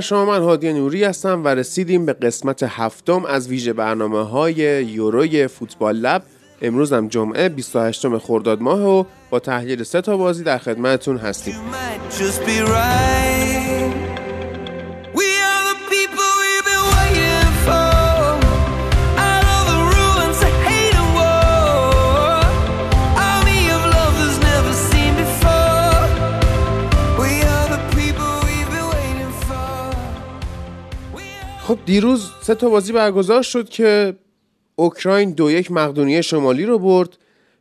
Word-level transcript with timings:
بر 0.00 0.04
شما 0.04 0.24
من 0.24 0.42
هادی 0.42 0.72
نوری 0.72 1.04
هستم 1.04 1.44
و 1.44 1.48
رسیدیم 1.48 2.06
به 2.06 2.12
قسمت 2.12 2.62
هفتم 2.62 3.24
از 3.24 3.48
ویژه 3.48 3.72
برنامه 3.72 4.22
های 4.22 4.54
یوروی 4.84 5.46
فوتبال 5.46 5.96
لب. 5.96 6.22
امروز 6.62 6.92
هم 6.92 7.08
جمعه 7.08 7.48
28 7.48 8.18
خرداد 8.18 8.60
ماه 8.60 8.80
و 8.80 9.04
با 9.30 9.38
تحلیل 9.38 9.82
سه 9.82 10.00
تا 10.00 10.16
بازی 10.16 10.44
در 10.44 10.58
خدمتتون 10.58 11.16
هستیم. 11.16 11.54
خب 31.70 31.78
دیروز 31.86 32.30
سه 32.42 32.54
تا 32.54 32.68
بازی 32.68 32.92
برگزار 32.92 33.42
شد 33.42 33.68
که 33.68 34.14
اوکراین 34.76 35.30
دو 35.30 35.50
یک 35.50 35.72
مقدونیه 35.72 36.20
شمالی 36.20 36.64
رو 36.64 36.78
برد 36.78 37.18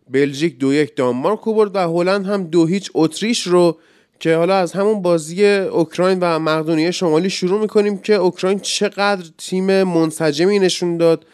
بلژیک 0.09 0.57
دو 0.57 0.73
یک 0.73 0.95
دانمارک 0.95 1.39
رو 1.39 1.53
برد 1.53 1.75
و 1.75 1.79
هلند 1.79 2.25
هم 2.25 2.43
دو 2.43 2.65
هیچ 2.65 2.91
اتریش 2.93 3.47
رو 3.47 3.77
که 4.19 4.35
حالا 4.35 4.55
از 4.55 4.71
همون 4.71 5.01
بازی 5.01 5.45
اوکراین 5.47 6.19
و 6.21 6.39
مقدونیه 6.39 6.91
شمالی 6.91 7.29
شروع 7.29 7.61
می‌کنیم 7.61 7.97
که 7.97 8.13
اوکراین 8.13 8.59
چقدر 8.59 9.29
تیم 9.37 9.83
منسجمی 9.83 10.59
نشون 10.59 10.97
داد. 10.97 11.25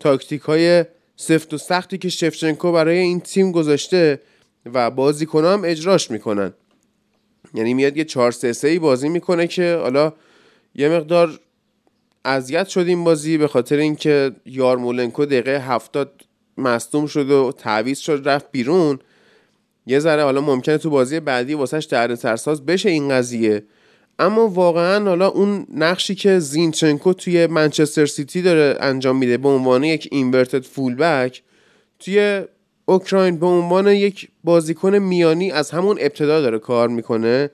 تاکتیک 0.00 0.42
های 0.42 0.84
سفت 1.16 1.54
و 1.54 1.58
سختی 1.58 1.98
که 1.98 2.08
شفچنکو 2.08 2.72
برای 2.72 2.98
این 2.98 3.20
تیم 3.20 3.52
گذاشته 3.52 4.20
و 4.74 4.90
بازیکن 4.90 5.44
هم 5.44 5.62
اجراش 5.64 6.10
می‌کنن. 6.10 6.52
یعنی 7.54 7.74
میاد 7.74 7.96
یه 7.96 8.04
4 8.04 8.30
3 8.30 8.68
ای 8.68 8.78
بازی 8.78 9.08
می‌کنه 9.08 9.46
که 9.46 9.78
حالا 9.82 10.12
یه 10.74 10.88
مقدار 10.88 11.38
اذیت 12.24 12.68
شد 12.68 12.80
این 12.80 13.04
بازی 13.04 13.38
به 13.38 13.48
خاطر 13.48 13.76
اینکه 13.76 14.32
یارمولنکو 14.46 15.24
دقیقه 15.24 15.58
هفتاد 15.58 16.12
مصدوم 16.58 17.06
شد 17.06 17.30
و 17.30 17.52
تعویض 17.58 17.98
شد 17.98 18.22
رفت 18.24 18.46
بیرون. 18.52 18.98
یه 19.86 19.98
ذره 19.98 20.22
حالا 20.22 20.40
ممکنه 20.40 20.78
تو 20.78 20.90
بازی 20.90 21.20
بعدی 21.20 21.54
واسهش 21.54 21.84
در 21.84 22.14
سرساز 22.14 22.66
بشه 22.66 22.88
این 22.88 23.08
قضیه. 23.08 23.62
اما 24.18 24.48
واقعا 24.48 25.04
حالا 25.04 25.28
اون 25.28 25.66
نقشی 25.74 26.14
که 26.14 26.38
زینچنکو 26.38 27.12
توی 27.12 27.46
منچستر 27.46 28.06
سیتی 28.06 28.42
داره 28.42 28.76
انجام 28.80 29.16
میده 29.16 29.36
به 29.36 29.48
عنوان 29.48 29.84
یک 29.84 30.08
اینورتد 30.12 30.64
فولبک 30.64 31.42
توی 31.98 32.42
اوکراین 32.84 33.36
به 33.36 33.46
عنوان 33.46 33.86
یک 33.86 34.28
بازیکن 34.44 34.98
میانی 34.98 35.50
از 35.50 35.70
همون 35.70 35.98
ابتدا 36.00 36.40
داره 36.40 36.58
کار 36.58 36.88
می‌کنه 36.88 37.50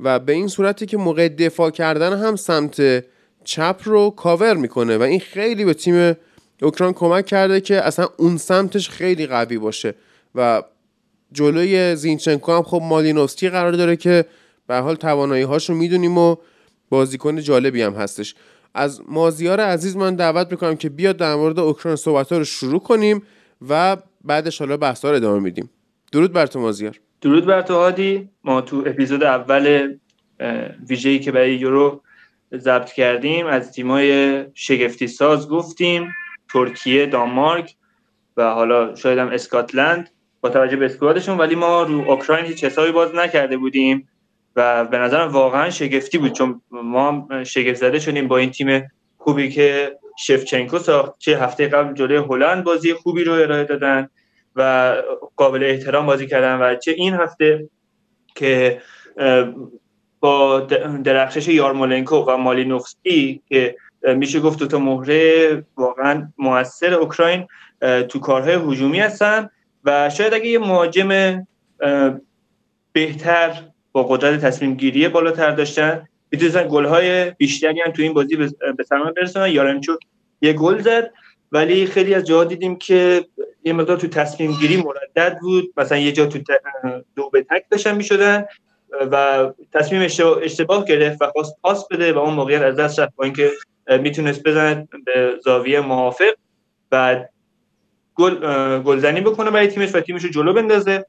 و 0.00 0.18
به 0.18 0.32
این 0.32 0.48
صورتی 0.48 0.86
که 0.86 0.96
موقع 0.96 1.28
دفاع 1.28 1.70
کردن 1.70 2.18
هم 2.18 2.36
سمت 2.36 3.04
چپ 3.44 3.80
رو 3.84 4.10
کاور 4.10 4.54
می‌کنه 4.54 4.98
و 4.98 5.02
این 5.02 5.20
خیلی 5.20 5.64
به 5.64 5.74
تیم 5.74 6.16
اوکراین 6.62 6.92
کمک 6.92 7.26
کرده 7.26 7.60
که 7.60 7.86
اصلا 7.86 8.08
اون 8.16 8.36
سمتش 8.36 8.88
خیلی 8.88 9.26
قوی 9.26 9.58
باشه. 9.58 9.94
و 10.34 10.62
جلوی 11.32 11.96
زینچنکو 11.96 12.52
هم 12.52 12.62
خب 12.62 12.80
مالینوفسکی 12.82 13.48
قرار 13.48 13.72
داره 13.72 13.96
که 13.96 14.24
به 14.66 14.76
حال 14.76 14.94
توانایی 14.94 15.42
هاشو 15.42 15.74
می‌دونیم 15.74 16.18
و 16.18 16.36
بازیکن 16.88 17.40
جالبی 17.40 17.82
هم 17.82 17.92
هستش. 17.92 18.34
از 18.74 19.00
مازیار 19.08 19.60
عزیز 19.60 19.96
من 19.96 20.14
دعوت 20.14 20.50
می‌کنم 20.50 20.76
که 20.76 20.88
بیاد 20.88 21.16
در 21.16 21.34
مورد 21.34 21.58
اوکراین 21.58 21.96
صحبت 21.96 22.32
ها 22.32 22.38
رو 22.38 22.44
شروع 22.44 22.80
کنیم 22.80 23.22
و 23.68 23.96
بعدش 24.24 24.58
حالا 24.58 24.76
بحث 24.76 25.04
رو 25.04 25.14
ادامه 25.14 25.38
میدیم. 25.38 25.70
درود 26.12 26.32
بر 26.32 26.46
تو 26.46 26.60
مازیار. 26.60 27.00
درود 27.20 27.46
بر 27.46 27.62
تو 27.62 27.74
هادی. 27.74 28.28
ما 28.44 28.60
تو 28.60 28.82
اپیزود 28.86 29.22
اول 29.22 29.94
ویژه‌ای 30.88 31.18
که 31.18 31.32
برای 31.32 31.54
یورو 31.54 32.02
ضبط 32.54 32.92
کردیم 32.92 33.46
از 33.46 33.72
تیمای 33.72 34.44
شگفتی 34.54 35.06
ساز 35.06 35.48
گفتیم 35.48 36.14
ترکیه 36.52 37.06
دانمارک 37.06 37.74
و 38.36 38.50
حالا 38.50 38.94
شاید 38.94 39.18
هم 39.18 39.28
اسکاتلند 39.28 40.10
با 40.40 40.48
توجه 40.48 40.76
به 40.76 40.84
اسکوادشون 40.84 41.38
ولی 41.38 41.54
ما 41.54 41.82
رو 41.82 42.10
اوکراین 42.10 42.46
هیچ 42.46 42.64
حسابی 42.64 42.92
باز 42.92 43.14
نکرده 43.14 43.56
بودیم 43.56 44.08
و 44.56 44.84
به 44.84 44.98
نظرم 44.98 45.28
واقعا 45.28 45.70
شگفتی 45.70 46.18
بود 46.18 46.32
چون 46.32 46.62
ما 46.70 47.28
شگفت 47.44 47.80
زده 47.80 47.98
شدیم 47.98 48.28
با 48.28 48.38
این 48.38 48.50
تیم 48.50 48.90
خوبی 49.18 49.50
که 49.50 49.98
شفچنکو 50.18 50.78
ساخت 50.78 51.18
چه 51.18 51.38
هفته 51.38 51.68
قبل 51.68 51.94
جلوی 51.94 52.16
هلند 52.16 52.64
بازی 52.64 52.94
خوبی 52.94 53.24
رو 53.24 53.32
ارائه 53.32 53.64
دادن 53.64 54.08
و 54.56 54.96
قابل 55.36 55.64
احترام 55.64 56.06
بازی 56.06 56.26
کردن 56.26 56.58
و 56.60 56.76
چه 56.76 56.92
این 56.92 57.14
هفته 57.14 57.68
که 58.34 58.82
با 60.22 60.60
درخشش 61.04 61.48
یارمولنکو 61.48 62.16
و 62.16 62.36
مالینوفسکی 62.36 63.42
که 63.48 63.76
میشه 64.02 64.40
گفت 64.40 64.58
دو 64.58 64.66
تا 64.66 64.78
مهره 64.78 65.64
واقعا 65.76 66.28
موثر 66.38 66.94
اوکراین 66.94 67.46
تو 68.08 68.18
کارهای 68.18 68.54
هجومی 68.54 69.00
هستن 69.00 69.50
و 69.84 70.10
شاید 70.10 70.34
اگه 70.34 70.46
یه 70.46 70.58
مهاجم 70.58 71.42
بهتر 72.92 73.62
با 73.92 74.02
قدرت 74.02 74.40
تصمیم 74.40 74.74
گیری 74.74 75.08
بالاتر 75.08 75.50
داشتن 75.50 76.08
می‌تونستن 76.30 76.68
گل 76.68 76.84
های 76.84 77.30
بیشتری 77.30 77.80
هم 77.80 77.92
تو 77.92 78.02
این 78.02 78.14
بازی 78.14 78.36
به 78.76 78.84
سرمان 78.88 79.12
برسونن. 79.16 79.50
یارنچوک 79.50 79.98
یه 80.42 80.52
گل 80.52 80.78
زد 80.78 81.10
ولی 81.52 81.86
خیلی 81.86 82.14
از 82.14 82.24
جاها 82.24 82.44
دیدیم 82.44 82.76
که 82.76 83.24
یه 83.64 83.72
مقدار 83.72 83.96
تو 83.96 84.06
تصمیم 84.06 84.52
گیری 84.52 84.76
مردد 84.76 85.38
بود. 85.40 85.72
مثلا 85.76 85.98
یه 85.98 86.12
جا 86.12 86.26
تو 86.26 86.38
دو 87.16 87.30
به 87.30 87.42
تک 87.42 87.64
داشتن 87.70 87.94
می‌شدن. 87.94 88.44
و 89.12 89.46
تصمیم 89.72 90.02
اشتباه 90.42 90.84
گرفت 90.84 91.22
و 91.22 91.26
خواست 91.26 91.56
پاس 91.62 91.88
بده 91.88 92.12
و 92.12 92.18
اون 92.18 92.34
موقعیت 92.34 92.62
از 92.62 92.76
دست 92.76 93.00
رفت 93.00 93.16
با 93.16 93.24
اینکه 93.24 93.50
می‌تونست 94.02 94.42
بزنه 94.42 94.88
به 95.04 95.34
زاویه 95.44 95.80
موافق 95.80 96.32
و 96.92 97.24
گل 98.14 98.34
گلزنی 98.82 99.20
بکنه 99.20 99.50
برای 99.50 99.66
تیمش 99.66 99.94
و 99.94 100.00
تیمش 100.00 100.24
رو 100.24 100.30
جلو 100.30 100.52
بندازه. 100.52 101.06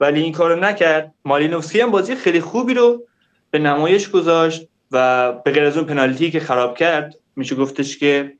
ولی 0.00 0.22
این 0.22 0.32
کارو 0.32 0.56
نکرد. 0.56 1.14
مالینوفسکی 1.24 1.80
هم 1.80 1.90
بازی 1.90 2.14
خیلی 2.14 2.40
خوبی 2.40 2.74
رو 2.74 3.06
به 3.50 3.58
نمایش 3.58 4.10
گذاشت 4.10 4.68
و 4.90 5.32
به 5.32 5.50
غیر 5.50 5.64
از 5.64 5.76
اون 5.76 5.86
پنالتی 5.86 6.30
که 6.30 6.40
خراب 6.40 6.76
کرد 6.76 7.14
میشه 7.36 7.54
گفتش 7.54 7.98
که 7.98 8.32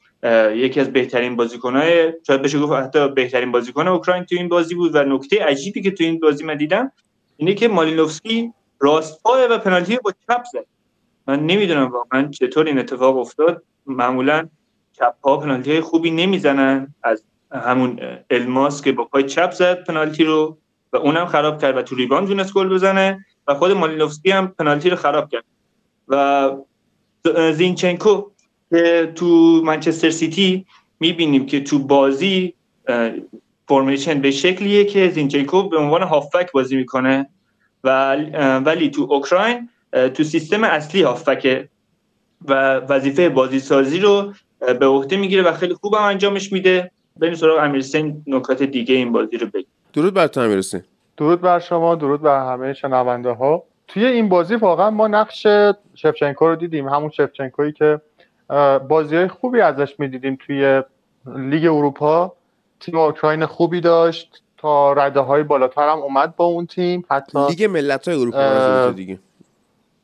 یکی 0.55 0.81
از 0.81 0.93
بهترین 0.93 1.37
بازیکنهای 1.37 2.13
شاید 2.27 2.43
بشه 2.43 2.59
گفت 2.59 2.73
حتی 2.73 3.09
بهترین 3.09 3.53
بازیکن 3.53 3.89
اوکراین 3.89 4.25
تو 4.25 4.37
این 4.37 4.49
بازی 4.49 4.75
بود 4.75 4.95
و 4.95 5.05
نکته 5.05 5.45
عجیبی 5.45 5.83
که 5.83 5.91
تو 5.91 6.05
این 6.05 6.21
بازی 6.21 6.45
من 6.45 6.57
دیدم 6.57 6.93
اینه 7.37 7.55
که 7.55 7.69
مالینوفسکی 7.69 8.53
راست 8.85 9.23
پای 9.23 9.47
و 9.47 9.59
پنالتی 9.59 9.97
با 9.97 10.13
چپ 10.29 10.45
زد. 10.53 10.67
من 11.27 11.47
نمی‌دونم 11.47 11.87
واقعا 11.87 12.29
چطور 12.29 12.67
این 12.67 12.79
اتفاق 12.79 13.17
افتاد. 13.19 13.63
معمولا 13.87 14.49
چپ 14.93 15.15
ها 15.25 15.37
پنالتی 15.37 15.71
های 15.71 15.81
خوبی 15.81 16.11
نمی‌زنن. 16.11 16.95
از 17.03 17.25
همون 17.53 18.01
الماس 18.31 18.83
که 18.83 18.93
با 18.93 19.05
پای 19.05 19.23
چپ 19.23 19.51
زد 19.51 19.85
پنالتی 19.85 20.25
رو 20.25 20.59
و 20.93 20.97
اونم 20.97 21.27
خراب 21.27 21.61
کرد 21.61 21.77
و 21.77 21.83
تو 21.83 21.97
ریبان 21.97 22.27
تونست 22.27 22.55
گل 22.55 22.69
بزنه 22.69 23.25
و 23.47 23.55
خود 23.55 23.71
مالینوفسکی 23.71 24.31
هم 24.31 24.49
پنالتی 24.59 24.91
رو 24.91 24.97
خراب 24.97 25.29
کرد. 25.29 25.45
و 26.09 26.51
زینچنکو 27.53 28.31
که 28.71 29.13
تو 29.15 29.27
منچستر 29.65 30.11
سیتی 30.11 30.67
می‌بینیم 31.01 31.47
که 31.47 31.61
تو 31.61 31.79
بازی 31.79 32.55
فرمیشن 33.69 34.21
به 34.21 34.31
شکلیه 34.31 34.85
که 34.85 35.11
زینچنکو 35.11 35.69
به 35.69 35.77
عنوان 35.77 36.03
هافک 36.03 36.53
بازی 36.53 36.77
می‌کنه. 36.77 37.31
و 37.85 38.17
ولی 38.59 38.91
تو 38.91 39.07
اوکراین 39.11 39.69
تو 40.15 40.25
سیستم 40.25 40.65
اصلی 40.65 41.03
هافکه 41.03 41.69
و 42.49 42.75
وظیفه 42.77 43.29
بازی 43.29 43.59
سازی 43.59 44.01
رو 44.01 44.33
به 44.81 44.87
عهده 44.87 45.17
می‌گیره 45.17 45.43
و 45.43 45.53
خیلی 45.53 45.75
خوب 45.75 45.95
هم 45.95 46.03
انجامش 46.03 46.53
میده. 46.53 46.91
بریم 47.17 47.35
سراغ 47.35 47.59
امیرسین 47.65 48.23
نکات 48.27 48.63
دیگه 48.63 48.95
این 48.95 49.13
بازی 49.13 49.37
رو 49.37 49.47
بگیم. 49.47 49.67
درود 49.93 50.15
بر 50.15 50.27
تو 50.27 50.41
امیرسین 50.41 50.83
درود 51.17 51.41
بر 51.41 51.59
شما 51.59 51.95
درود 51.95 52.23
بر 52.23 52.53
همه 52.53 52.73
شنونده 52.73 53.31
ها 53.31 53.65
توی 53.89 54.07
این 54.07 54.29
بازی 54.29 54.55
واقعا 54.55 54.91
ما 54.91 55.09
نقش 55.09 55.47
شفچنکو 55.95 56.49
رو 56.49 56.57
دیدیم. 56.57 56.89
همون 56.89 57.11
شفچنکویی 57.11 57.73
که 57.73 58.01
بازی 58.89 59.17
های 59.17 59.29
خوبی 59.29 59.61
ازش 59.61 59.95
می‌دیدیم 59.99 60.39
توی 60.47 60.83
لیگ 61.37 61.65
اروپا. 61.65 62.33
تیم 62.81 62.99
اوکراین 62.99 63.47
خوبی 63.47 63.81
داشت. 63.81 64.43
تا 64.65 64.93
رده 64.93 65.21
های 65.21 65.43
بالاتر 65.43 65.89
هم 65.89 65.99
اومد 65.99 66.37
با 66.37 66.45
اون 66.45 66.67
تیم. 66.67 67.05
حتی 67.11 67.39
لیگ 67.49 67.65
ملت 67.65 68.09
های 68.09 68.21
اروپا 68.21 68.91
دیگه؟ 68.91 69.19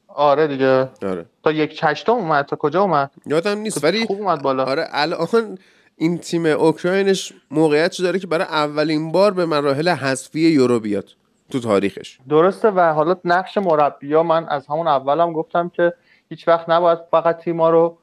آره 0.08 0.46
دیگه. 0.46 0.88
آره. 1.02 1.26
تا 1.42 1.52
یک 1.52 1.76
چشتم 1.76 2.12
اومد 2.12 2.44
تا 2.44 2.56
کجا 2.56 2.82
اومد؟ 2.82 3.10
یادم 3.26 3.58
نیست 3.58 3.84
ولی 3.84 4.06
خوب 4.06 4.20
اومد 4.20 4.42
بالا. 4.42 4.64
آره 4.64 4.86
الان 4.90 5.58
این 5.96 6.18
تیم 6.18 6.46
اوکراینش 6.46 7.32
موقعیت 7.50 8.02
داره 8.02 8.18
که 8.18 8.26
برای 8.26 8.44
اولین 8.44 9.12
بار 9.12 9.34
به 9.34 9.46
مراحل 9.46 9.88
حذفی 9.88 10.40
یورو 10.40 10.80
بیاد 10.80 11.08
تو 11.50 11.60
تاریخش. 11.60 12.18
درسته 12.28 12.70
و 12.70 12.92
حالا 12.92 13.16
نقش 13.24 13.58
مربیا 13.58 14.22
من 14.22 14.48
از 14.48 14.66
همون 14.66 14.88
اولم 14.88 15.32
گفتم 15.32 15.68
که 15.68 15.92
هیچ 16.28 16.48
وقت 16.48 16.68
نباید 16.68 16.98
فقط 17.10 17.38
تیما 17.38 17.70
رو 17.70 17.98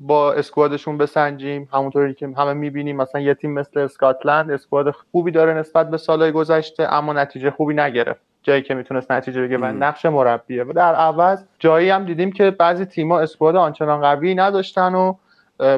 با 0.00 0.32
اسکوادشون 0.32 0.98
بسنجیم. 0.98 1.68
همونطوری 1.72 2.14
که 2.14 2.28
همه 2.36 2.52
می‌بینیم 2.52 2.96
مثلا 2.96 3.20
یه 3.20 3.34
تیم 3.34 3.52
مثل 3.52 3.80
اسکاتلند 3.80 4.50
اسکواد 4.50 4.90
خوبی 4.90 5.30
داره 5.30 5.54
نسبت 5.54 5.90
به 5.90 5.96
سالهای 5.96 6.32
گذشته 6.32 6.94
اما 6.94 7.12
نتیجه 7.12 7.50
خوبی 7.50 7.74
نگرفت. 7.74 8.20
جایی 8.42 8.62
که 8.62 8.74
می‌تونست 8.74 9.12
نتیجه 9.12 9.42
بگیره 9.42 9.60
و 9.60 9.64
نقش 9.64 10.06
مربیه. 10.06 10.64
و 10.64 10.72
در 10.72 10.94
عوض 10.94 11.44
جایی 11.58 11.90
هم 11.90 12.04
دیدیم 12.04 12.32
که 12.32 12.50
بعضی 12.50 12.84
تیم‌ها 12.84 13.20
اسکواد 13.20 13.56
آنچنان 13.56 14.00
قوی 14.00 14.34
نداشتن 14.34 14.94
و 14.94 15.14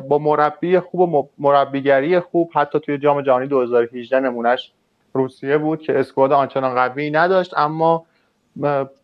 با 0.09 0.19
مربی 0.19 0.79
خوب 0.79 1.01
و 1.01 1.29
مربیگری 1.39 2.21
خوب 2.21 2.51
حتی 2.55 2.81
توی 2.81 2.99
جام 2.99 3.23
جهانی 3.23 3.47
2018 3.47 4.21
نمونهش 4.21 4.73
روسیه 5.13 5.59
بود 5.59 5.81
که 5.83 6.01
اسکواد 6.01 6.33
آنچنان 6.33 6.75
قوی 6.75 7.11
نداشت 7.11 7.59
اما 7.59 8.05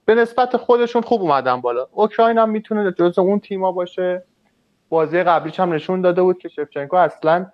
به 0.06 0.14
نسبت 0.14 0.56
خودشون 0.56 1.03
خوب 1.03 1.23
اومدن 1.23 1.61
بالا. 1.61 1.87
اوکراین 1.93 2.38
هم 2.38 2.49
می‌تونه 2.49 2.93
جز 2.93 3.19
اون 3.19 3.41
تیما 3.41 3.73
باشه. 3.73 4.23
بازی 4.88 5.23
قبلیش 5.23 5.61
هم 5.61 5.73
نشون 5.73 6.00
داده 6.00 6.23
بود 6.23 6.38
که 6.38 6.49
شفچنکو 6.49 6.96
اصلا 6.96 7.46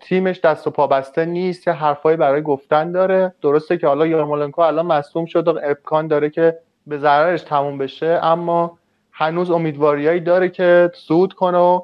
تیمش 0.00 0.40
دست 0.40 0.66
و 0.66 0.70
پا 0.70 0.86
بسته 0.86 1.24
نیست 1.24 1.66
یه 1.66 1.72
حرفایی 1.72 2.16
برای 2.16 2.42
گفتن 2.42 2.92
داره. 2.92 3.34
درسته 3.42 3.78
که 3.78 3.86
حالا 3.86 4.06
یارمولنکو 4.06 4.60
الان 4.60 4.86
مصدوم 4.86 5.26
شد 5.26 5.48
و 5.48 5.60
امکان 5.64 6.06
داره 6.06 6.30
که 6.30 6.58
به 6.86 6.98
ضررش 6.98 7.42
تموم 7.42 7.78
بشه 7.78 8.20
اما 8.22 8.78
هنوز 9.12 9.50
امیدواریایی 9.50 10.20
داره 10.20 10.48
که 10.48 10.90
صعود 11.08 11.32
کنه 11.32 11.58
و 11.58 11.80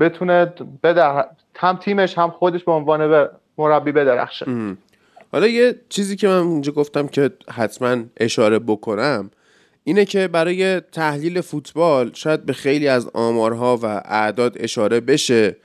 بتونه 0.00 0.52
بدر... 0.82 1.26
هم 1.56 1.76
تیمش 1.76 2.18
هم 2.18 2.30
خودش 2.30 2.64
به 2.64 2.72
عنوان 2.72 3.28
مربی 3.58 3.92
بدرخشه. 3.92 4.46
حالا 5.32 5.46
یه 5.46 5.74
چیزی 5.88 6.16
که 6.16 6.28
من 6.28 6.38
اونجا 6.38 6.72
گفتم 6.72 7.06
که 7.06 7.30
حتما 7.52 7.96
اشاره 8.16 8.58
بکنم 8.58 9.30
اینه 9.84 10.04
که 10.04 10.28
برای 10.28 10.80
تحلیل 10.80 11.40
فوتبال 11.40 12.10
شاید 12.14 12.46
به 12.46 12.52
خیلی 12.52 12.88
از 12.88 13.10
آمارها 13.14 13.76
و 13.76 13.86
اعداد 14.04 14.56
اشاره 14.60 15.00
بشه. 15.00 15.56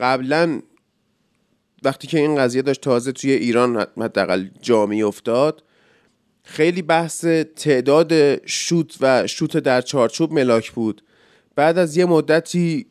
قبلا 0.00 0.62
وقتی 1.82 2.06
که 2.06 2.18
این 2.18 2.36
قضیه 2.36 2.62
داشت 2.62 2.80
تازه 2.80 3.12
توی 3.12 3.30
ایران 3.30 3.86
حداقل 3.96 4.48
جا 4.62 4.82
افتاد 4.82 5.62
خیلی 6.42 6.82
بحث 6.82 7.24
تعداد 7.56 8.46
شوت 8.46 8.96
و 9.00 9.26
شوت 9.26 9.56
در 9.56 9.80
چارچوب 9.80 10.32
ملاک 10.32 10.72
بود. 10.72 11.02
بعد 11.54 11.78
از 11.78 11.96
یه 11.96 12.04
مدتی 12.04 12.86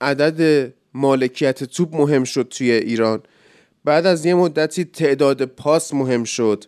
عدد 0.00 0.72
مالکیت 0.94 1.64
توپ 1.64 1.94
مهم 1.94 2.24
شد 2.24 2.48
توی 2.50 2.72
ایران. 2.72 3.22
بعد 3.84 4.06
از 4.06 4.26
یه 4.26 4.34
مدتی 4.34 4.84
تعداد 4.84 5.44
پاس 5.44 5.94
مهم 5.94 6.24
شد. 6.24 6.64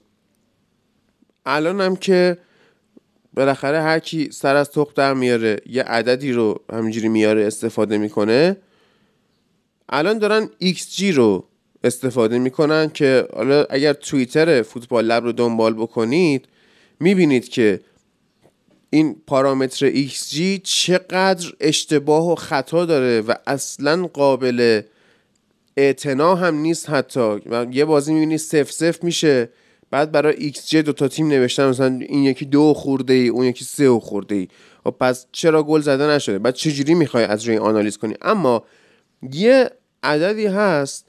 الان 1.46 1.80
هم 1.80 1.96
که 1.96 2.38
بالاخره 3.38 3.80
هر 3.82 3.98
کی 3.98 4.28
سر 4.32 4.56
از 4.56 4.70
تخت 4.70 4.96
در 4.96 5.14
میاره 5.14 5.56
یه 5.66 5.82
عددی 5.82 6.32
رو 6.32 6.60
همینجوری 6.72 7.08
میاره 7.08 7.46
استفاده 7.46 7.98
می‌کنه. 7.98 8.56
الان 9.88 10.18
دارن 10.18 10.50
XG 10.62 11.02
رو 11.02 11.44
استفاده 11.84 12.38
می‌کنن 12.38 12.90
که 12.94 13.28
حالا 13.32 13.64
اگر 13.70 13.92
توییتر 13.92 14.62
فوتبال 14.62 15.04
لب 15.04 15.24
رو 15.24 15.32
دنبال 15.32 15.74
بکنید 15.74 16.48
می‌بینید 17.00 17.48
که 17.48 17.80
این 18.90 19.16
پارامتر 19.26 19.90
XG 19.90 20.60
چقدر 20.62 21.52
اشتباه 21.60 22.32
و 22.32 22.34
خطا 22.34 22.84
داره 22.86 23.20
و 23.20 23.34
اصلا 23.46 24.06
قابل 24.06 24.82
اعتنا 25.76 26.34
هم 26.34 26.54
نیست 26.54 26.90
حتی. 26.90 27.40
یه 27.72 27.84
بازی 27.84 28.12
می‌بینی 28.14 28.38
سف 28.38 28.72
سف 28.72 29.04
میشه. 29.04 29.48
بعد 29.90 30.12
برای 30.12 30.52
XG 30.52 30.74
دو 30.76 30.92
تا 30.92 31.08
تیم 31.08 31.28
نوشتن 31.28 31.68
مثلا 31.68 31.86
این 32.08 32.24
یکی 32.24 32.44
دو 32.44 32.74
خورده 32.74 33.12
ای 33.12 33.28
اون 33.28 33.44
یکی 33.44 33.64
سه 33.64 34.00
خورده 34.00 34.34
ای. 34.34 34.48
و 34.86 34.90
خب 34.90 34.96
پس 35.00 35.26
چرا 35.32 35.62
گل 35.62 35.80
زده 35.80 36.06
نشده؟ 36.06 36.38
بعد 36.38 36.54
چجوری 36.54 36.94
می‌خوای 36.94 37.24
از 37.24 37.44
روی 37.44 37.58
آنالیز 37.58 37.98
کنی؟ 37.98 38.14
اما 38.22 38.64
یه 39.32 39.70
عددی 40.02 40.46
هست 40.46 41.06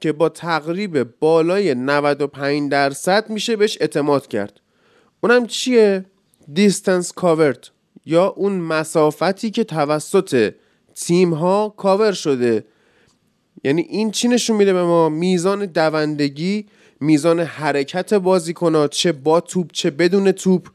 که 0.00 0.12
با 0.12 0.28
تقریب 0.28 1.02
بالای 1.20 1.74
95 1.74 2.70
درصد 2.70 3.30
میشه 3.30 3.56
بهش 3.56 3.78
اعتماد 3.80 4.26
کرد. 4.26 4.60
اونم 5.20 5.46
چیه؟ 5.46 6.04
دیستنس 6.52 7.12
کاورد 7.12 7.68
یا 8.06 8.26
اون 8.26 8.52
مسافتی 8.52 9.50
که 9.50 9.64
توسط 9.64 10.54
تیم 10.94 11.34
ها 11.34 11.74
کاور 11.76 12.12
شده. 12.12 12.64
یعنی 13.64 13.82
این 13.82 14.10
چی 14.10 14.28
نشون 14.28 14.56
میده 14.56 14.72
به 14.72 14.82
ما؟ 14.82 15.08
میزان 15.08 15.66
دوندگی 15.66 16.66
میزان 17.00 17.40
حرکت 17.40 18.14
بازیکنات 18.14 18.90
چه 18.90 19.12
با 19.12 19.40
توپ 19.40 19.72
چه 19.72 19.90
بدون 19.90 20.32
توپ 20.32 20.68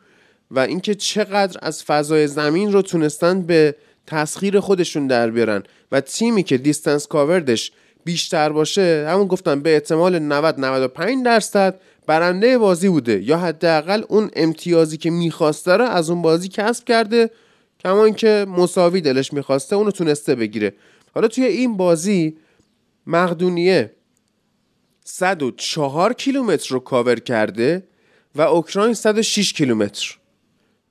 و 0.51 0.59
اینکه 0.59 0.95
چقدر 0.95 1.59
از 1.61 1.83
فضای 1.83 2.27
زمین 2.27 2.71
رو 2.71 2.81
تونستن 2.81 3.41
به 3.41 3.75
تسخیر 4.07 4.59
خودشون 4.59 5.07
در 5.07 5.29
بیارن 5.29 5.63
و 5.91 6.01
تیمی 6.01 6.43
که 6.43 6.57
دیستنس 6.57 7.07
کاوردش 7.07 7.71
بیشتر 8.05 8.49
باشه 8.49 9.07
همون 9.09 9.27
گفتم 9.27 9.61
به 9.61 9.73
احتمال 9.73 10.19
90 10.19 10.59
95 10.59 11.25
درصد 11.25 11.79
برنده 12.07 12.57
بازی 12.57 12.89
بوده 12.89 13.23
یا 13.23 13.37
حداقل 13.37 14.03
اون 14.07 14.29
امتیازی 14.35 14.97
که 14.97 15.09
می‌خواسته 15.09 15.71
رو 15.71 15.85
از 15.85 16.09
اون 16.09 16.21
بازی 16.21 16.47
کسب 16.47 16.85
کرده 16.85 17.29
کما 17.79 18.09
که 18.09 18.45
مساوی 18.49 19.01
دلش 19.01 19.33
می‌خواسته 19.33 19.75
اونو 19.75 19.91
تونسته 19.91 20.35
بگیره. 20.35 20.73
حالا 21.13 21.27
توی 21.27 21.45
این 21.45 21.77
بازی 21.77 22.37
مقدونیه 23.07 23.91
104 25.05 26.13
کیلومتر 26.13 26.73
رو 26.73 26.79
کاور 26.79 27.19
کرده 27.19 27.83
و 28.35 28.41
اوکراین 28.41 28.93
106 28.93 29.53
کیلومتر. 29.53 30.17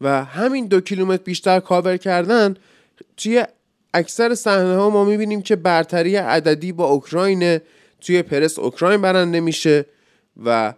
و 0.00 0.24
همین 0.24 0.66
دو 0.66 0.80
کیلومتر 0.80 1.22
بیشتر 1.22 1.60
کاور 1.60 1.96
کردن 1.96 2.56
توی 3.16 3.44
اکثر 3.94 4.34
صحنه 4.34 4.76
ها 4.76 4.90
ما 4.90 5.04
می‌بینیم 5.04 5.42
که 5.42 5.56
برتری 5.56 6.16
عددی 6.16 6.72
با 6.72 6.86
اوکراین 6.86 7.58
توی 8.00 8.22
پرس 8.22 8.58
اوکراین 8.58 9.02
برنده 9.02 9.40
میشه 9.40 9.86
و 10.44 10.74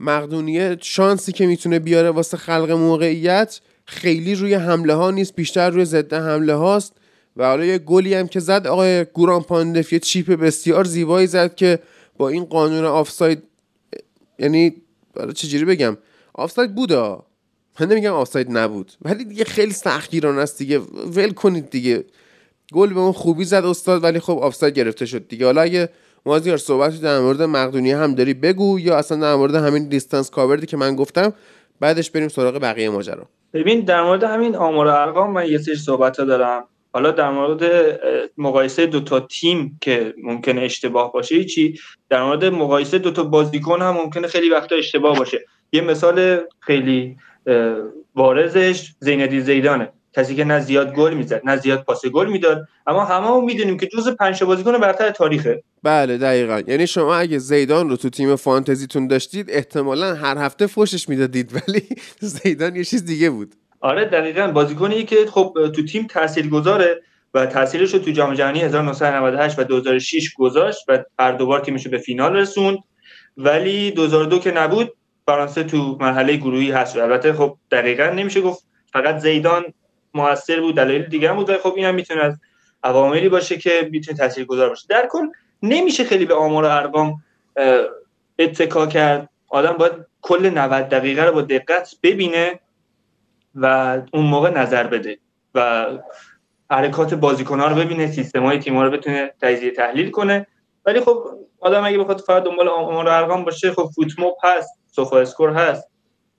مقدونیه 0.00 0.76
شانسی 0.80 1.32
که 1.32 1.46
می‌تونه 1.46 1.78
بیاره 1.78 2.10
واسه 2.10 2.36
خلق 2.36 2.70
موقعیت 2.70 3.60
خیلی 3.84 4.34
روی 4.34 4.54
حمله 4.54 4.94
ها 4.94 5.10
نیست 5.10 5.34
بیشتر 5.34 5.70
روی 5.70 5.84
ضد 5.84 6.14
حمله 6.14 6.54
هاست. 6.54 6.92
و 7.36 7.44
حالا 7.44 7.64
یه 7.64 7.78
گلی 7.78 8.14
هم 8.14 8.28
که 8.28 8.40
زد 8.40 8.66
آقای 8.66 9.04
گوران 9.04 9.42
پاندف 9.42 9.92
یه 9.92 9.98
chip 9.98 10.30
بسیار 10.30 10.84
زیبایی 10.84 11.26
زد 11.26 11.54
که 11.54 11.78
با 12.16 12.28
این 12.28 12.44
قانون 12.44 12.84
آفساید 12.84 13.42
یعنی 14.38 14.74
برای 15.14 15.32
چجوری 15.32 15.64
بگم؟ 15.64 15.96
آفساید 16.34 16.74
بوده 16.74 17.16
من 17.80 17.86
نمیگم 17.88 18.12
آفساید 18.12 18.46
نبود. 18.50 18.92
ولی 19.02 19.24
دیگه 19.24 19.44
خیلی 19.44 19.72
سختگیرانه 19.72 20.40
است 20.40 20.58
دیگه. 20.58 20.78
ول 21.16 21.30
کنید 21.30 21.70
دیگه. 21.70 22.04
گل 22.72 22.94
به 22.94 23.00
اون 23.00 23.12
خوبی 23.12 23.44
زد 23.44 23.64
استاد 23.64 24.04
ولی 24.04 24.20
خب 24.20 24.38
آفساید 24.38 24.74
گرفته 24.74 25.06
شد 25.06 25.28
دیگه. 25.28 25.46
حالا 25.46 25.60
اگه 25.60 25.88
مازیار 26.26 26.56
صحبتی 26.56 26.98
در 26.98 27.20
مورد 27.20 27.42
مقدونیه 27.42 27.96
هم 27.96 28.14
داری 28.14 28.34
بگو 28.34 28.80
یا 28.80 28.96
اصلا 28.96 29.18
در 29.18 29.34
مورد 29.34 29.54
همین 29.54 29.88
distance 29.88 30.30
covered 30.30 30.62
ی 30.62 30.66
که 30.66 30.76
من 30.76 30.96
گفتم 30.96 31.32
بعدش 31.80 32.10
بریم 32.10 32.28
سراغ 32.28 32.54
بقیه 32.54 32.90
ماجرا. 32.90 33.26
ببین 33.52 33.80
در 33.80 34.02
مورد 34.02 34.24
همین 34.24 34.56
آمار 34.56 34.88
ارقام 34.88 35.32
من 35.32 35.46
یه 35.46 35.58
سری 35.58 35.74
صحبت 35.74 36.16
دارم. 36.16 36.64
حالا 36.92 37.10
در 37.10 37.30
مورد 37.30 37.62
مقایسه 38.38 38.86
دو 38.86 39.00
تا 39.00 39.20
تیم 39.20 39.78
که 39.80 40.14
ممکنه 40.22 40.60
اشتباه 40.62 41.12
باشه 41.12 41.44
چی؟ 41.44 41.78
در 42.08 42.24
مورد 42.24 42.44
مقایسه 42.44 42.98
دو 42.98 43.10
تا 43.10 43.24
بازیکن 43.24 43.82
هم 43.82 43.94
ممکنه 43.94 44.28
خیلی 44.28 44.50
وقتا 44.50 44.76
اشتباه 44.76 45.18
باشه. 45.18 45.40
یه 45.72 45.80
مثال 45.80 46.40
خیلی 46.60 47.16
بارزش 48.14 48.92
زیندی 49.00 49.40
زیدانه. 49.40 49.92
کسی 50.16 50.34
که 50.34 50.44
نه 50.44 50.60
زیاد 50.60 50.94
گل 50.94 51.14
می‌زد 51.14 51.40
نه 51.44 51.56
زیاد 51.56 51.84
پاس 51.84 52.06
گل 52.06 52.28
می‌داد 52.28 52.68
اما 52.86 53.04
همه 53.04 53.26
هم 53.26 53.44
می‌دونیم 53.44 53.76
که 53.76 53.86
جز 53.86 54.08
پنج 54.08 54.44
بازیکن 54.44 54.78
برتر 54.78 55.10
تاریخه. 55.10 55.62
بله 55.82 56.18
دقیقا. 56.18 56.62
یعنی 56.66 56.86
شما 56.86 57.14
اگه 57.14 57.38
زیدان 57.38 57.90
رو 57.90 57.96
تو 57.96 58.10
تیم 58.10 58.36
فانتزیتون 58.36 59.06
داشتید 59.06 59.46
احتمالا 59.50 60.14
هر 60.14 60.38
هفته 60.38 60.66
فوشش 60.66 61.08
می‌دادید 61.08 61.52
ولی 61.54 61.82
زیدان 62.20 62.76
یه 62.76 62.84
چیز 62.84 63.04
دیگه 63.04 63.30
بود. 63.30 63.54
آره 63.82 64.04
دقیقا. 64.04 64.46
بازیکنی 64.46 65.02
که 65.02 65.26
خب 65.26 65.56
تو 65.76 65.84
تیم 65.84 66.06
گذاره 66.52 67.02
و 67.34 67.46
تاثیرش 67.46 67.94
رو 67.94 67.98
تو 67.98 68.10
جام 68.10 68.34
جهانی 68.34 68.60
1998 68.60 69.58
و 69.58 69.64
2006 69.64 70.34
گذاشت 70.34 70.84
و 70.88 71.04
هر 71.18 71.32
دوبار 71.32 71.60
تیمش 71.60 71.84
رو 71.84 71.90
به 71.90 71.98
فینال 71.98 72.36
رسوند. 72.36 72.78
ولی 73.36 73.90
2002 73.90 74.38
که 74.38 74.50
نبود 74.50 74.92
فرانسه 75.26 75.64
تو 75.64 75.96
مرحله 76.00 76.36
گروهی 76.36 76.70
هست. 76.70 76.96
البته 76.96 77.32
خب 77.32 77.56
دقیقا 77.70 78.04
نمیشه 78.04 78.40
گفت. 78.40 78.64
فقط 78.92 79.18
زیدان 79.18 79.64
موثر 80.14 80.60
بود 80.60 80.76
دلایل 80.76 81.02
دیگه 81.02 81.32
بود 81.32 81.50
و 81.50 81.58
خب 81.58 81.72
این 81.76 81.86
هم 81.86 81.94
می‌تونه 81.94 82.20
از 82.20 82.40
عواملی 82.84 83.28
باشه 83.28 83.56
که 83.56 83.88
می‌تونه 83.90 84.18
تاثیرگذار 84.18 84.68
باشه. 84.68 84.86
در 84.88 85.08
کل 85.10 85.26
نمیشه 85.62 86.04
خیلی 86.04 86.24
به 86.24 86.34
آمار 86.34 86.64
و 86.64 86.68
ارقام 86.68 87.22
اتکا 88.38 88.86
کرد. 88.86 89.28
آدم 89.48 89.72
باید 89.72 89.92
کل 90.22 90.50
90 90.50 90.88
دقیقه 90.88 91.24
رو 91.24 91.32
با 91.32 91.42
دقت 91.42 91.94
ببینه. 92.02 92.60
و 93.54 93.98
اون 94.12 94.26
موقع 94.26 94.50
نظر 94.50 94.86
بده 94.86 95.18
و 95.54 95.86
حرکات 96.70 97.14
بازیکن‌ها 97.14 97.66
رو 97.66 97.74
ببینه 97.74 98.06
سیستم‌های 98.06 98.58
تیم‌ها 98.58 98.82
رو 98.82 98.90
بتونه 98.90 99.34
تجزیه 99.42 99.70
تحلیل 99.70 100.10
کنه. 100.10 100.46
ولی 100.86 101.00
خب 101.00 101.24
آدم 101.60 101.84
اگه 101.84 101.98
بخواد 101.98 102.20
فقط 102.20 102.42
دنبال 102.42 102.68
آمار 102.68 103.08
ارقام 103.08 103.44
باشه 103.44 103.72
خب 103.72 103.90
فوتموب 103.94 104.36
هست 104.42 104.80
سوفا 104.86 105.18
اسکور 105.20 105.50
هست. 105.50 105.88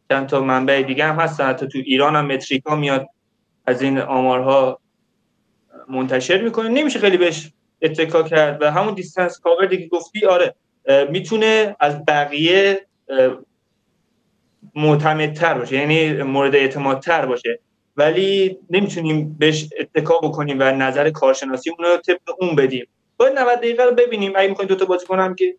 چند 0.10 0.28
تا 0.28 0.42
منبع 0.42 0.82
دیگه 0.82 1.06
هم 1.06 1.16
هستن. 1.16 1.50
حتی 1.50 1.68
تو 1.68 1.78
ایران 1.78 2.16
هم 2.16 2.26
متریکا 2.26 2.76
میاد 2.76 3.08
از 3.66 3.82
این 3.82 4.00
آمارها 4.00 4.80
منتشر 5.90 6.42
می‌کنه. 6.42 6.70
نمیشه 6.70 7.00
خیلی 7.00 7.18
بهش 7.18 7.52
اتکا 7.82 8.24
کرد. 8.24 8.62
و 8.62 8.72
همون 8.72 8.94
distance 8.94 9.40
cover 9.40 9.68
که 9.68 9.88
گفتی 9.88 10.26
آره 10.26 10.56
می‌تونه 11.10 11.76
از 11.80 12.06
بقیه 12.06 12.88
معتمدتر 14.76 15.54
باشه 15.54 15.76
یعنی 15.76 16.24
مورد 16.24 16.56
اعتمادتر 16.56 17.26
باشه. 17.26 17.60
ولی 17.98 18.58
نمی‌تونیم 18.70 19.36
بهش 19.40 19.70
اتکا 19.80 20.18
بکنیم 20.18 20.58
و 20.60 20.64
نظر 20.64 21.10
کارشناسی 21.10 21.70
اون 21.70 21.88
رو 21.88 21.98
طبق 21.98 22.36
اون 22.40 22.56
بدیم. 22.56 22.88
باید 23.18 23.40
90 23.40 23.58
دقیقه 23.58 23.84
رو 23.84 23.92
ببینیم. 23.92 24.32
اگه 24.36 24.48
می‌خوایم 24.48 24.68
دو 24.68 24.76
تا 24.76 24.86
بازی 24.86 25.06
کنم 25.06 25.36
که 25.36 25.56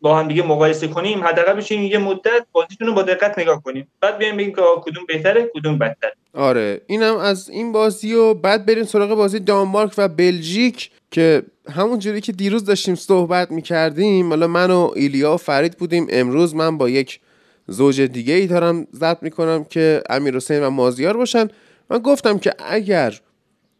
با 0.00 0.18
هم 0.18 0.28
دیگه 0.28 0.42
مقایسه 0.42 0.88
کنیم 0.88 1.24
حداقل 1.24 1.52
بشیم 1.52 1.82
یه 1.82 1.98
مدت 1.98 2.46
بازیشون 2.52 2.86
رو 2.86 2.94
با 2.94 3.02
دقت 3.02 3.38
نگاه 3.38 3.62
کنیم. 3.62 3.88
بعد 4.00 4.18
بیایم 4.18 4.36
بگیم 4.36 4.54
که 4.54 4.62
کدوم 4.82 5.04
بهتره 5.08 5.50
کدوم 5.54 5.78
بدتر 5.78 6.12
آره 6.34 6.80
اینم 6.86 7.16
از 7.16 7.50
این 7.50 7.72
بازی 7.72 8.14
و 8.14 8.34
بعد 8.34 8.66
بریم 8.66 8.84
سراغ 8.84 9.14
بازی 9.14 9.40
دانمارک 9.40 9.92
و 9.98 10.08
بلژیک 10.08 10.90
که 11.10 11.42
همون 11.70 11.98
جوری 11.98 12.20
که 12.20 12.32
دیروز 12.32 12.64
داشتیم 12.64 12.94
صحبت 12.94 13.50
می‌کردیم 13.50 14.28
حالا 14.28 14.46
من 14.46 14.70
و 14.70 14.90
ایلیا 14.96 15.34
و 15.34 15.36
فرید 15.36 15.78
بودیم. 15.78 16.06
امروز 16.10 16.54
من 16.54 16.78
با 16.78 16.88
یک 16.88 17.20
زوج 17.68 18.00
دیگه 18.00 18.34
ای 18.34 18.46
دارم 18.46 18.86
ضبط 18.94 19.22
می‌کنم 19.22 19.64
که 19.64 20.02
امیر 20.10 20.36
حسین 20.36 20.62
و 20.62 20.70
مازیار 20.70 21.16
باشن. 21.16 21.48
من 21.90 21.98
گفتم 21.98 22.38
که 22.38 22.54
اگر 22.58 23.20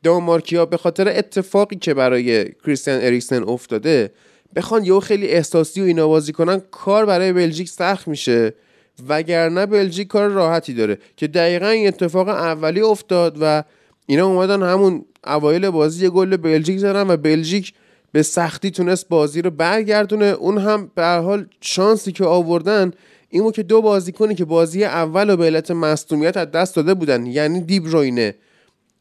دانمارکیا 0.03 0.67
به 0.67 0.77
خاطر 0.77 1.09
اتفاقی 1.09 1.77
که 1.77 1.95
برای 1.95 2.53
کریستیان 2.65 2.99
اریکسن 3.03 3.43
افتاده 3.43 4.11
بخوان 4.57 4.85
یهو 4.85 5.01
خیلی 5.01 5.27
احساسی 5.27 5.81
و 5.81 5.85
اینا 5.85 6.09
بازی 6.09 6.33
کنن 6.33 6.63
کار 6.71 7.07
برای 7.07 7.33
بلژیک 7.33 7.69
سخت 7.69 8.09
میشه. 8.09 8.55
وگرنه 9.09 9.67
بلژیک 9.67 10.09
کار 10.09 10.29
راحتی 10.29 10.75
داره 10.75 10.99
که 11.17 11.27
دقیقا 11.27 11.69
این 11.69 11.89
اتفاق 11.89 12.29
اولی 12.29 12.81
افتاد 12.81 13.39
و 13.41 13.65
اینا 14.07 14.27
اومدن 14.27 14.63
همون 14.63 15.05
اوایل 15.27 15.71
بازی 15.71 16.05
یه 16.05 16.11
گل 16.11 16.37
بلژیک 16.37 16.79
زدن 16.79 17.11
و 17.11 17.17
بلژیک 17.17 17.73
به 18.13 18.23
سختی 18.23 18.71
تونست 18.71 19.09
بازی 19.09 19.43
رو 19.43 19.51
برگردونه. 19.51 20.25
اون 20.25 20.59
هم 20.59 20.91
به 20.95 21.07
حال 21.07 21.47
شانسی 21.61 22.13
که 22.13 22.25
آوردن 22.25 22.91
این 23.29 23.53
که 23.53 23.63
دو 23.63 23.83
بازیکنی 23.83 24.35
که 24.35 24.45
بازی 24.45 24.85
اول 24.85 25.31
و 25.31 25.37
به 25.37 25.45
علت 25.45 25.71
مصدومیت 25.71 26.37
از 26.37 26.51
دست 26.51 26.77
داده 26.77 26.95
بودن 26.95 27.27
یعنی 27.27 27.61
دیبروینه 27.61 28.35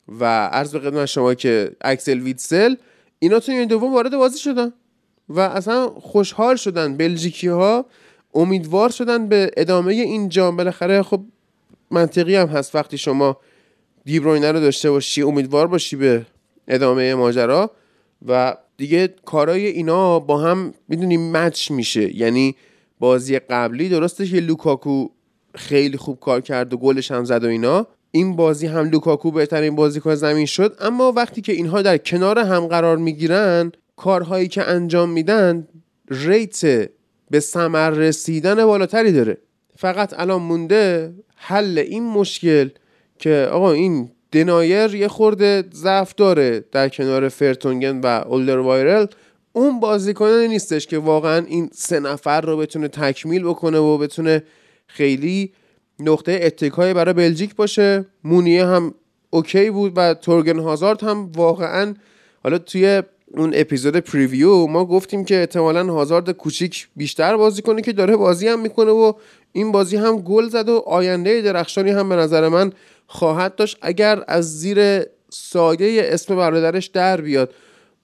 و 0.07 0.47
عرض 0.47 0.71
به 0.71 0.79
خدمت 0.79 1.05
شما 1.05 1.33
که 1.33 1.71
اکسل 1.81 2.19
ویتسل 2.19 2.75
اینا 3.19 3.39
تو 3.39 3.51
این 3.51 3.67
دوم 3.67 3.93
وارد 3.93 4.17
بازی 4.17 4.39
شدن 4.39 4.73
و 5.29 5.39
اصلا 5.39 5.89
خوشحال 5.89 6.55
شدن. 6.55 6.97
بلژیکی 6.97 7.47
ها 7.47 7.85
امیدوار 8.33 8.89
شدن 8.89 9.27
به 9.27 9.51
ادامه 9.57 9.93
این 9.93 10.29
جام. 10.29 10.55
بالاخره 10.55 11.01
خب 11.01 11.21
منطقی 11.91 12.35
هم 12.35 12.47
هست 12.47 12.75
وقتی 12.75 12.97
شما 12.97 13.37
دیبروینه 14.05 14.51
رو 14.51 14.59
داشته 14.59 14.91
باشی 14.91 15.21
امیدوار 15.21 15.67
باشی 15.67 15.95
به 15.95 16.25
ادامه 16.67 17.15
ماجرا 17.15 17.71
و 18.27 18.57
دیگه 18.77 19.07
کارای 19.25 19.65
اینا 19.65 20.19
با 20.19 20.37
هم 20.37 20.73
می‌دونی 20.87 21.17
مچ 21.17 21.71
میشه. 21.71 22.15
یعنی 22.15 22.55
بازی 22.99 23.39
قبلی 23.39 23.89
درسته 23.89 24.25
که 24.25 24.39
لوکاکو 24.39 25.07
خیلی 25.55 25.97
خوب 25.97 26.19
کار 26.19 26.41
کرد 26.41 26.73
و 26.73 26.77
گلش 26.77 27.11
هم 27.11 27.25
زد 27.25 27.43
و 27.43 27.47
اینا. 27.47 27.87
این 28.11 28.35
بازی 28.35 28.67
هم 28.67 28.89
لوکاکو 28.89 29.31
بهترین 29.31 29.75
بازیکن 29.75 30.15
زمین 30.15 30.45
شد 30.45 30.77
اما 30.79 31.11
وقتی 31.11 31.41
که 31.41 31.51
اینها 31.51 31.81
در 31.81 31.97
کنار 31.97 32.39
هم 32.39 32.67
قرار 32.67 32.97
می‌گیرن 32.97 33.71
کارهایی 33.95 34.47
که 34.47 34.63
انجام 34.63 35.09
میدن 35.09 35.67
rate 36.09 36.89
به 37.29 37.39
ثمر 37.39 37.89
رسیدن 37.89 38.65
بالاتری 38.65 39.11
داره. 39.11 39.37
فقط 39.77 40.19
الان 40.19 40.41
مونده 40.41 41.13
حل 41.35 41.77
این 41.77 42.03
مشکل 42.03 42.69
که 43.19 43.49
آقا 43.51 43.71
این 43.71 44.11
دنایر 44.31 44.95
یه 44.95 45.07
خورده 45.07 45.63
ضعف 45.73 46.15
داره 46.15 46.65
در 46.71 46.89
کنار 46.89 47.29
فرتونگن 47.29 47.99
و 47.99 48.05
اولدر 48.05 48.57
وایرل. 48.57 49.05
اون 49.55 49.79
بازیکنه 49.79 50.47
نیستش 50.47 50.87
که 50.87 50.97
واقعا 50.97 51.45
این 51.45 51.69
سه 51.73 51.99
نفر 51.99 52.41
رو 52.41 52.57
بتونه 52.57 52.87
تکمیل 52.87 53.43
بکنه 53.43 53.77
و 53.77 53.97
بتونه 53.97 54.43
خیلی 54.87 55.53
نقطه 55.99 56.39
اتکای 56.43 56.93
برای 56.93 57.13
بلژیک 57.13 57.55
باشه. 57.55 58.05
مونیه 58.23 58.65
هم 58.65 58.93
اوکی 59.29 59.69
بود 59.69 59.93
و 59.95 60.13
تورگن 60.13 60.59
هازارد 60.59 61.03
هم 61.03 61.31
واقعا 61.35 61.93
حالا 62.43 62.57
توی 62.57 63.03
اون 63.27 63.51
اپیزود 63.55 63.97
پریویو 63.97 64.67
ما 64.67 64.85
گفتیم 64.85 65.25
که 65.25 65.39
احتمالا 65.39 65.93
هازارد 65.93 66.31
کوچیک 66.31 66.87
بیشتر 66.95 67.37
بازی 67.37 67.61
کنه 67.61 67.81
که 67.81 67.93
داره 67.93 68.15
بازی 68.15 68.47
هم 68.47 68.61
می‌کنه 68.61 68.91
و 68.91 69.13
این 69.51 69.71
بازی 69.71 69.97
هم 69.97 70.21
گل 70.21 70.49
زد 70.49 70.69
و 70.69 70.77
آینده 70.77 71.41
درخشانی 71.41 71.91
هم 71.91 72.09
به 72.09 72.15
نظر 72.15 72.47
من 72.47 72.71
خواهد 73.07 73.55
داشت. 73.55 73.77
اگر 73.81 74.23
از 74.27 74.59
زیر 74.59 75.03
سایه 75.29 76.03
اسم 76.05 76.35
برادرش 76.35 76.85
در 76.85 77.21
بیاد. 77.21 77.53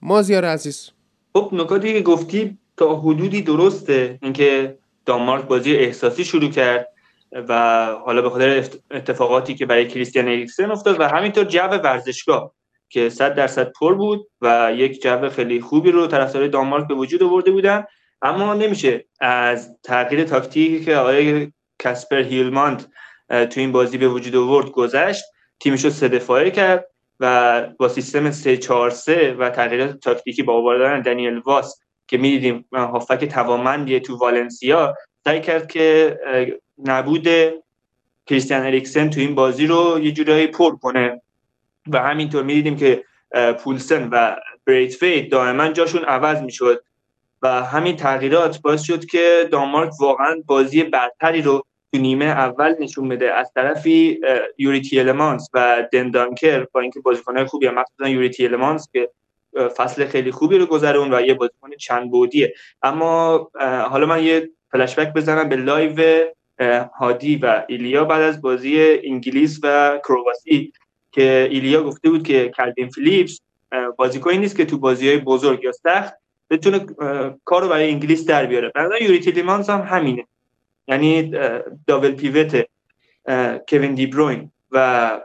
مازیار 0.02 0.44
عزیز. 0.44 0.90
خب 1.34 1.50
نکاتی 1.52 1.92
که 1.92 2.00
گفتی 2.00 2.58
تا 2.76 2.96
حدودی 2.96 3.42
درسته 3.42 4.18
اینکه 4.22 4.78
دانمارک 5.06 5.44
بازی 5.44 5.76
احساسی 5.76 6.24
شروع 6.24 6.50
کرد 6.50 6.88
و 7.32 7.86
حالا 8.06 8.22
به 8.22 8.30
خاطر 8.30 8.64
اتفاقاتی 8.90 9.54
که 9.54 9.66
برای 9.66 9.88
کریستیان 9.88 10.28
اریکسن 10.28 10.70
افتاد 10.70 11.00
و 11.00 11.08
همینطور 11.08 11.44
جو 11.44 11.68
ورزشگاه 11.68 12.54
که 12.88 13.08
100 13.08 13.34
درصد 13.34 13.72
پر 13.80 13.94
بود 13.94 14.26
و 14.40 14.72
یک 14.76 15.02
جو 15.02 15.28
خیلی 15.28 15.60
خوبی 15.60 15.90
رو 15.90 16.06
طرفدارای 16.06 16.48
دانمارک 16.48 16.88
به 16.88 16.94
وجود 16.94 17.22
آورده 17.22 17.50
بودن. 17.50 17.84
اما 18.22 18.54
نمیشه 18.54 19.04
از 19.20 19.76
تغییر 19.82 20.24
تاکتیکی 20.24 20.84
که 20.84 20.96
آقای 20.96 21.52
کاسپر 21.82 22.18
هیلماند 22.18 22.92
تو 23.28 23.60
این 23.60 23.72
بازی 23.72 23.98
به 23.98 24.08
وجود 24.08 24.36
آورد 24.36 24.70
گذشت. 24.70 25.24
تیمش 25.60 25.84
رو 25.84 25.90
سه 25.90 26.08
دفاعه 26.08 26.50
کرد. 26.50 26.91
و 27.22 27.66
با 27.78 27.88
سیستم 27.88 28.30
3 28.30 28.56
4 28.56 28.90
3 28.90 29.36
و 29.38 29.50
تغییرات 29.50 30.00
تاکتیکی 30.00 30.42
با 30.42 30.54
آوردن 30.54 31.02
دنیل 31.02 31.38
واس 31.38 31.80
که 32.06 32.18
می‌دیدیم 32.18 32.64
هافک 32.72 33.24
توامندی 33.24 34.00
تو 34.00 34.16
والنسیا 34.16 34.94
سعی 35.24 35.40
کرد 35.40 35.66
که 35.66 36.18
نبود 36.84 37.28
کریستیان 38.26 38.66
اریکسن 38.66 39.10
تو 39.10 39.20
این 39.20 39.34
بازی 39.34 39.66
رو 39.66 39.98
یه 40.02 40.12
جورایی 40.12 40.46
پر 40.46 40.76
کنه. 40.76 41.22
و 41.88 41.98
همینطور 41.98 42.42
می‌دیدیم 42.42 42.76
که 42.76 43.04
پولسن 43.58 44.08
و 44.12 44.36
بریت 44.66 44.94
ویت 44.94 45.30
دائما 45.32 45.68
جاشون 45.68 46.04
عوض 46.04 46.42
می‌شد. 46.42 46.84
و 47.42 47.48
همین 47.62 47.96
تغییرات 47.96 48.62
باعث 48.62 48.82
شد 48.82 49.04
که 49.04 49.48
دانمارک 49.52 49.92
واقعا 50.00 50.42
بازی 50.46 50.82
برتری 50.82 51.42
رو 51.42 51.64
تو 51.92 51.98
نیمه 51.98 52.24
اول 52.24 52.74
نشون 52.80 53.08
بده 53.08 53.34
از 53.34 53.52
طرفی 53.54 54.20
یوری 54.58 54.80
تیلمانس 54.80 55.48
و 55.54 55.88
دندانکر 55.92 56.66
با 56.72 56.80
اینکه 56.80 57.00
بازیکنهای 57.00 57.44
خوبی 57.44 57.66
هم 57.66 57.74
مخصوصا 57.74 58.08
یوری 58.08 58.30
تیلمانس 58.30 58.88
که 58.92 59.10
فصل 59.76 60.04
خیلی 60.04 60.30
خوبی 60.30 60.58
رو 60.58 60.66
گذرون 60.66 61.14
و 61.14 61.20
یه 61.20 61.34
بازیکن 61.34 61.70
چند 61.78 62.10
بعدیه. 62.10 62.54
اما 62.82 63.50
حالا 63.90 64.06
من 64.06 64.24
یه 64.24 64.50
فلشبک 64.70 65.12
بزنم 65.12 65.48
به 65.48 65.56
live 65.56 66.24
هادی 66.98 67.36
و 67.36 67.64
ایلیا 67.68 68.04
بعد 68.04 68.22
از 68.22 68.42
بازی 68.42 68.98
انگلیس 69.04 69.60
و 69.62 69.98
کرواسی 70.08 70.72
که 71.10 71.48
ایلیا 71.50 71.82
گفته 71.82 72.10
بود 72.10 72.22
که 72.22 72.52
کلوین 72.56 72.88
فیلیپس 72.88 73.40
بازیکنی 73.96 74.38
نیست 74.38 74.56
که 74.56 74.64
تو 74.64 74.78
بازی 74.78 75.08
های 75.08 75.18
بزرگ 75.18 75.64
یا 75.64 75.72
سخت 75.72 76.14
بتونه 76.50 76.86
کارو 77.44 77.68
برای 77.68 77.90
انگلیس 77.90 78.26
در 78.26 78.46
بیاره. 78.46 78.72
بعدا 78.74 78.98
یوری 78.98 79.18
تیلیمانس 79.18 79.70
هم 79.70 79.80
همینه. 79.80 80.26
یعنی 80.88 81.32
دابل 81.86 82.12
پیوت 82.12 82.66
کوین 83.68 83.94
دی 83.94 84.06
بروین 84.06 84.50
و 84.70 85.20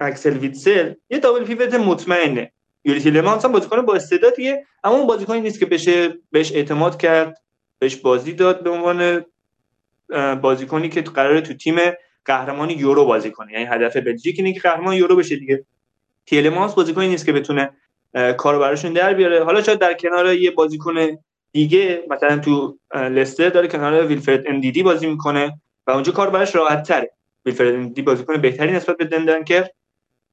اکسل 0.00 0.36
ویتسل 0.36 0.92
یه 1.10 1.18
دابل 1.18 1.44
پیوت 1.44 1.74
مطمئنه. 1.74 2.52
یوری 2.84 3.00
تیلیمانس 3.00 3.44
هم 3.44 3.52
بازیکن 3.52 3.82
با 3.82 3.94
استعدادیه 3.94 4.66
اما 4.84 4.96
اون 4.96 5.06
بازیکنی 5.06 5.40
نیست 5.40 5.60
که 5.60 5.66
بشه 5.66 6.14
بهش 6.30 6.52
اعتماد 6.52 7.00
کرد 7.00 7.42
بهش 7.78 7.96
بازی 7.96 8.32
داد 8.32 8.62
به 8.62 8.70
عنوان 8.70 9.24
بازیکنی 10.40 10.88
که 10.88 11.00
قراره 11.00 11.40
تو 11.40 11.54
تیم 11.54 11.76
قهرمان 12.24 12.70
یورو 12.70 13.04
بازی 13.04 13.30
کنه. 13.30 13.52
یعنی 13.52 13.64
هدف 13.64 13.96
بلژیک 13.96 14.38
اینه 14.38 14.52
که 14.52 14.60
قهرمان 14.60 14.94
یورو 14.94 15.16
بشه 15.16 15.36
دیگه. 15.36 15.64
تیلمانس 16.26 16.74
بازیکنی 16.74 17.08
نیست 17.08 17.26
که 17.26 17.32
بتونه 17.32 17.70
کارو 18.36 18.58
براشون 18.58 18.92
در 18.92 19.14
بیاره. 19.14 19.44
حالا 19.44 19.62
شاید 19.62 19.78
در 19.78 19.94
کنار 19.94 20.34
یه 20.34 20.50
بازیکن 20.50 20.94
دیگه 21.52 22.04
مثلا 22.10 22.38
تو 22.38 22.78
لستر 22.94 23.48
داره 23.48 23.68
کنار 23.68 24.06
ویلفرد 24.06 24.44
اندیدی 24.46 24.82
بازی 24.82 25.06
می‌کنه 25.06 25.60
و 25.86 25.90
اونجا 25.90 26.12
کار 26.12 26.30
براش 26.30 26.56
راحت 26.56 26.82
تره 26.88 27.10
ویلفرد 27.46 27.74
اندیدی 27.74 28.02
بازیکن 28.02 28.40
بهتری 28.40 28.72
نسبت 28.72 28.96
به 28.96 29.04
دندنکر 29.04 29.66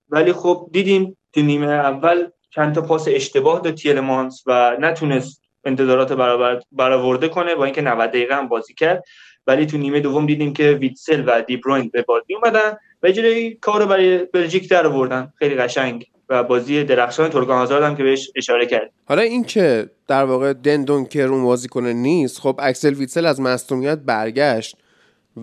ولی 0.09 0.33
خب 0.33 0.69
دیدیم 0.71 1.17
تو 1.33 1.41
نیمه 1.41 1.67
اول 1.67 2.27
چند 2.49 2.75
تا 2.75 2.81
پاس 2.81 3.07
اشتباه 3.07 3.59
داد 3.59 3.75
تیلمانس 3.75 4.43
و 4.45 4.77
نتونست 4.79 5.41
انتظارات 5.65 6.13
برابر 6.13 6.61
برآورده 6.71 7.27
کنه 7.27 7.55
با 7.55 7.65
اینکه 7.65 7.81
90 7.81 8.09
دقیقه 8.09 8.35
هم 8.35 8.47
بازی 8.47 8.73
کرد. 8.73 9.03
ولی 9.47 9.65
تو 9.65 9.77
نیمه 9.77 9.99
دوم 9.99 10.25
دیدیم 10.25 10.53
که 10.53 10.71
ویتسل 10.71 11.23
و 11.27 11.41
دیبروین 11.41 11.89
به 11.93 12.01
بازی 12.01 12.35
اومدن 12.35 12.77
و 13.03 13.11
جوری 13.11 13.55
کار 13.55 13.85
برای 13.85 14.17
بلژیک 14.17 14.69
در 14.69 14.87
آوردن. 14.87 15.33
خیلی 15.35 15.55
قشنگ. 15.55 16.12
و 16.29 16.43
بازی 16.43 16.83
درخشان 16.83 17.29
ترکان 17.29 17.61
آزاد 17.61 17.83
هم 17.83 17.95
که 17.95 18.03
بهش 18.03 18.31
اشاره 18.35 18.65
کرد. 18.65 18.91
حالا 19.05 19.21
این 19.21 19.43
که 19.43 19.89
در 20.07 20.23
واقع 20.23 20.53
دندونکر 20.53 21.27
اون 21.27 21.43
بازیکن 21.43 21.85
نیست 21.87 22.39
خب 22.39 22.59
اکسل 22.59 22.93
ویتسل 22.93 23.25
از 23.25 23.41
مصونیت 23.41 23.97
برگشت 23.97 24.77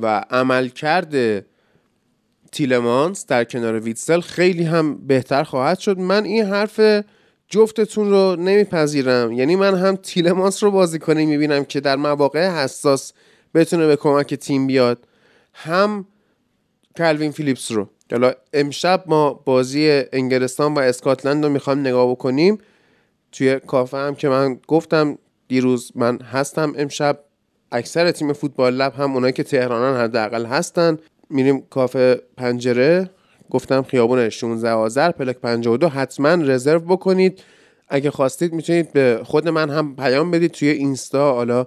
و 0.03 0.25
عمل 0.31 0.69
کرده 0.69 1.47
تیلمانس 2.53 3.27
در 3.27 3.45
کنار 3.45 3.81
ویتسل 3.81 4.21
خیلی 4.21 4.65
هم 4.65 5.07
بهتر 5.07 5.45
خواهد 5.45 5.79
شد. 5.79 5.99
من 5.99 6.25
این 6.25 6.45
حرف 6.45 6.81
جفتتون 7.49 8.11
رو 8.11 8.37
نمیپذیرم. 8.37 9.33
یعنی 9.33 9.57
من 9.57 9.75
هم 9.75 9.97
تیلمانس 9.97 10.63
رو 10.63 10.71
بازی 10.71 10.99
کنی 10.99 11.27
می‌بینم 11.27 11.65
که 11.65 11.81
در 11.81 11.97
مواقع 11.97 12.49
حساس 12.49 13.13
بتونه 13.55 13.87
به 13.87 13.97
کمک 13.97 14.35
تیم 14.35 14.67
بیاد 14.67 15.07
هم 15.55 16.07
کلوین 16.97 17.31
فیلیپس 17.31 17.73
رو. 17.73 17.89
حالا 18.11 18.33
امشب 18.53 19.05
ما 19.07 19.33
بازی 19.33 20.03
انگلستان 20.13 20.75
و 20.75 20.79
اسکاتلند 20.79 21.45
رو 21.45 21.51
می‌خوام 21.51 21.81
نگاه 21.81 22.11
بکنیم. 22.11 22.59
توی 23.33 23.61
کافه 23.61 23.97
هم 23.97 24.15
که 24.15 24.29
من 24.29 24.59
گفتم 24.69 25.19
دیروز 25.49 25.93
من 25.95 26.21
هستم. 26.21 26.73
امشب 26.77 27.19
اکثر 27.73 28.11
تیم 28.11 28.33
فوتبال 28.33 28.75
لب 28.75 28.95
هم 28.95 29.15
اونایی 29.15 29.33
که 29.33 29.43
تهرانن 29.43 30.01
حداقل 30.01 30.47
هستن. 30.47 30.99
میریم 31.31 31.61
کافه 31.71 32.23
پنجره. 32.37 33.11
گفتم 33.51 33.83
خیابون 33.83 34.29
16 34.29 34.71
آذر 34.71 35.11
پلک 35.11 35.37
52 35.37 35.89
حتما 35.89 36.29
رزرو 36.29 36.81
بکنید. 36.81 37.43
اگه 37.89 38.11
خواستید 38.11 38.53
می‌تونید 38.53 38.93
به 38.93 39.21
خود 39.25 39.49
من 39.49 39.71
هم 39.71 39.97
پیام 39.97 40.31
بدید 40.31 40.51
توی 40.51 40.69
اینستا 40.69 41.35
حالا 41.35 41.67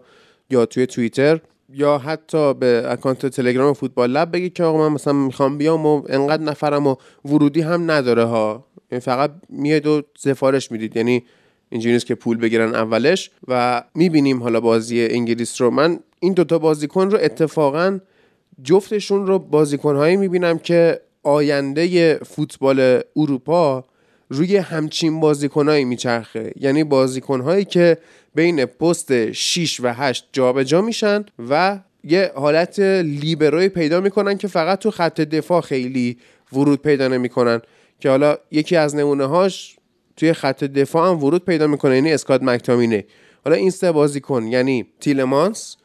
یا 0.49 0.65
توی 0.65 0.87
توییتر. 0.87 1.39
یا 1.69 1.97
حتی 1.97 2.53
به 2.53 2.83
اکانت 2.87 3.25
تلگرام 3.25 3.73
فوتبال 3.73 4.11
لب 4.11 4.31
بگید 4.31 4.53
که 4.53 4.63
آقا 4.63 4.77
من 4.77 4.95
مثلا 4.95 5.13
می‌خوام 5.13 5.57
بیام 5.57 5.85
و 5.85 6.01
انقدر 6.09 6.43
نفرم 6.43 6.87
و 6.87 6.95
ورودی 7.25 7.61
هم 7.61 7.91
نداره 7.91 8.23
ها. 8.23 8.65
یعنی 8.91 8.99
فقط 8.99 9.31
میاد 9.49 9.87
و 9.87 10.01
سفارش 10.17 10.71
می‌دید. 10.71 10.97
یعنی 10.97 11.23
اینجوری 11.69 11.99
که 11.99 12.15
پول 12.15 12.37
بگیرن 12.37 12.75
اولش 12.75 13.31
و 13.47 13.83
می‌بینیم 13.95 14.43
حالا 14.43 14.59
بازی 14.59 15.07
انگلیس 15.07 15.61
رو. 15.61 15.69
من 15.69 15.99
این 16.19 16.33
دوتا 16.33 16.59
بازیکن 16.59 17.11
رو 17.11 17.17
اتفاقا 17.21 17.99
جفتشون 18.63 19.27
رو 19.27 19.39
بازیکنهایی 19.39 20.17
می‌بینم 20.17 20.57
که 20.57 21.01
آینده 21.23 22.15
فوتبال 22.17 23.01
اروپا 23.15 23.83
روی 24.29 24.57
همچین 24.57 25.19
بازیکنهایی 25.19 25.85
میچرخه. 25.85 26.51
یعنی 26.59 26.83
بازیکنهایی 26.83 27.65
که 27.65 27.97
بین 28.35 28.65
پست 28.65 29.31
6 29.31 29.79
و 29.79 29.93
8 29.93 30.29
جابجا 30.33 30.81
میشن 30.81 31.25
و 31.49 31.79
یه 32.03 32.31
حالت 32.35 32.79
لیبروی 32.79 33.69
پیدا 33.69 34.01
می‌کنن 34.01 34.37
که 34.37 34.47
فقط 34.47 34.79
تو 34.79 34.91
خط 34.91 35.21
دفاع 35.21 35.61
خیلی 35.61 36.17
ورود 36.53 36.81
پیدا 36.81 37.07
نمی‌کنن. 37.07 37.61
که 37.99 38.09
حالا 38.09 38.37
یکی 38.51 38.75
از 38.75 38.95
نمونه 38.95 39.25
هاش 39.25 39.75
توی 40.17 40.33
خط 40.33 40.63
دفاع 40.63 41.09
هم 41.09 41.23
ورود 41.23 41.45
پیدا 41.45 41.67
می‌کنه 41.67 41.95
یعنی 41.95 42.13
اسکات 42.13 42.43
مکتامینه. 42.43 43.05
حالا 43.45 43.55
این 43.55 43.69
سه 43.69 43.91
بازیکن 43.91 44.47
یعنی 44.47 44.85
تیلمانس 44.99 45.77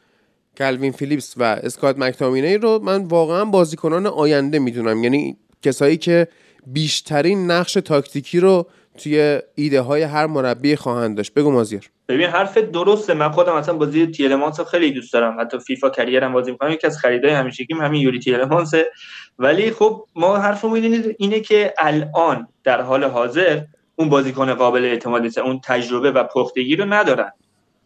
کلوین 0.57 0.91
فیلیپس 0.91 1.33
و 1.37 1.43
اسکات 1.43 1.97
مکتامینه 1.99 2.57
رو 2.57 2.79
من 2.83 3.03
واقعا 3.03 3.45
بازیکنان 3.45 4.07
آینده 4.07 4.59
می‌دونم. 4.59 5.03
یعنی 5.03 5.37
کسایی 5.61 5.97
که 5.97 6.27
بیشترین 6.67 7.51
نقش 7.51 7.73
تاکتیکی 7.73 8.39
رو 8.39 8.67
توی 8.99 9.39
ایده 9.55 9.81
های 9.81 10.01
هر 10.01 10.25
مربی 10.25 10.75
خواهند 10.75 11.17
داشت. 11.17 11.33
بگو 11.33 11.51
مازیر 11.51 11.89
ببین 12.09 12.27
حرف 12.27 12.57
درسته. 12.57 13.13
من 13.13 13.31
خودم 13.31 13.53
اصلا 13.53 13.77
بازی 13.77 14.07
تیلمانس 14.07 14.59
خیلی 14.59 14.91
دوست 14.91 15.13
دارم. 15.13 15.39
حتی 15.39 15.59
فیفا 15.59 15.89
کریرم 15.89 16.33
بازی 16.33 16.51
می‌کنم. 16.51 16.71
یکی 16.71 16.87
از 16.87 16.97
خریدای 16.97 17.31
همیشگیم 17.31 17.81
همین 17.81 18.01
یوری 18.01 18.19
تیلمانسه 18.19 18.91
ولی 19.39 19.71
خب 19.71 20.05
ما 20.15 20.37
حرفمون 20.37 21.03
اینه 21.19 21.39
که 21.39 21.73
الان 21.77 22.47
در 22.63 22.81
حال 22.81 23.03
حاضر 23.03 23.61
اون 23.95 24.09
بازیکن 24.09 24.53
قابل 24.53 24.85
اعتماد 24.85 25.39
اون 25.39 25.61
تجربه 25.63 26.11
و 26.11 26.23
پختگی 26.23 26.75
رو 26.75 26.93
ندارن 26.93 27.31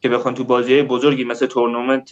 که 0.02 0.10
بخوان 0.10 0.34
تو 0.34 0.44
بازی 0.44 0.82
بزرگی 0.82 1.24
مثل 1.24 1.46
تورنمنت 1.46 2.10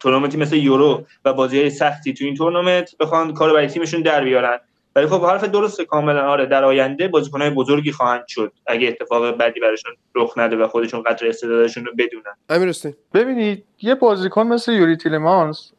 تورنمنتی 0.00 0.36
مثل 0.36 0.56
یورو 0.56 1.06
و 1.24 1.32
بازی 1.32 1.70
سختی 1.70 2.12
تو 2.12 2.24
این 2.24 2.34
تورنمنت 2.34 2.96
بخوان 3.00 3.34
کارو 3.34 3.52
برای 3.52 3.66
تیمشون 3.66 4.02
در 4.02 4.24
بیارن. 4.24 4.58
ولی 4.98 5.06
خب 5.06 5.24
حرف 5.24 5.44
درست 5.44 5.82
کاملا. 5.82 6.30
آره 6.30 6.46
در 6.46 6.64
آینده 6.64 7.08
بازیکنهای 7.08 7.50
بزرگی 7.50 7.92
خواهند 7.92 8.24
شد. 8.28 8.52
اگه 8.66 8.88
اتفاق 8.88 9.38
بدی 9.38 9.60
براشون 9.60 9.92
رخ 10.14 10.38
نده 10.38 10.56
و 10.56 10.68
خودشون 10.68 11.02
قدر 11.02 11.28
استعدادشون 11.28 11.84
رو 11.84 11.92
بدونن. 11.98 12.34
امیر 12.48 12.74
ببینید 13.14 13.64
یه 13.82 13.94
بازیکن 13.94 14.46
مثل 14.46 14.72
یوری 14.72 14.96
تیلمانس 14.96 15.72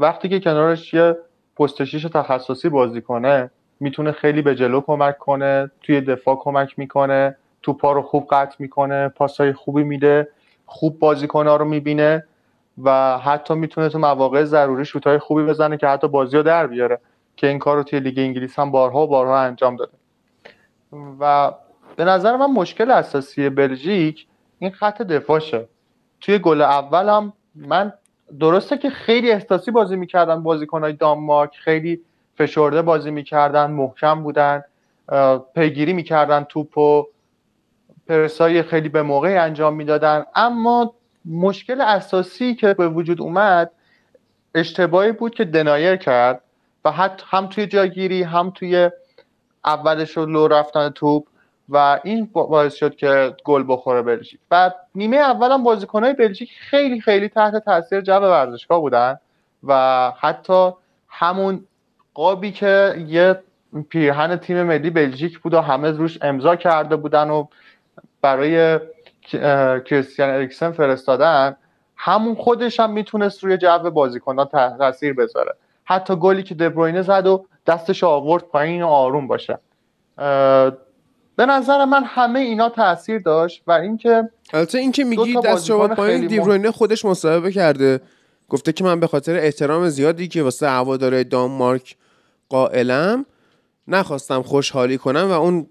وقتی 0.00 0.28
که 0.28 0.40
کنارش 0.40 0.94
یه 0.94 1.16
پست 1.58 1.82
تخصصی 2.08 2.68
بازی 2.68 3.00
کنه 3.00 3.50
می‌تونه 3.80 4.12
خیلی 4.12 4.42
به 4.42 4.54
جلو 4.54 4.80
کمک 4.80 5.18
کنه 5.18 5.70
توی 5.82 6.00
دفاع 6.00 6.38
کمک 6.40 6.78
می‌کنه 6.78 7.36
توپا 7.62 7.92
رو 7.92 8.02
خوب 8.02 8.26
قطع 8.30 8.56
می‌کنه 8.58 9.08
پاسای 9.08 9.52
خوبی 9.52 9.82
میده 9.82 10.28
خوب 10.66 10.98
بازیکنها 10.98 11.56
رو 11.56 11.64
می‌بینه 11.64 12.24
و 12.84 13.18
حتی 13.18 13.54
می‌تونه 13.54 13.88
تو 13.88 13.98
مواقع 13.98 14.44
ضروری 14.44 14.84
شوتای 14.84 15.18
خوبی 15.18 15.42
بزنه 15.42 15.76
که 15.76 15.86
حتی 15.86 16.08
بازی 16.08 16.36
رو 16.36 16.42
در 16.42 16.66
بیاره. 16.66 16.98
که 17.38 17.46
این 17.46 17.58
کار 17.58 17.76
رو 17.76 17.82
توی 17.82 18.00
لیگ 18.00 18.18
انگلیس 18.18 18.58
هم 18.58 18.70
بارها 18.70 19.04
و 19.04 19.06
بارها 19.06 19.38
انجام 19.38 19.76
داده. 19.76 19.92
و 21.20 21.52
به 21.96 22.04
نظر 22.04 22.36
من 22.36 22.46
مشکل 22.46 22.90
اساسی 22.90 23.48
بلژیک 23.48 24.26
این 24.58 24.70
خط 24.70 25.02
دفاعشه. 25.02 25.68
توی 26.20 26.38
گل 26.38 26.62
اولم 26.62 27.32
من 27.54 27.92
درسته 28.40 28.78
که 28.78 28.90
خیلی 28.90 29.30
احساسی 29.30 29.70
بازی 29.70 29.96
می‌کردن 29.96 30.42
بازیکنهای 30.42 30.92
دانمارک 30.92 31.56
خیلی 31.56 32.00
فشرده 32.38 32.82
بازی 32.82 33.10
می‌کردن 33.10 33.70
محکم 33.70 34.22
بودن 34.22 34.64
پیگیری 35.54 35.92
می‌کردن 35.92 36.44
توپ 36.44 36.78
و 36.78 37.06
پرسای 38.08 38.62
خیلی 38.62 38.88
به 38.88 39.02
موقع 39.02 39.44
انجام 39.44 39.74
می‌دادن. 39.74 40.24
اما 40.34 40.94
مشکل 41.24 41.80
اساسی 41.80 42.54
که 42.54 42.74
به 42.74 42.88
وجود 42.88 43.20
اومد 43.20 43.70
اشتباهی 44.54 45.12
بود 45.12 45.34
که 45.34 45.44
دنایر 45.44 45.96
کرد. 45.96 46.40
و 46.88 46.90
حتی 46.90 47.24
هم 47.28 47.46
توی 47.46 47.66
جاگیری 47.66 48.22
هم 48.22 48.50
توی 48.50 48.90
اولش 49.64 50.16
رو 50.16 50.26
لو 50.26 50.48
رفتن 50.48 50.88
توپ 50.88 51.26
و 51.68 52.00
این 52.04 52.26
باعث 52.32 52.74
شد 52.74 52.96
که 52.96 53.34
گل 53.44 53.64
بخوره 53.68 54.02
بلژیک. 54.02 54.40
و 54.50 54.70
نیمه 54.94 55.16
اول 55.16 55.52
هم 55.52 55.62
بازیکنهای 55.62 56.12
بلژیک 56.12 56.50
خیلی 56.58 57.00
خیلی 57.00 57.28
تحت 57.28 57.64
تاثیر 57.64 58.00
جو 58.00 58.12
ورزشگاه 58.12 58.80
بودن 58.80 59.18
و 59.64 60.12
حتی 60.20 60.70
همون 61.08 61.64
قابی 62.14 62.52
که 62.52 63.04
یه 63.08 63.42
پیرهن 63.88 64.36
تیم 64.36 64.62
ملی 64.62 64.90
بلژیک 64.90 65.38
بود 65.38 65.54
و 65.54 65.60
همه 65.60 65.90
روش 65.90 66.18
امضا 66.22 66.56
کرده 66.56 66.96
بودن 66.96 67.30
و 67.30 67.46
برای 68.22 68.80
کریستیان 69.84 70.30
اریکسن 70.30 70.70
فرستادن 70.70 71.56
همون 71.96 72.34
خودش 72.34 72.80
هم 72.80 72.92
می‌تونست 72.92 73.44
روی 73.44 73.56
جو 73.56 73.90
بازیکنان 73.90 74.48
تاثیر 74.78 75.12
بذاره. 75.12 75.54
حتی 75.88 76.16
گلی 76.16 76.42
که 76.42 76.54
دبروینه 76.54 77.02
زد 77.02 77.26
و 77.26 77.46
دستش 77.66 78.04
آورد 78.04 78.42
پایین 78.42 78.82
و 78.82 78.86
آروم 78.86 79.26
باشه. 79.26 79.58
به 81.36 81.46
نظر 81.46 81.84
من 81.84 82.04
همه 82.04 82.40
اینا 82.40 82.68
تاثیر 82.68 83.18
داشت 83.18 83.62
و 83.66 83.72
اینکه 83.72 84.30
البته 84.52 84.78
اینکه 84.78 85.04
میگی 85.04 85.40
دست 85.44 85.70
آورد 85.70 85.96
پایین 85.96 86.26
دیبروینه 86.26 86.70
خودش 86.70 87.04
مصاحبه 87.04 87.52
کرده. 87.52 88.00
گفته 88.48 88.72
که 88.72 88.84
من 88.84 89.00
به 89.00 89.06
خاطر 89.06 89.36
احترام 89.36 89.88
زیادی 89.88 90.28
که 90.28 90.42
واسه 90.42 90.68
هواداره 90.68 91.24
دانمارک 91.24 91.96
قائلم 92.48 93.26
نخواستم 93.88 94.42
خوشحالی 94.42 94.98
کنم 94.98 95.28
و 95.30 95.32
اون 95.32 95.66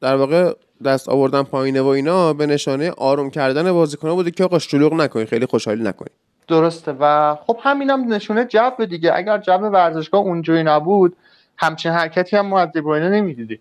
در 0.00 0.16
واقع 0.16 0.52
دست 0.84 1.08
آوردن 1.08 1.42
پایینه 1.42 1.80
و 1.80 1.86
اینا 1.86 2.32
به 2.32 2.46
نشانه 2.46 2.90
آروم 2.90 3.30
کردن 3.30 3.72
بازیکن‌ها 3.72 4.14
بوده 4.14 4.30
که 4.30 4.44
آقا 4.44 4.58
شلوغ 4.58 4.94
نکنی 4.94 5.26
خیلی 5.26 5.46
خوشحالی 5.46 5.82
نکنی 5.82 6.10
درسته. 6.50 6.96
و 7.00 7.34
خب 7.46 7.58
همینم 7.62 8.12
نشونه 8.12 8.44
جو 8.44 8.70
دیگه. 8.88 9.12
اگر 9.14 9.38
جو 9.38 9.52
ورزشگاه 9.52 10.20
اونجوری 10.20 10.62
نبود 10.62 11.16
همچین 11.56 11.92
حرکتی 11.92 12.36
هم 12.36 12.46
ما 12.46 12.60
از 12.60 12.72
دیبروینه 12.72 13.08
نمی‌دیدیم. 13.08 13.60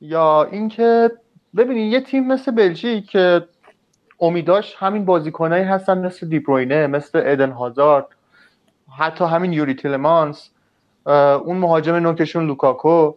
یا 0.00 0.44
اینکه 0.44 1.10
ببینید 1.56 1.92
یه 1.92 2.00
تیم 2.00 2.26
مثل 2.26 2.50
بلژیک 2.50 3.10
که 3.10 3.46
امیداش 4.20 4.74
همین 4.78 5.04
بازیکنایی 5.04 5.64
هستن 5.64 5.98
مثل 5.98 6.28
دیبروینه 6.28 6.86
مثل 6.86 7.22
ادن 7.24 7.50
هازارد 7.50 8.06
حتی 8.98 9.24
همین 9.24 9.52
یوری 9.52 9.74
تیلمانس 9.74 10.50
اون 11.44 11.56
مهاجم 11.56 11.94
نوکشون 11.94 12.46
لوکاکو. 12.46 13.12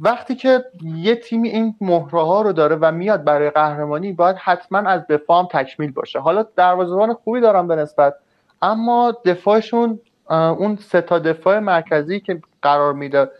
وقتی 0.00 0.34
که 0.34 0.64
یه 0.82 1.16
تیمی 1.16 1.48
این 1.48 1.74
مهره 1.80 2.22
ها 2.22 2.42
رو 2.42 2.52
داره 2.52 2.76
و 2.80 2.92
میاد 2.92 3.24
برای 3.24 3.50
قهرمانی 3.50 4.12
باید 4.12 4.36
حتما 4.36 4.78
از 4.78 5.06
دفاع 5.06 5.48
تکمیل 5.50 5.92
باشه. 5.92 6.18
حالا 6.18 6.46
دروازه‌بان 6.56 7.14
خوبی 7.14 7.40
دارن 7.40 7.68
به 7.68 7.76
نسبت 7.76 8.14
اما 8.62 9.16
دفاعشون 9.24 10.00
اون 10.30 10.76
سه 10.76 11.00
تا 11.00 11.18
دفاع 11.18 11.58
مرکزی 11.58 12.20
که 12.20 12.42
قرار 12.62 12.92
میده 12.92 13.30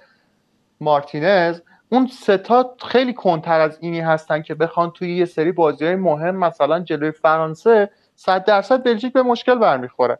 مارتینز 0.80 1.60
اون 1.88 2.06
ستا 2.06 2.74
خیلی 2.86 3.14
کنتر 3.14 3.60
از 3.60 3.78
اینی 3.80 4.00
هستن 4.00 4.42
که 4.42 4.54
بخوان 4.54 4.90
توی 4.90 5.16
یه 5.16 5.24
سری 5.24 5.52
بازی 5.52 5.84
های 5.84 5.96
مهم 5.96 6.36
مثلا 6.36 6.80
جلوی 6.80 7.10
فرانسه 7.10 7.90
صد 8.16 8.44
درصد 8.44 8.84
بلژیک 8.84 9.12
به 9.12 9.22
مشکل 9.22 9.54
برمیخوره. 9.54 10.18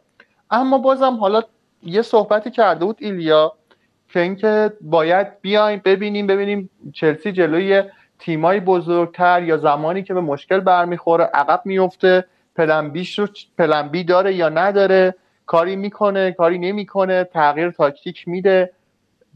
اما 0.51 0.77
بازم 0.77 1.15
حالا 1.15 1.41
یه 1.83 2.01
صحبتی 2.01 2.51
کرده 2.51 2.85
بود 2.85 2.97
ایلیا 2.99 3.53
که 4.15 4.21
اینکه 4.21 4.73
باید 4.81 5.27
بیایم 5.41 5.81
ببینیم 5.85 6.27
ببینیم 6.27 6.69
چلسی 6.93 7.31
جلوی 7.31 7.83
تیمای 8.19 8.59
بزرگتر 8.59 9.43
یا 9.43 9.57
زمانی 9.57 10.03
که 10.03 10.13
به 10.13 10.21
مشکل 10.21 10.59
برمیخوره 10.59 11.23
عقب 11.23 11.61
میفته 11.65 12.25
پلن 12.55 14.03
داره 14.07 14.35
یا 14.35 14.49
نداره 14.49 15.15
کاری 15.45 15.75
می‌کنه 15.75 16.31
کاری 16.31 16.57
نمی‌کنه 16.57 17.23
تغییر 17.23 17.71
تاکتیک 17.71 18.27
میده 18.27 18.71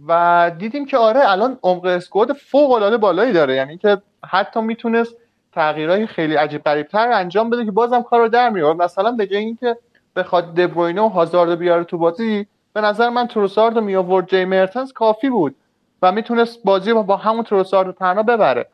و 0.08 0.52
دیدیم 0.58 0.86
که 0.86 0.98
آره 0.98 1.32
الان 1.32 1.60
عمق 1.64 1.86
اسکواد 1.86 2.34
فوق 2.34 2.72
العاده 2.72 2.98
بالایی 2.98 3.34
داره. 3.34 3.56
یعنی 3.56 3.78
که 3.78 3.98
حتی 4.26 4.62
می‌تونست 4.62 5.16
تغییرهای 5.54 6.08
خیلی 6.08 6.36
عجیب 6.36 6.64
غریبتر 6.64 7.12
انجام 7.12 7.50
بده 7.50 7.66
که 7.66 7.72
بازم 7.72 8.04
کار 8.04 8.20
رو 8.20 8.28
در 8.28 8.50
میاره 8.50 8.78
مثلا 8.78 9.12
به 9.12 9.28
جای 9.28 9.40
اینکه 9.40 9.78
بخواد 10.16 10.56
دبروینه 10.56 11.02
و 11.02 11.08
هازارد 11.08 11.60
بیاره 11.60 11.84
تو 11.84 11.98
بازی 11.98 12.48
به 12.74 12.82
نظر 12.82 13.10
من 13.10 13.28
تروسارد 13.28 13.78
می 13.78 13.96
آورد 13.96 14.30
جی 14.30 14.46
مرتنز 14.46 14.94
کافی 14.94 15.30
بود 15.30 15.56
و 16.02 16.12
می‌تونست 16.12 16.64
بازی 16.64 16.94
با 16.94 17.18
همون 17.18 17.44
تروسارد 17.44 17.96
تنها 17.96 18.24
ببره. 18.24 18.68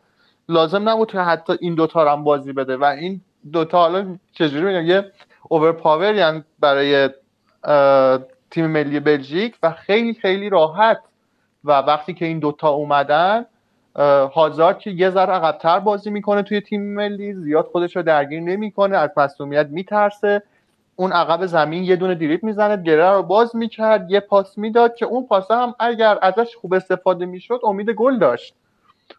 لازم 0.50 0.90
نبود 0.90 1.12
که 1.12 1.20
حتی 1.20 1.54
این 1.60 1.76
دوتا 1.76 2.12
هم 2.12 2.24
بازی 2.24 2.54
بده 2.54 2.78
و 2.78 2.84
این 2.84 3.22
دوتا 3.52 3.80
حالا 3.80 4.18
چجوری 4.34 4.66
میگم 4.66 4.86
یه 4.86 5.12
اوورپاور 5.50 6.16
یعنی 6.16 6.44
برای 6.60 7.10
تیم 8.52 8.68
ملی 8.68 9.00
بلژیک 9.00 9.56
و 9.64 9.72
خیلی 9.72 10.14
خیلی 10.14 10.50
راحت 10.50 11.00
و 11.64 11.72
وقتی 11.72 12.14
که 12.14 12.26
این 12.26 12.40
دوتا 12.40 12.70
اومدن 12.70 13.46
هازارد 14.34 14.80
که 14.80 14.90
یه 14.90 15.10
ذره 15.10 15.34
عقبتر 15.34 15.80
بازی 15.80 16.10
می‌کنه 16.10 16.44
توی 16.44 16.62
تیم 16.62 16.94
ملی 16.96 17.34
زیاد 17.34 17.66
خودش 17.66 17.96
رو 17.96 18.04
درگیر 18.04 18.42
نمی‌کنه 18.42 18.98
از 18.98 19.10
مصومیت 19.18 19.68
میترسه 19.70 20.44
اون 20.96 21.12
عقب 21.12 21.46
زمین 21.46 21.84
یه 21.84 21.96
دونه 21.96 22.16
دریپ 22.16 22.44
می‌زنه 22.44 22.84
گره 22.84 23.10
رو 23.10 23.24
باز 23.24 23.56
می‌کرد 23.56 24.12
یه 24.12 24.20
پاس 24.20 24.58
می‌داد 24.58 24.96
که 24.96 25.06
اون 25.06 25.28
پاس 25.28 25.52
هم 25.52 25.76
اگر 25.80 26.18
ازش 26.22 26.56
خوب 26.56 26.74
استفاده 26.74 27.26
می‌شد 27.26 27.60
امید 27.64 27.90
گل 27.90 28.20
داشت. 28.20 28.56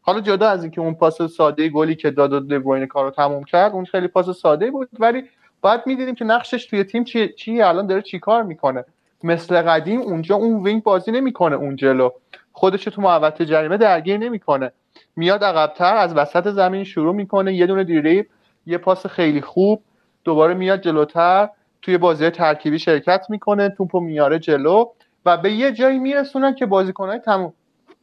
حالا 0.03 0.21
جدا 0.21 0.49
از 0.49 0.63
اینکه 0.63 0.81
اون 0.81 0.95
پاس 0.95 1.23
ساده 1.23 1.69
گلی 1.69 1.95
که 1.95 2.11
داد 2.11 2.33
و 2.33 2.41
دبروین 2.41 2.87
کارو 2.87 3.11
تموم 3.11 3.45
کرد 3.45 3.73
اون 3.73 3.85
خیلی 3.85 4.09
پاس 4.09 4.31
ساده 4.31 4.71
بود 4.71 4.89
ولی 4.99 5.25
باید 5.61 5.81
می‌دیدیم 5.87 6.15
که 6.15 6.25
نقشش 6.25 6.67
توی 6.67 6.85
تیم 6.85 7.05
چی 7.05 7.29
چی 7.29 7.63
الان 7.63 7.87
داره 7.87 8.03
چیکار 8.03 8.43
می‌کنه. 8.43 8.85
مثل 9.23 9.63
قدیم 9.63 10.01
اونجا 10.01 10.35
اون 10.35 10.63
wing 10.63 10.83
بازی 10.83 11.13
نمی‌کنه 11.13 11.57
اون 11.57 11.77
جلو. 11.77 12.11
خودش 12.53 12.85
تو 12.85 13.03
محوطه 13.03 13.45
جریمه 13.45 13.77
درگیر 13.77 14.17
نمی‌کنه. 14.17 14.73
میاد 15.17 15.45
عقبتر 15.45 15.97
از 15.97 16.15
وسط 16.17 16.49
زمین 16.49 16.85
شروع 16.85 17.15
می‌کنه 17.15 17.55
یه 17.55 17.67
دونه 17.67 17.85
دریبل 17.85 18.27
یه 18.67 18.79
پاس 18.79 19.07
خیلی 19.07 19.41
خوب 19.41 19.83
دوباره 20.25 20.55
میاد 20.55 20.81
جلوتر. 20.81 21.49
توی 21.87 21.99
بازی 21.99 22.31
ترکیبی 22.31 22.79
شرکت 22.79 23.27
می‌کنه 23.29 23.69
توپو 23.69 24.01
میاره 24.01 24.39
جلو 24.39 24.85
و 25.27 25.37
به 25.37 25.53
یه 25.53 25.73
جایی 25.73 25.99
میرسونن 25.99 26.55
که 26.55 26.67
بازیکنهای 26.67 27.19
تموم 27.19 27.53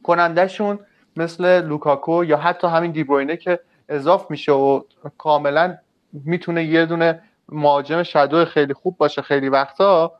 کنندهشون 0.02 0.78
مثل 1.16 1.66
لوکاکو 1.66 2.24
یا 2.24 2.36
حتی 2.36 2.66
همین 2.66 2.90
دیبروینه 2.90 3.36
که 3.36 3.60
اضاف 3.88 4.30
میشه 4.30 4.52
و 4.52 4.80
کاملا 5.18 5.76
می‌تونه 6.12 6.64
یه 6.64 6.86
دونه 6.86 7.20
مهاجم 7.48 8.02
شدو 8.02 8.44
خیلی 8.44 8.72
خوب 8.72 8.96
باشه 8.96 9.22
خیلی 9.22 9.48
وقتا 9.48 10.12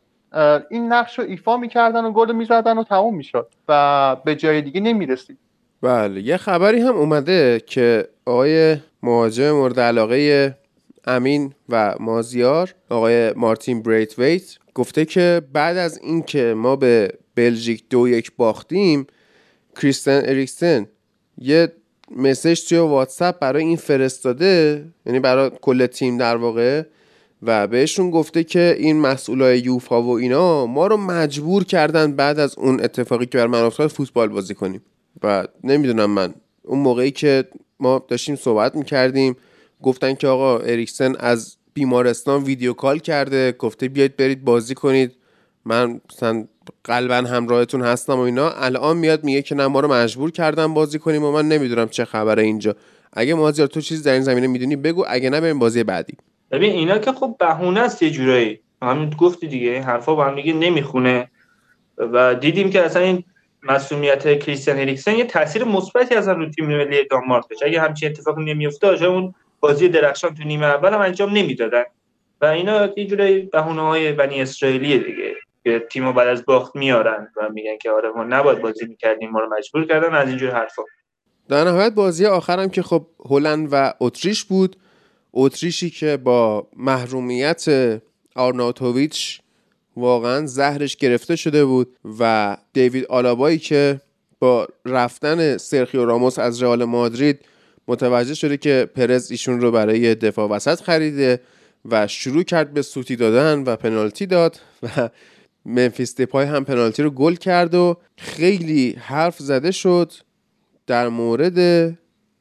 این 0.70 0.92
نقش 0.92 1.18
رو 1.18 1.24
ایفا 1.24 1.57
می‌کردن 1.57 2.05
و 2.05 2.12
گل 2.12 2.33
می‌زدن 2.33 2.79
و 2.79 2.85
تموم 2.85 3.16
می‌شد 3.16 3.48
و 3.68 4.16
به 4.24 4.37
جای 4.37 4.62
دیگه 4.62 4.81
نمی‌رسید. 4.81 5.38
بله 5.83 6.20
یه 6.20 6.37
خبری 6.37 6.81
هم 6.81 6.96
اومده 6.96 7.61
که 7.66 8.09
آقای 8.27 8.77
مهاجم 9.03 9.50
مورد 9.50 9.81
علاقه 9.81 10.55
امین 11.07 11.55
و 11.69 11.95
مازیار 12.01 12.75
آقای 12.90 13.33
مارتین 13.33 13.83
ویت 13.87 14.59
گفته 14.75 15.05
که 15.05 15.43
بعد 15.53 15.77
از 15.77 15.99
اینکه 16.03 16.55
ما 16.57 16.77
به 16.77 17.12
بلژیک 17.35 17.85
دو 17.90 18.09
یک 18.09 18.33
باختیم 18.37 19.07
کریستن 19.77 20.23
اریکسن 20.25 20.87
یه 21.38 21.73
مسیج 22.17 22.69
توی 22.69 22.79
واتساپ 22.79 23.38
برای 23.38 23.64
این 23.64 23.77
فرستاده 23.77 24.85
یعنی 25.07 25.21
برای 25.21 25.51
کل 25.61 25.87
تیم 25.87 26.19
در 26.19 26.37
واقع 26.37 26.83
و 27.43 27.67
بهشون 27.67 28.11
گفته 28.11 28.45
که 28.45 28.77
این 28.79 29.01
مسئولای 29.01 29.59
یوفا 29.59 30.03
و 30.03 30.11
اینا 30.11 30.67
ما 30.67 30.87
رو 30.87 30.97
مجبور 30.97 31.64
کردن 31.64 32.12
بعد 32.12 32.38
از 32.38 32.59
اون 32.59 32.81
اتفاقی 32.81 33.27
که 33.27 33.38
بر 33.38 33.47
من 33.47 33.62
افتاد 33.62 33.90
فوتبال 33.90 34.29
بازی 34.29 34.55
کنیم. 34.55 34.83
و 35.23 35.47
نمی‌دونم 35.64 36.11
من 36.11 36.35
اون 36.62 36.79
موقعی 36.79 37.11
که 37.11 37.45
ما 37.81 38.05
داشتیم 38.09 38.37
صحبت 38.37 38.77
می‌کردیم 38.77 39.37
گفتن 39.85 40.14
که 40.14 40.29
آقا 40.29 40.59
اریکسن 40.59 41.14
از 41.18 41.57
بیمارستان 41.75 42.44
ویدیو 42.44 42.73
کال 42.73 42.99
کرده 42.99 43.53
گفته 43.53 43.88
بیاید 43.88 44.16
برید 44.16 44.44
بازی 44.44 44.75
کنید. 44.75 45.12
من 45.64 46.01
مثلا 46.12 46.44
قلبا 46.85 47.14
همراهتون 47.14 47.83
هستم 47.83 48.16
و 48.16 48.20
اینا. 48.20 48.51
الان 48.51 48.97
میاد 48.97 49.25
میگه 49.25 49.42
که 49.42 49.55
نه 49.55 49.66
ما 49.66 49.81
رو 49.81 49.88
مجبور 49.92 50.31
کردم 50.31 50.75
بازی 50.75 50.99
کنیم 50.99 51.25
و 51.25 51.33
من 51.33 51.49
نمی‌دونم 51.49 51.88
چه 51.88 52.05
خبره 52.05 52.42
اینجا. 52.42 52.77
اگه 53.12 53.35
مازیار 53.35 53.68
تو 53.68 53.81
چیزی 53.81 54.03
در 54.03 54.12
این 54.12 54.23
زمینه 54.23 54.47
می‌دونی 54.47 54.77
بگو 54.77 55.05
اگه 55.09 55.31
نه 55.31 55.40
بریم 55.40 55.59
بازی 55.59 55.85
بعدی. 55.85 56.14
ببین 56.51 56.73
اینا 56.73 56.99
که 56.99 57.12
خب 57.12 57.37
بهونه 57.40 57.81
است 57.81 58.03
یه 58.03 58.11
جورایی. 58.11 58.61
همین 58.83 59.11
گفتی 59.11 59.47
دیگه 59.47 59.70
این 59.70 59.83
حرفا 59.83 60.14
با 60.14 60.25
هم 60.25 60.37
دیگه 60.37 60.53
نمی‌خونه. 60.53 61.31
و 61.99 62.35
دیدیم 62.35 62.70
که 62.70 62.83
اصلا 62.83 63.03
این 63.03 63.25
مسئولیت 63.62 64.38
کریستیان 64.38 64.79
اریکسن 64.79 65.14
یه 65.14 65.25
تاثیر 65.25 65.64
مثبتی 65.64 66.14
از 66.14 66.29
رو 66.29 66.51
تیم 66.51 66.66
ملی 66.66 67.05
دانمارک 67.11 67.44
داشت 67.51 67.62
اگه 67.62 67.81
همچین 67.81 68.09
اتفاقی 68.09 68.44
نمیافتاد 68.44 69.03
اون 69.03 69.35
بازی 69.64 69.88
درخشان 69.88 70.35
تو 70.35 70.44
نیمه 70.44 70.66
اول 70.66 70.94
هم 70.94 71.00
انجام 71.00 71.33
نمی‌دادن. 71.33 71.85
و 72.40 72.46
اینا 72.46 72.88
یه 72.96 73.07
جوری 73.07 73.40
بهونه 73.40 73.83
های 73.83 74.12
بنی 74.12 74.42
اسرائیلی 74.42 74.98
دیگه 74.98 75.35
که 75.64 75.87
تیمو 75.90 76.12
بعد 76.12 76.29
از 76.29 76.44
باخت 76.44 76.77
میارن 76.77 77.29
و 77.37 77.48
میگن 77.48 77.77
که 77.83 77.90
آره 77.90 78.09
ما 78.09 78.24
نباید 78.24 78.59
بازی 78.61 78.87
می‌کردیم 78.87 79.31
ما 79.31 79.40
رو 79.40 79.48
مجبور 79.59 79.85
کردن 79.87 80.14
از 80.14 80.29
اینجور 80.29 80.50
حرفا. 80.50 80.83
در 81.48 81.64
نهایت 81.64 81.92
بازی 81.92 82.27
آخرم 82.27 82.68
که 82.68 82.83
خب 82.83 83.07
هلند 83.31 83.68
و 83.72 83.94
اتریش 84.00 84.44
بود. 84.44 84.77
اتریشی 85.33 85.90
که 85.90 86.16
با 86.16 86.66
محرومیت 86.77 87.64
آرناتوویچ 88.37 89.40
واقعا 89.96 90.46
زهرش 90.46 90.96
گرفته 90.96 91.37
شده 91.37 91.64
بود 91.64 91.96
و 92.20 92.57
دیوید 92.72 93.07
آلابایی 93.07 93.59
که 93.59 94.00
با 94.38 94.68
رفتن 94.85 95.57
سرخیو 95.57 96.05
راموس 96.05 96.38
از 96.38 96.62
رئال 96.62 96.85
مادرید 96.85 97.44
متوجه 97.88 98.35
شده 98.35 98.57
که 98.57 98.88
پرز 98.94 99.31
ایشون 99.31 99.61
رو 99.61 99.70
برای 99.70 100.14
دفاع 100.14 100.49
وسط 100.49 100.81
خریده 100.81 101.40
و 101.85 102.07
شروع 102.07 102.42
کرد 102.42 102.75
به 102.75 102.83
سوتی 102.83 103.16
دادن 103.16 103.62
و 103.66 103.77
پنالتی 103.77 104.27
داد 104.27 104.61
و 104.83 105.11
منفیس 105.64 106.16
دیپای 106.16 106.47
هم 106.47 106.64
پنالتی 106.64 107.03
رو 107.03 107.11
گل 107.11 107.35
کرد 107.35 107.75
و 107.75 107.97
خیلی 108.16 108.97
حرف 108.99 109.38
زده 109.38 109.70
شد 109.70 110.12
در 110.87 111.09
مورد 111.09 111.59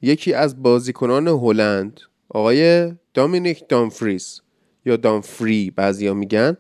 یکی 0.01 0.34
از 0.34 0.63
بازیکنان 0.63 1.27
هلند 1.27 1.99
آقای 2.29 2.91
دامینیک 3.13 3.63
دامفریس 3.69 4.41
یا 4.86 4.95
دامفری 4.95 5.71
بعضیا 5.75 6.13
میگن 6.13 6.58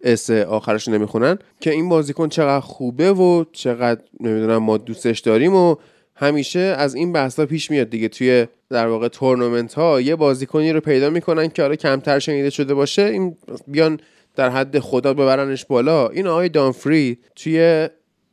اس 0.00 0.30
آخرش 0.30 0.88
نمی‌خونن 0.88 1.38
که 1.60 1.70
این 1.70 1.88
بازیکن 1.88 2.28
چقدر 2.28 2.60
خوبه 2.60 3.12
و 3.12 3.44
چقدر 3.52 4.00
نمی‌دونم 4.20 4.56
ما 4.56 4.78
دوستش 4.78 5.20
داریم 5.20 5.54
و 5.54 5.76
همیشه 6.16 6.58
از 6.60 6.94
این 6.94 7.12
بحثا 7.12 7.46
پیش 7.46 7.70
میاد 7.70 7.90
دیگه. 7.90 8.08
توی 8.08 8.46
در 8.70 8.86
واقع 8.86 9.08
تورنمنت 9.08 9.74
ها 9.74 10.00
یه 10.00 10.16
بازیکنی 10.16 10.72
رو 10.72 10.80
پیدا 10.80 11.10
می‌کنن 11.10 11.48
که 11.48 11.62
آره 11.62 11.76
کمتر 11.76 12.18
شنیده 12.18 12.50
شده 12.50 12.74
باشه 12.74 13.02
این 13.02 13.36
بیان 13.66 14.00
در 14.36 14.50
حد 14.50 14.78
خدا 14.78 15.14
ببرنش 15.14 15.64
بالا. 15.64 16.08
این 16.08 16.26
آقای 16.26 16.48
دانفری 16.48 17.18
توی 17.36 17.88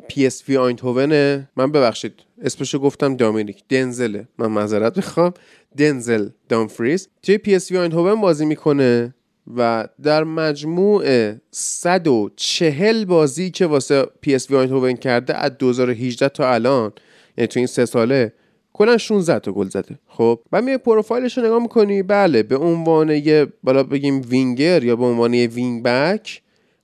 پی 0.08 0.26
اس 0.26 0.50
وی 0.50 0.58
آیندهوون 0.58 1.12
من 1.56 1.72
ببخشید 1.72 2.13
اسمشو 2.41 2.80
گفتم 2.80 3.15
دامینیک 3.15 3.63
دنزله. 3.70 4.28
من 4.38 4.48
معذرت 4.48 4.98
می‌خوام. 4.98 5.34
دنزل 5.78 6.30
دانفریز 6.50 7.10
توی 7.24 7.38
پی 7.38 7.56
اس 7.56 7.72
وی 7.72 7.78
آیندهوون 7.77 8.21
بازی 8.22 8.46
می‌کنه 8.46 9.13
و 9.58 9.88
در 10.04 10.24
مجموع 10.24 11.34
140 11.52 13.06
بازی 13.06 13.52
که 13.52 13.65
واسه 13.65 14.06
پی 14.22 14.36
اس 14.36 14.50
وی 14.50 14.58
آیندهوون 14.58 14.93
کرده 14.94 15.36
از 15.36 15.58
2018 15.58 16.30
تا 16.30 16.54
الان 16.54 16.91
یعنی 17.41 17.47
تو 17.47 17.60
این 17.60 17.67
سه 17.67 17.86
ساله 17.86 18.34
کلا 18.73 18.97
16 18.97 19.39
تا 19.39 19.51
گل 19.51 19.67
زده. 19.67 19.99
خب 20.08 20.39
و 20.51 20.62
می 20.62 20.77
پروفایلش 20.77 21.38
رو 21.38 21.45
نگاه 21.45 21.62
می‌کنی 21.62 22.04
بله 22.04 22.43
به 22.43 22.58
عنوان 22.58 23.10
یه 23.10 23.47
حالا 23.63 23.84
بگیم 23.84 24.21
وینگر 24.30 24.84
یا 24.84 24.95
به 24.95 25.06
عنوان 25.06 25.34
یه 25.34 25.47
wing 25.47 25.84
back 25.84 26.41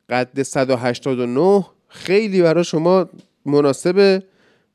قد 0.10 0.41
189 0.41 1.65
خیلی 1.88 2.41
برای 2.41 2.63
شما 2.63 3.10
مناسبه 3.46 4.24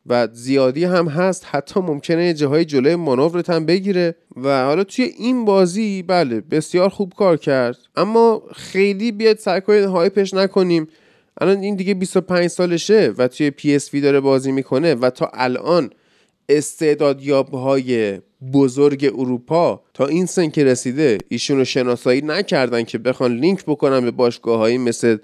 و 0.07 0.29
زیادی 0.33 0.85
هم 0.85 1.09
هست. 1.09 1.47
حتی 1.51 1.81
ممکنه 1.81 2.35
جاهای 2.35 2.65
جلوی 2.65 2.95
مانورت 2.95 3.51
هم 3.51 3.67
بگیره. 3.67 4.15
و 4.37 4.65
حالا 4.65 4.85
توی 4.85 5.05
این 5.05 5.45
بازی 5.45 6.03
بله 6.03 6.41
بسیار 6.41 6.89
خوب 6.89 7.13
کار 7.17 7.37
کرد. 7.37 7.77
اما 7.97 8.43
خیلی 8.55 9.13
بیاد 9.13 9.63
کنید 9.65 9.85
hype 9.85 10.18
ش 10.18 10.35
نکنیم. 10.35 10.89
الان 11.41 11.59
این 11.59 11.77
دیگه 11.77 11.95
25 11.95 12.47
سالشه 12.47 13.15
و 13.19 13.29
توی 13.29 13.51
پی 13.51 13.75
اس 13.75 13.82
وی 13.82 13.95
داره 13.95 14.21
بازی 14.21 14.53
می‌کنه 14.53 14.95
و 14.95 15.11
تا 15.11 15.31
الان 15.35 15.91
های 17.53 18.21
بزرگ 18.53 19.13
اروپا 19.19 19.83
تا 19.95 20.07
این 20.07 20.27
سن 20.27 20.51
که 20.51 20.65
رسیده 20.65 21.19
ایشون 21.29 21.57
رو 21.59 21.65
شناسایی 21.65 22.23
نکردن 22.23 22.83
که 22.83 22.99
بخوان 22.99 23.37
لینک 23.37 23.65
بکنن 23.65 24.01
به 24.01 24.11
باشگاه 24.11 24.71
مثل 24.71 25.17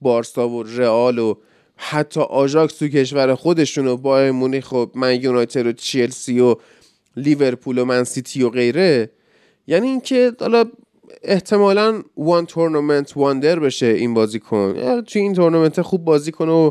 بارسا 0.00 0.48
و 0.48 0.62
رئال 0.62 1.18
و 1.18 1.34
حتی 1.76 2.20
آژاکس 2.20 2.78
تو 2.78 2.88
کشور 2.88 3.34
خودشون 3.34 3.86
و 3.86 3.96
بایرن 3.96 4.30
مونیخ 4.30 4.72
و 4.72 4.86
من 4.94 5.20
یونایتد 5.20 5.66
و 5.66 5.72
چلسی 5.72 6.40
و 6.40 6.56
لیورپول 7.16 7.78
و 7.78 7.84
من 7.84 8.04
سیتی 8.04 8.42
و 8.42 8.50
غیره. 8.50 9.10
یعنی 9.66 9.88
اینکه 9.88 10.32
حالا 10.40 10.64
احتمالا 11.24 12.02
one 12.16 12.46
tournament 12.46 13.16
wonder 13.16 13.58
بشه 13.58 13.86
این 13.86 14.14
بازیکن. 14.14 15.00
توی 15.00 15.22
این 15.22 15.34
تورنمنت 15.34 15.82
خوب 15.82 16.04
بازی 16.04 16.32
کنه 16.32 16.52
و 16.52 16.70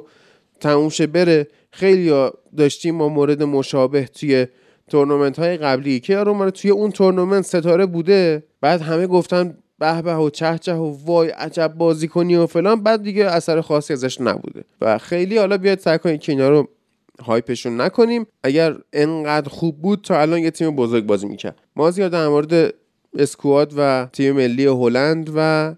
تموم 0.59 0.89
بره. 1.13 1.47
خیلی 1.71 2.29
داشتیم 2.57 2.95
ما 2.95 3.09
مورد 3.09 3.43
مشابه 3.43 4.05
توی 4.05 4.47
تورنمنت 4.89 5.39
های 5.39 5.57
قبلی. 5.57 5.99
که 5.99 6.13
یارو 6.13 6.49
توی 6.51 6.71
اون 6.71 6.91
تورنمنت 6.91 7.45
ستاره 7.45 7.85
بوده. 7.85 8.43
بعد 8.61 8.81
همه 8.81 9.07
گفتن 9.07 9.57
به 9.79 10.01
به 10.01 10.15
و 10.15 10.29
چه 10.29 10.57
چه 10.57 10.73
و 10.73 10.97
وای 11.05 11.29
عجب 11.29 11.73
بازیکنی 11.77 12.35
و 12.35 12.45
فلان. 12.47 12.83
بعد 12.83 13.03
دیگه 13.03 13.25
اثر 13.25 13.61
خاصی 13.61 13.93
ازش 13.93 14.21
نبوده. 14.21 14.63
و 14.81 14.97
خیلی 14.97 15.37
حالا 15.37 15.57
بیاد 15.57 15.79
سعی 15.79 15.97
کنید 15.97 16.21
که 16.21 16.31
اینا 16.31 16.49
رو 16.49 16.67
hype 17.23 17.52
شون 17.52 17.81
نکنیم. 17.81 18.27
اگر 18.43 18.75
انقدر 18.93 19.49
خوب 19.49 19.81
بود 19.81 20.01
تا 20.01 20.21
الان 20.21 20.39
یه 20.39 20.51
تیم 20.51 20.75
بزرگ 20.75 21.05
بازی 21.05 21.27
می‌کرد. 21.27 21.59
ما 21.75 21.91
زیاد 21.91 22.11
در 22.11 22.27
مورد 22.27 22.73
squad 23.17 23.73
و 23.77 24.07
تیم 24.13 24.35
ملی 24.35 24.65
هلند 24.65 25.31
و 25.35 25.75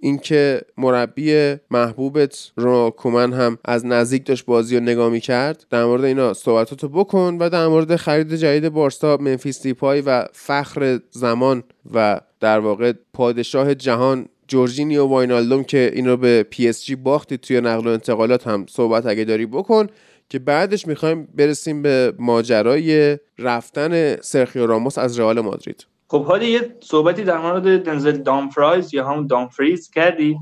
اینکه 0.00 0.62
مربی 0.78 1.56
محبوبت 1.70 2.52
رو 2.56 2.90
کومن 2.96 3.32
هم 3.32 3.58
از 3.64 3.86
نزدیک 3.86 4.26
داشت 4.26 4.44
بازی 4.44 4.76
رو 4.76 4.82
نگاه 4.82 5.10
می‌کرد. 5.10 5.66
در 5.70 5.84
مورد 5.84 6.04
اینا 6.04 6.34
صحبتاتو 6.34 6.88
بکن 6.88 7.36
و 7.40 7.50
در 7.50 7.66
مورد 7.66 7.96
خرید 7.96 8.34
جدید 8.34 8.68
بارسا 8.68 9.16
ممفیس 9.16 9.62
دیپای 9.62 10.00
و 10.00 10.24
فخر 10.32 11.00
زمان 11.10 11.62
و 11.94 12.20
در 12.40 12.58
واقع 12.58 12.92
پادشاه 13.12 13.74
جهان 13.74 14.26
جورجینیو 14.48 15.04
واینالدوم 15.04 15.64
که 15.64 15.90
این 15.94 16.08
رو 16.08 16.16
به 16.16 16.42
پی 16.42 16.68
اس 16.68 16.84
جی 16.84 16.96
باختید 16.96 17.40
توی 17.40 17.60
نقل 17.60 17.86
و 17.86 17.90
انتقالات 17.90 18.46
هم 18.46 18.66
صحبت 18.68 19.06
اگه 19.06 19.24
داری 19.24 19.46
بکن 19.46 19.86
که 20.28 20.38
بعدش 20.38 20.86
می‌خوایم 20.86 21.28
برسیم 21.34 21.82
به 21.82 22.12
ماجرای 22.18 23.18
رفتن 23.38 24.16
سرخیو 24.16 24.66
راموس 24.66 24.98
از 24.98 25.20
رئال 25.20 25.40
مادرید. 25.40 25.86
خب 26.08 26.24
حالا 26.24 26.44
یه 26.44 26.76
صحبتی 26.82 27.24
در 27.24 27.38
مورد 27.38 27.82
دنزل 27.82 28.12
دامفرایز 28.12 28.94
یا 28.94 29.08
همون 29.08 29.26
دامفریز 29.26 29.90
کردی. 29.90 30.36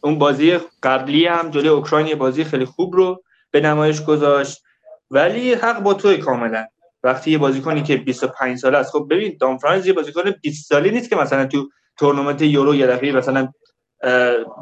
اون 0.00 0.18
بازی 0.18 0.58
قبلی 0.82 1.26
هم 1.26 1.50
جلوی 1.50 1.68
اوکراین 1.68 2.06
یه 2.06 2.14
بازی 2.14 2.44
خیلی 2.44 2.64
خوب 2.64 2.96
رو 2.96 3.22
به 3.50 3.60
نمایش 3.60 4.04
گذاشت. 4.04 4.62
ولی 5.10 5.54
حق 5.54 5.82
با 5.82 5.94
توی 5.94 6.16
کاملا. 6.16 6.66
وقتی 7.02 7.30
یه 7.30 7.38
بازیکنی 7.38 7.82
که 7.82 7.96
25 7.96 8.58
ساله 8.58 8.78
است 8.78 8.92
خب 8.92 9.06
ببین 9.10 9.36
دامفرایز 9.40 9.86
یه 9.86 9.92
بازیکن 9.92 10.30
20 10.42 10.68
ساله 10.68 10.90
نیست 10.90 11.10
که 11.10 11.16
مثلا 11.16 11.46
تو 11.46 11.68
تورنمنت 11.98 12.42
یورو 12.42 12.74
یه 12.74 12.86
دفعه 12.86 13.12
مثلا 13.12 13.48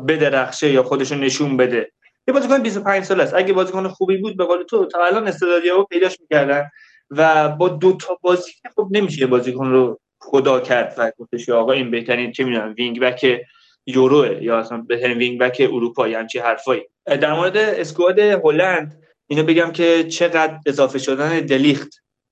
بدرخشه 0.09 0.71
یا 0.71 0.83
خودشو 0.83 1.15
نشون 1.15 1.57
بده. 1.57 1.93
یه 2.29 2.35
بازیکن 2.35 2.63
25 2.63 3.05
ساله 3.05 3.23
است. 3.23 3.35
اگه 3.35 3.53
بازیکن 3.53 3.89
خوبی 3.89 4.17
بود 4.17 4.37
به 4.37 4.45
قول 4.45 4.63
تو 4.63 4.87
تا 4.87 4.99
الان 5.05 5.29
استعدادیو 5.29 5.85
پیداش 5.85 6.21
می‌کردن. 6.21 6.71
و 7.11 7.49
با 7.49 7.69
دو 7.69 7.93
تا 7.93 8.19
بازی 8.23 8.51
خب 8.77 8.89
نمیشه 8.91 9.27
بازیکن 9.27 9.71
رو 9.71 10.01
خدا 10.21 10.61
کرد 10.61 10.95
و 10.99 11.13
گفتش 11.19 11.49
آقا 11.49 11.73
این 11.73 11.91
بهترین 11.91 12.33
چه 12.33 12.45
می‌دونم 12.45 12.75
wing 12.79 13.01
back 13.01 13.41
یوروه 13.87 14.43
یا 14.43 14.59
اصلا 14.59 14.79
بهترین 14.79 15.19
wing 15.19 15.41
back 15.41 15.69
اروپا 15.73 16.09
یه 16.09 16.29
همچین 16.29 16.39
حرفایی. 16.39 16.83
در 17.07 17.33
مورد 17.33 17.57
squad 17.57 18.19
هلند 18.19 19.03
اینو 19.27 19.43
بگم 19.43 19.73
که 19.73 20.05
چقدر 20.05 20.59
اضافه 20.67 20.99
شدن 20.99 21.41
دلیخت 21.41 21.89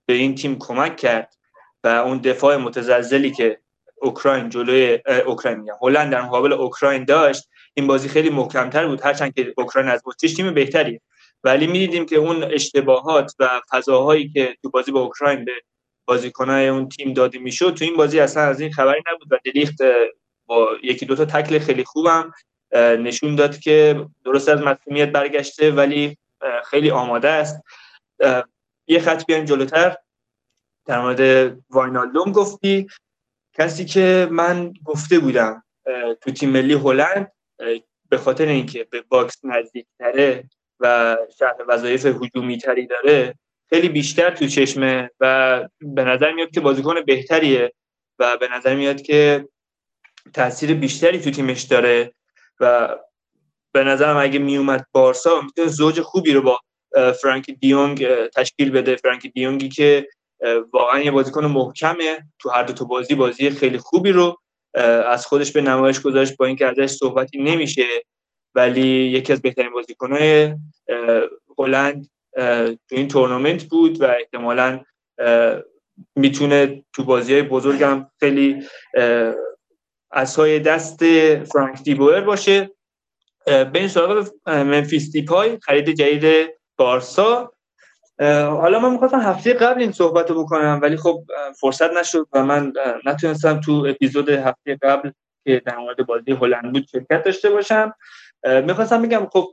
به 0.07 0.15
این 0.15 0.35
تیم 0.35 0.59
کمک 0.59 0.97
کرد 0.97 1.35
و 1.85 1.89
اون 1.89 2.19
دفاع 2.19 2.57
متزلزلی 2.57 3.31
که 3.31 3.59
اوکراین 4.03 4.49
جلوی 4.49 4.99
اوکراین 5.27 5.59
میگم 5.59 5.75
هلند 5.83 6.13
در 6.13 6.23
مقابل 6.23 6.53
اوکراین 6.53 7.05
داشت 7.05 7.49
این 7.75 7.87
بازی 7.87 8.09
خیلی 8.09 8.31
محکمتر 8.31 8.87
بود. 8.87 9.01
هرچند 9.01 9.35
که 9.35 9.55
اوکراین 9.57 9.89
از 9.89 10.03
اتریش 10.07 10.35
تیم 10.35 10.55
بهتری 10.55 11.01
ولی 11.45 11.67
می‌دیدیم 11.67 12.07
که 12.07 12.17
اون 12.17 12.45
اشتباهات 12.45 13.35
و 13.39 13.61
فضاهایی 13.71 14.29
که 14.29 14.57
تو 14.63 14.71
بازی 14.71 14.93
با 14.93 15.01
اوکراین 15.01 15.45
به 15.45 15.53
بازیکنای 16.09 16.69
اون 16.69 16.89
تیم 16.89 17.13
داده 17.13 17.39
می‌شد 17.39 17.75
تو 17.75 17.85
این 17.85 17.97
بازی 17.97 18.21
اصلا 18.21 18.43
از 18.43 18.61
این 18.61 18.73
خبری 18.73 19.03
نبود 19.13 19.33
و 19.33 19.39
دلیخت 19.45 19.77
با 20.47 20.69
یکی 20.83 21.07
دوتا 21.07 21.25
تکل 21.25 21.59
خیلی 21.59 21.85
خوبم 21.85 22.33
نشون 22.75 23.35
داد 23.35 23.59
که 23.59 24.07
درست 24.25 24.49
از 24.49 24.61
مسئولیت 24.61 25.13
برگشته 25.13 25.71
ولی 25.71 26.19
خیلی 26.65 26.91
آماده 26.91 27.29
است. 27.29 27.63
یه 28.87 29.01
خط 29.01 29.27
بیایم 29.27 29.45
جلوتر. 29.45 29.97
در 30.87 31.01
مورد 31.01 31.57
واینالدوم 31.71 32.33
گفتی. 32.33 32.87
کسی 33.53 33.85
که 33.85 34.29
من 34.31 34.73
گفته 34.85 35.19
بودم 35.19 35.63
تو 36.21 36.31
تیم 36.31 36.51
ملی 36.51 36.75
هلند 36.75 37.33
به 38.09 38.19
خاطر 38.19 38.47
اینکه 38.47 38.85
به 38.85 39.05
box 39.09 39.45
نزدیکتره 39.45 40.45
و 40.81 41.17
شرح 41.39 41.57
وظایف 41.69 42.07
هجومی 42.07 42.59
تری 42.59 42.87
داره 42.87 43.35
خیلی 43.71 43.89
بیشتر 43.89 44.31
تو 44.31 44.47
چشمه 44.47 45.11
و 45.21 45.69
به 45.81 46.05
نظر 46.05 46.33
میاد 46.33 46.51
که 46.51 46.61
بازیکن 46.61 46.95
بهتریه 47.07 47.73
و 48.19 48.37
به 48.37 48.49
نظر 48.49 48.75
میاد 48.75 49.03
که 49.03 49.49
تاثیر 50.35 50.75
بیشتری 50.75 51.21
تو 51.21 51.31
تیمش 51.31 51.63
داره 51.63 52.13
و 52.61 52.97
به 53.73 53.85
نظرم 53.85 54.17
اگه 54.17 54.39
میومد 54.39 54.87
بارسا 54.93 55.41
می‌تونه 55.41 55.69
زوج 55.69 56.01
خوبی 56.01 56.33
رو 56.33 56.43
با 56.43 56.59
فرانک 57.23 57.51
دیونگ 57.51 58.07
تشکیل 58.29 58.71
بده. 58.71 58.97
فرانک 58.97 59.27
دیونگی 59.27 59.69
که 59.69 60.09
واقعا 60.73 61.01
یه 61.01 61.11
بازیکن 61.11 61.45
محکمه. 61.45 62.19
تو 62.39 62.51
هر 62.51 62.63
دو 62.63 62.73
تا 62.73 62.85
بازی 62.85 63.15
بازی 63.15 63.51
خیلی 63.51 63.79
خوبی 63.79 64.13
رو 64.13 64.37
از 65.07 65.27
خودش 65.27 65.53
به 65.53 65.61
نمایش 65.61 66.01
گذاشت. 66.01 66.37
با 66.37 66.47
اینکه 66.47 66.67
ازش 66.67 66.87
صحبتی 66.87 67.39
نمیشه 67.43 67.87
ولی 68.55 68.87
یکی 68.87 69.33
از 69.33 69.43
بهترین 69.43 69.71
بازیکنهای 69.71 70.55
هلند 71.59 72.11
تو 72.39 72.77
این 72.91 73.09
تورنمنت 73.09 73.65
بود 73.65 74.03
و 74.03 74.05
احتمالا 74.05 74.81
می‌تونه 76.17 76.85
تو 76.93 77.05
بازی 77.05 77.33
های 77.33 77.43
بزرگ 77.43 77.83
هم 77.83 78.11
خیلی 78.21 78.67
های 80.37 80.59
دست 80.59 81.05
فرانک 81.45 81.83
دیبوئر 81.83 82.21
باشه. 82.21 82.71
به 83.47 83.89
سراغ 83.89 84.29
منفیس 84.47 85.13
دیپای 85.13 85.59
خرید 85.63 85.91
جدید 85.91 86.55
بارسا. 86.77 87.53
حالا 88.21 88.79
من 88.79 88.93
می‌خواستم 88.93 89.21
هفته 89.21 89.53
قبل 89.53 89.81
این 89.81 89.93
صحبت 89.93 90.31
رو 90.31 90.45
بکنم 90.45 90.81
ولی 90.83 90.97
خب 90.97 91.25
فرصت 91.61 91.93
نشد 91.93 92.27
و 92.33 92.45
من 92.45 92.73
نتونستم 93.05 93.61
تو 93.61 93.87
اپیزود 93.89 94.29
هفته 94.29 94.79
قبل 94.83 95.11
که 95.45 95.63
در 95.67 95.77
مورد 95.77 96.07
بازی 96.07 96.33
هلند 96.33 96.73
بود 96.73 96.87
شرکت 96.93 97.23
داشته 97.25 97.51
باشم. 97.51 97.95
می‌خواستم 98.45 99.03
بگم 99.03 99.29
خب 99.33 99.53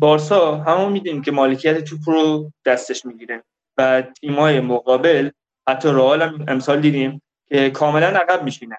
بارسا 0.00 0.56
همون 0.56 0.92
می‌دونیم 0.92 1.22
که 1.22 1.30
مالکیت 1.30 1.84
توپ 1.84 2.00
رو 2.06 2.52
دستش 2.64 3.06
می‌گیره. 3.06 3.42
و 3.78 4.02
تیمای 4.02 4.60
مقابل 4.60 5.30
حتی 5.68 5.88
رئال 5.88 6.22
هم 6.22 6.44
امسال 6.48 6.80
دیدیم 6.80 7.22
که 7.48 7.70
کاملا 7.70 8.06
عقب 8.06 8.44
میشینن 8.44 8.76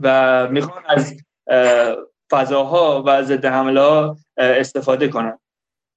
و 0.00 0.48
می‌خوان 0.48 0.82
از 0.88 1.22
فضاها 2.30 3.02
و 3.06 3.22
ضد 3.22 3.44
حمله 3.44 4.16
استفاده 4.36 5.08
کنن. 5.08 5.38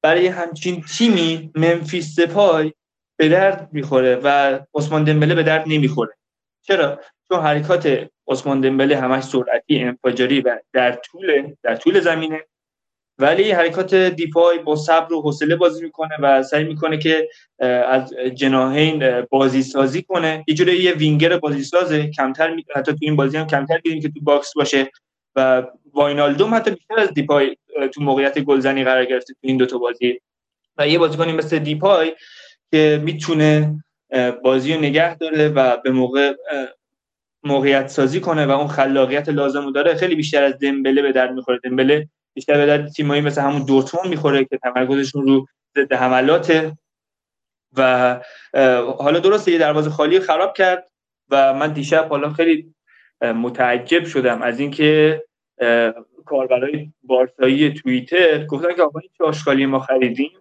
برای 0.04 0.28
همچین 0.28 0.82
تیمی 0.82 1.52
منفیس 1.56 2.16
سپای 2.16 2.74
به 3.18 3.30
درد 3.30 3.70
می‌خوره 3.72 4.20
و 4.24 4.60
عثمان 4.76 5.04
دمبله 5.04 5.36
به 5.36 5.44
درد 5.44 5.64
نمی‌خوره. 5.68 6.14
چرا؟ 6.62 7.00
چون 7.28 7.40
حرکات 7.40 8.10
عثمان 8.28 8.62
دمبله 8.62 8.98
همش 8.98 9.24
سرعتی 9.24 9.80
انفجاری 9.80 10.42
و 10.42 10.60
در 10.74 10.92
طول 10.92 11.56
در 11.64 11.76
طول 11.76 12.00
زمینه. 12.00 12.46
ولی 13.24 13.52
حرکات 13.52 13.96
دیپای 13.96 14.60
با 14.60 14.76
صبر 14.76 15.14
و 15.14 15.22
حوصله 15.22 15.56
بازی 15.56 15.84
می‌کنه 15.84 16.16
و 16.22 16.44
سعی 16.44 16.64
می‌کنه 16.64 16.98
که 16.98 17.30
از 17.88 18.14
جناحین 18.36 19.22
بازی 19.22 19.64
سازی 19.64 20.02
کنه. 20.02 20.44
یه 20.48 20.56
جوری 20.56 20.84
یه 20.84 20.92
وینگر 20.92 21.38
بازی 21.38 21.64
سازه 21.64 22.08
کمتر 22.08 22.54
می... 22.54 22.66
حتی 22.76 22.92
تو 22.92 22.98
این 23.02 23.16
بازی 23.16 23.38
هم 23.38 23.48
کمتر 23.48 23.78
دیدیم 23.78 24.02
که 24.02 24.10
تو 24.10 24.20
box 24.22 24.54
باشه 24.56 24.92
و 25.36 25.64
واینالدوم 25.94 26.56
حتی 26.56 26.72
بیشتر 26.72 27.00
از 27.00 27.14
دیپای 27.14 27.58
تو 27.94 28.02
موقعیت 28.02 28.40
گلزنی 28.40 28.84
قرار 28.84 29.06
گرفته 29.06 29.34
تو 29.34 29.40
این 29.42 29.58
دوتا 29.58 29.78
بازی. 29.78 30.20
و 30.78 30.88
یه 30.88 31.00
بازیکنی 31.00 31.32
مثل 31.32 31.60
دیپای 31.60 32.16
که 32.72 33.02
می‌تونه 33.04 33.84
بازی 34.44 34.74
رو 34.74 34.80
نگه 34.80 35.18
داره 35.18 35.50
و 35.50 35.78
به 35.78 35.92
موقع 35.92 36.34
موقعیت 37.44 37.88
سازی 37.88 38.20
کنه 38.20 38.46
و 38.46 38.52
اون 38.52 38.68
خلاقیت 38.68 39.30
لازم 39.30 39.72
داره 39.72 39.96
خیلی 39.96 40.16
بیشتر 40.16 40.44
از 40.44 40.60
دمبله 40.60 41.02
به 41.02 41.12
درد 41.12 41.32
می‌خوره. 41.32 41.60
دمبله 41.64 42.08
بیشتر 42.34 42.58
به 42.58 42.66
درد 42.66 42.88
تیمایی 42.88 43.22
مثل 43.22 43.42
همون 43.42 43.66
دورتموند 43.66 44.08
می‌خوره 44.08 44.46
که 44.46 44.58
تمرکزشون 44.58 45.28
رو 45.28 45.46
ضد 45.78 45.94
حملاته 45.94 46.78
و 47.78 48.20
حالا 49.00 49.20
درسته 49.20 49.52
یه 49.52 49.58
دروازه 49.58 49.90
خالی 49.90 50.20
خراب 50.20 50.54
کرد 50.54 50.92
و 51.30 51.54
من 51.54 51.74
دیشب 51.74 52.10
حالا 52.10 52.34
خیلی 52.34 52.74
متعجب 53.22 54.06
شدم 54.06 54.42
از 54.42 54.60
اینکه 54.60 55.24
کاربرای 56.26 56.92
بارسایی 57.04 57.74
توییتر 57.74 58.46
گفتن 58.46 58.76
که 58.76 58.82
آقا 58.82 59.00
این 59.00 59.10
چه 59.18 59.24
آشغالی 59.24 59.66
ما 59.66 59.80
خریدیم 59.80 60.32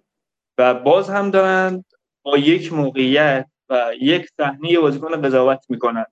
و 0.58 0.74
باز 0.74 1.10
هم 1.10 1.30
دارن 1.30 1.84
با 2.22 2.38
یک 2.38 2.72
موقعیت 2.72 3.46
و 3.68 3.92
یک 4.00 4.28
صحنه 4.36 4.78
بازیکن 4.78 5.22
قضاوت 5.22 5.64
می‌کنن 5.68 6.06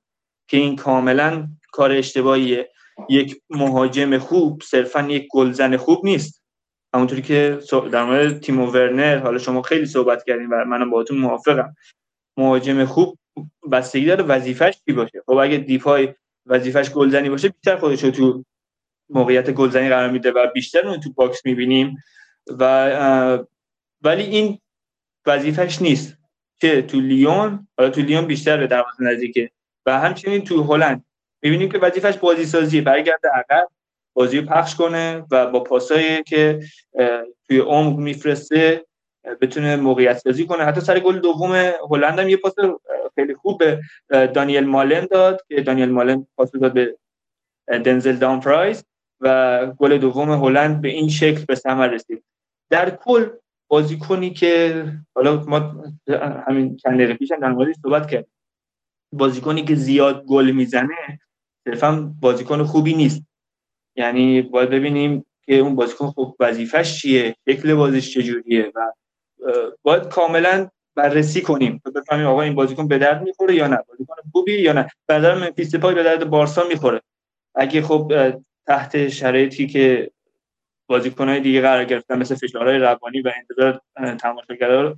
که 0.49 0.57
این 0.57 0.77
کاملا 0.77 1.49
کار 1.73 1.93
اشتباهیه. 1.93 2.70
یک 3.09 3.43
مهاجم 3.51 4.19
خوب 4.19 4.63
صرفا 4.63 5.03
یک 5.03 5.29
گلزن 5.31 5.77
خوب 5.77 6.05
نیست. 6.05 6.43
همونطوری 6.95 7.23
که 7.23 7.59
در 7.93 8.05
مورد 8.05 8.41
تیمو 8.41 8.67
ورنر 8.67 9.19
حالا 9.19 9.39
شما 9.39 9.63
خیلی 9.63 9.87
صحبت 9.87 10.25
کردین 10.25 10.47
و 10.47 10.65
منم 10.65 10.91
باهاتون 10.91 11.19
موافقم. 11.19 11.75
مهاجم 12.37 12.85
خوب 12.85 13.19
بستگی 13.73 14.07
داره 14.07 14.25
وظیفش 14.25 14.81
چی 14.87 14.93
باشه؟ 14.93 15.23
خب 15.27 15.33
اگه 15.33 15.57
دیپای 15.57 16.15
وظیفش 16.47 16.91
گلزنی 16.91 17.31
باشه 17.31 17.49
بیشتر 17.49 17.77
خودش 17.77 18.05
رو 18.05 18.11
تو 18.11 18.45
موقعیت 19.11 19.51
گلزنی 19.51 19.89
قرار 19.89 20.11
میده 20.11 20.31
و 20.31 20.47
بیشتر 20.55 20.89
اون 20.89 21.01
تو 21.01 21.13
box 21.13 21.47
می‌بینیم 21.47 21.97
و 22.59 23.45
ولی 24.03 24.23
این 24.23 24.59
وظیفش 25.27 25.83
نیست. 25.83 26.17
که 26.61 26.83
تو 26.83 27.01
لیون؟ 27.01 27.69
حالا 27.79 27.91
تو 27.91 28.01
لیون 28.01 28.27
بیشتر 28.27 28.57
به 28.57 28.67
دروازه 28.67 29.05
نزدیکه. 29.05 29.51
و 29.87 30.01
همچنین 30.01 30.45
تو 30.45 30.63
هلند. 30.63 31.05
می‌بینیم 31.43 31.69
که 31.69 31.79
وظیفش 31.79 32.17
بازی 32.17 32.45
سازی 32.45 32.81
برگرده 32.81 33.29
عقب 33.29 33.69
بازی 34.15 34.41
پخش 34.41 34.75
کنه 34.75 35.25
و 35.31 35.47
با 35.47 35.61
پاسایی 35.61 36.23
که 36.23 36.61
توی 37.49 37.59
عمق 37.59 37.99
میفرسته 37.99 38.85
بتونه 39.41 39.77
موقعیت 39.77 40.19
سازی 40.19 40.47
کنه. 40.47 40.65
حتی 40.65 40.81
سر 40.81 40.99
گل 41.01 41.19
دوم 41.19 41.53
هلند 41.91 42.19
هم 42.19 42.29
یه 42.29 42.37
پاس 42.37 42.55
خیلی 43.15 43.35
خوب 43.35 43.59
به 43.59 43.81
دانیل 44.27 44.67
مالن 44.67 45.07
داد 45.11 45.41
که 45.49 45.63
دانیل 45.63 45.91
مالن 45.91 46.27
پاس 46.37 46.51
داد 46.51 46.73
به 46.73 46.97
دنزل 47.69 48.17
دان 48.17 48.41
پرایس 48.41 48.85
و 49.21 49.67
گل 49.67 49.99
دوم 49.99 50.31
هلند 50.31 50.81
به 50.81 50.89
این 50.89 51.09
شکل 51.09 51.45
به 51.45 51.55
ثمر 51.55 51.89
رسید. 51.89 52.25
در 52.71 52.91
کل 52.91 53.29
بازیکنی 53.69 54.31
که 54.31 54.85
حالا 55.15 55.45
ما 55.45 55.85
همین 56.47 56.77
چند 56.77 56.95
دقیقه 56.95 57.15
پیش 57.15 57.33
در 57.41 57.49
موردش 57.49 57.75
صحبت 57.83 58.11
کرد 58.11 58.27
بازیکنی 59.13 59.65
که 59.65 59.75
زیاد 59.75 60.25
گل 60.25 60.51
می‌زنه 60.51 61.21
صرفا 61.71 62.15
بازیکن 62.21 62.63
خوبی 62.63 62.95
نیست. 62.95 63.23
یعنی 63.97 64.43
باید 64.43 64.71
ببینیم 64.71 65.27
که 65.47 65.55
اون 65.55 65.75
بازیکن 65.75 66.07
خوب 66.07 66.37
وظیفش 66.41 67.01
چیه 67.01 67.37
شکل 67.49 67.75
بازیش 67.75 68.15
چجوریه 68.15 68.73
و 68.75 68.93
باید 69.83 70.03
کاملا 70.03 70.69
بررسی 70.95 71.41
کنیم. 71.41 71.81
تا 71.85 71.91
بفهمیم 71.91 72.27
آقا 72.27 72.43
این 72.43 72.55
بازیکن 72.55 72.89
به 72.89 72.99
درد 72.99 73.23
می‌خوره 73.23 73.55
یا 73.55 73.67
نه 73.67 73.79
بازیکن 73.89 74.15
خوبی 74.33 74.61
یا 74.61 74.73
نه. 74.73 74.89
به 75.07 75.15
نظر 75.15 75.35
منفیس 75.35 75.75
پای 75.75 75.95
به 75.95 76.03
درد 76.03 76.31
بارسا 76.31 76.65
می‌خوره. 76.69 77.01
اگه 77.55 77.83
خب 77.83 78.13
تحت 78.67 79.09
شرایطی 79.09 79.67
که 79.67 80.11
بازیکنهای 80.87 81.41
دیگه 81.41 81.61
قرار 81.61 81.85
گرفتن 81.85 82.19
مثل 82.19 82.35
فشارهای 82.35 82.79
روانی 82.79 83.21
و 83.21 83.33
انتظار 83.37 83.81
تماشاگرها 84.17 84.97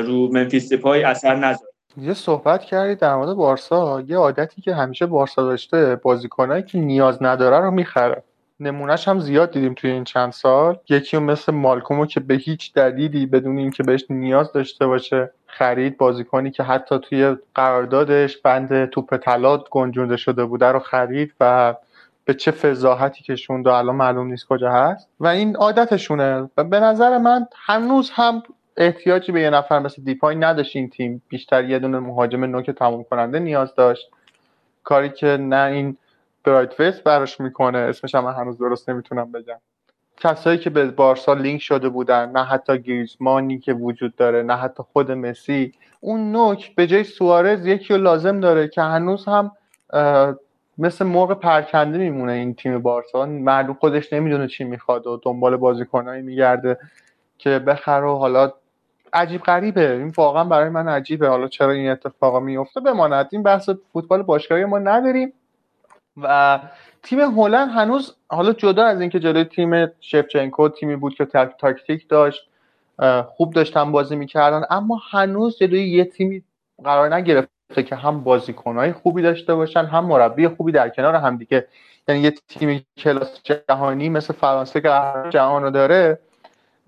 رو 0.00 0.32
منفیس 0.32 0.72
پای 0.72 1.02
اثر 1.02 1.34
نذاره. 1.36 1.71
یه 1.96 2.14
صحبت 2.14 2.62
کردی 2.64 2.94
در 2.94 3.16
مورد 3.16 3.34
بارسا. 3.34 4.00
یه 4.00 4.16
عادتی 4.16 4.62
که 4.62 4.74
همیشه 4.74 5.06
بارسا 5.06 5.42
داشته 5.42 5.96
بازیکنایی 5.96 6.62
که 6.62 6.78
نیاز 6.78 7.22
نداره 7.22 7.58
رو 7.58 7.70
می‌خره. 7.70 8.22
نمونهش 8.60 9.08
هم 9.08 9.20
زیاد 9.20 9.50
دیدیم 9.50 9.74
توی 9.74 9.90
این 9.90 10.04
چند 10.04 10.32
سال. 10.32 10.78
یکی 10.88 11.18
مثل 11.18 11.52
مالکومو 11.52 12.06
که 12.06 12.20
به 12.20 12.34
هیچ 12.34 12.74
دلیلی 12.74 13.26
بدون 13.26 13.58
اینکه 13.58 13.82
بهش 13.82 14.04
نیاز 14.10 14.52
داشته 14.52 14.86
باشه 14.86 15.30
خرید 15.46 15.98
بازیکنی 15.98 16.50
که 16.50 16.62
حتی 16.62 16.98
توی 16.98 17.36
قراردادش 17.54 18.36
بند 18.36 18.84
توپ 18.84 19.16
طلا 19.16 19.56
گنجونده 19.70 20.16
شده 20.16 20.44
بوده 20.44 20.66
رو 20.66 20.78
خرید 20.78 21.32
و 21.40 21.74
به 22.24 22.34
چه 22.34 22.50
فضاحتی 22.50 23.24
کشوند 23.24 23.66
و 23.66 23.70
الان 23.70 23.96
معلوم 23.96 24.26
نیست 24.26 24.46
کجا 24.48 24.72
هست. 24.72 25.08
و 25.20 25.26
این 25.26 25.56
عادتشونه. 25.56 26.50
و 26.56 26.64
به 26.64 26.80
نظر 26.80 27.18
من 27.18 27.46
هنوز 27.56 28.10
هم 28.10 28.42
احتیاجی 28.76 29.32
به 29.32 29.40
یه 29.40 29.50
نفر 29.50 29.78
مثل 29.78 30.02
دیپای 30.02 30.36
نداشت 30.36 30.76
این 30.76 30.90
تیم. 30.90 31.22
بیشتر 31.28 31.64
یه 31.64 31.78
دونه 31.78 31.98
مهاجم 31.98 32.44
نوک 32.44 32.70
تموم 32.70 33.04
کننده 33.04 33.38
نیاز 33.38 33.74
داشت. 33.74 34.10
کاری 34.84 35.10
که 35.10 35.26
نه 35.26 35.72
این 35.72 35.96
برایت‌ویت 36.44 37.00
براش 37.00 37.40
می‌کنه. 37.40 37.78
اسمش 37.78 38.14
هم 38.14 38.26
هنوز 38.26 38.58
درست 38.58 38.90
نمی‌تونم 38.90 39.32
بگم. 39.32 39.58
کسایی 40.16 40.58
که 40.58 40.70
به 40.70 40.84
بارسا 40.84 41.34
لینک 41.34 41.60
شده 41.60 41.88
بودن 41.88 42.30
نه 42.30 42.44
حتی 42.44 42.78
گریزمانی 42.78 43.58
که 43.58 43.72
وجود 43.72 44.16
داره 44.16 44.42
نه 44.42 44.56
حتی 44.56 44.82
خود 44.92 45.10
مسی 45.10 45.72
اون 46.00 46.32
نوک 46.32 46.74
به 46.74 46.86
جای 46.86 47.04
سوارز 47.04 47.66
یکی 47.66 47.94
رو 47.94 48.00
لازم 48.00 48.40
داره 48.40 48.68
که 48.68 48.82
هنوز 48.82 49.24
هم 49.24 49.52
مثل 50.78 51.04
مرغ 51.04 51.40
پرکنده 51.40 51.98
میمونه 51.98 52.32
این 52.32 52.54
تیم 52.54 52.78
بارسا. 52.78 53.26
معلوم 53.26 53.74
خودش 53.74 54.12
نمی‌دونه 54.12 54.48
چی 54.48 54.64
می‌خواد 54.64 55.06
و 55.06 55.20
دنبال 55.24 55.56
بازیکنایی 55.56 56.22
میگرده 56.22 56.78
که 57.38 57.58
بخره 57.58 58.06
و 58.06 58.16
حالا 58.16 58.52
عجیب 59.12 59.42
غریبه 59.42 59.92
این 59.92 60.12
واقعا 60.16 60.44
برای 60.44 60.68
من 60.68 60.88
عجیبه. 60.88 61.28
حالا 61.28 61.48
چرا 61.48 61.70
این 61.70 61.90
اتفاقا 61.90 62.40
میفته 62.40 62.80
بماند 62.80 63.28
این 63.32 63.42
بحث 63.42 63.70
فوتبال 63.92 64.22
باشگاهی 64.22 64.64
ما 64.64 64.78
نداریم. 64.78 65.32
و 66.16 66.60
تیم 67.02 67.20
هلند 67.20 67.70
هنوز 67.70 68.16
حالا 68.28 68.52
جدا 68.52 68.84
از 68.84 69.00
اینکه 69.00 69.20
جلوی 69.20 69.44
تیم 69.44 69.86
شفچنکو 70.00 70.68
تیمی 70.68 70.96
بود 70.96 71.14
که 71.14 71.24
تاکتیک 71.58 72.08
داشت 72.08 72.48
خوب 73.26 73.52
داشتن 73.52 73.92
بازی 73.92 74.16
می‌کردن 74.16 74.62
اما 74.70 75.00
هنوز 75.10 75.58
جلوی 75.58 75.88
یه 75.88 76.04
تیمی 76.04 76.42
قرار 76.84 77.14
نگرفته 77.14 77.82
که 77.82 77.96
هم 77.96 78.24
بازیکنهای 78.24 78.92
خوبی 78.92 79.22
داشته 79.22 79.54
باشن 79.54 79.84
هم 79.84 80.04
مربی 80.04 80.48
خوبی 80.48 80.72
در 80.72 80.88
کنار 80.88 81.14
هم 81.14 81.36
دیگه. 81.36 81.66
یعنی 82.08 82.20
یه 82.20 82.30
تیم 82.48 82.86
کلاس 82.96 83.40
جهانی 83.42 84.08
مثل 84.08 84.34
فرانسه 84.34 84.80
که 84.80 84.88
جهان 85.30 85.62
رو 85.62 85.70
داره 85.70 86.18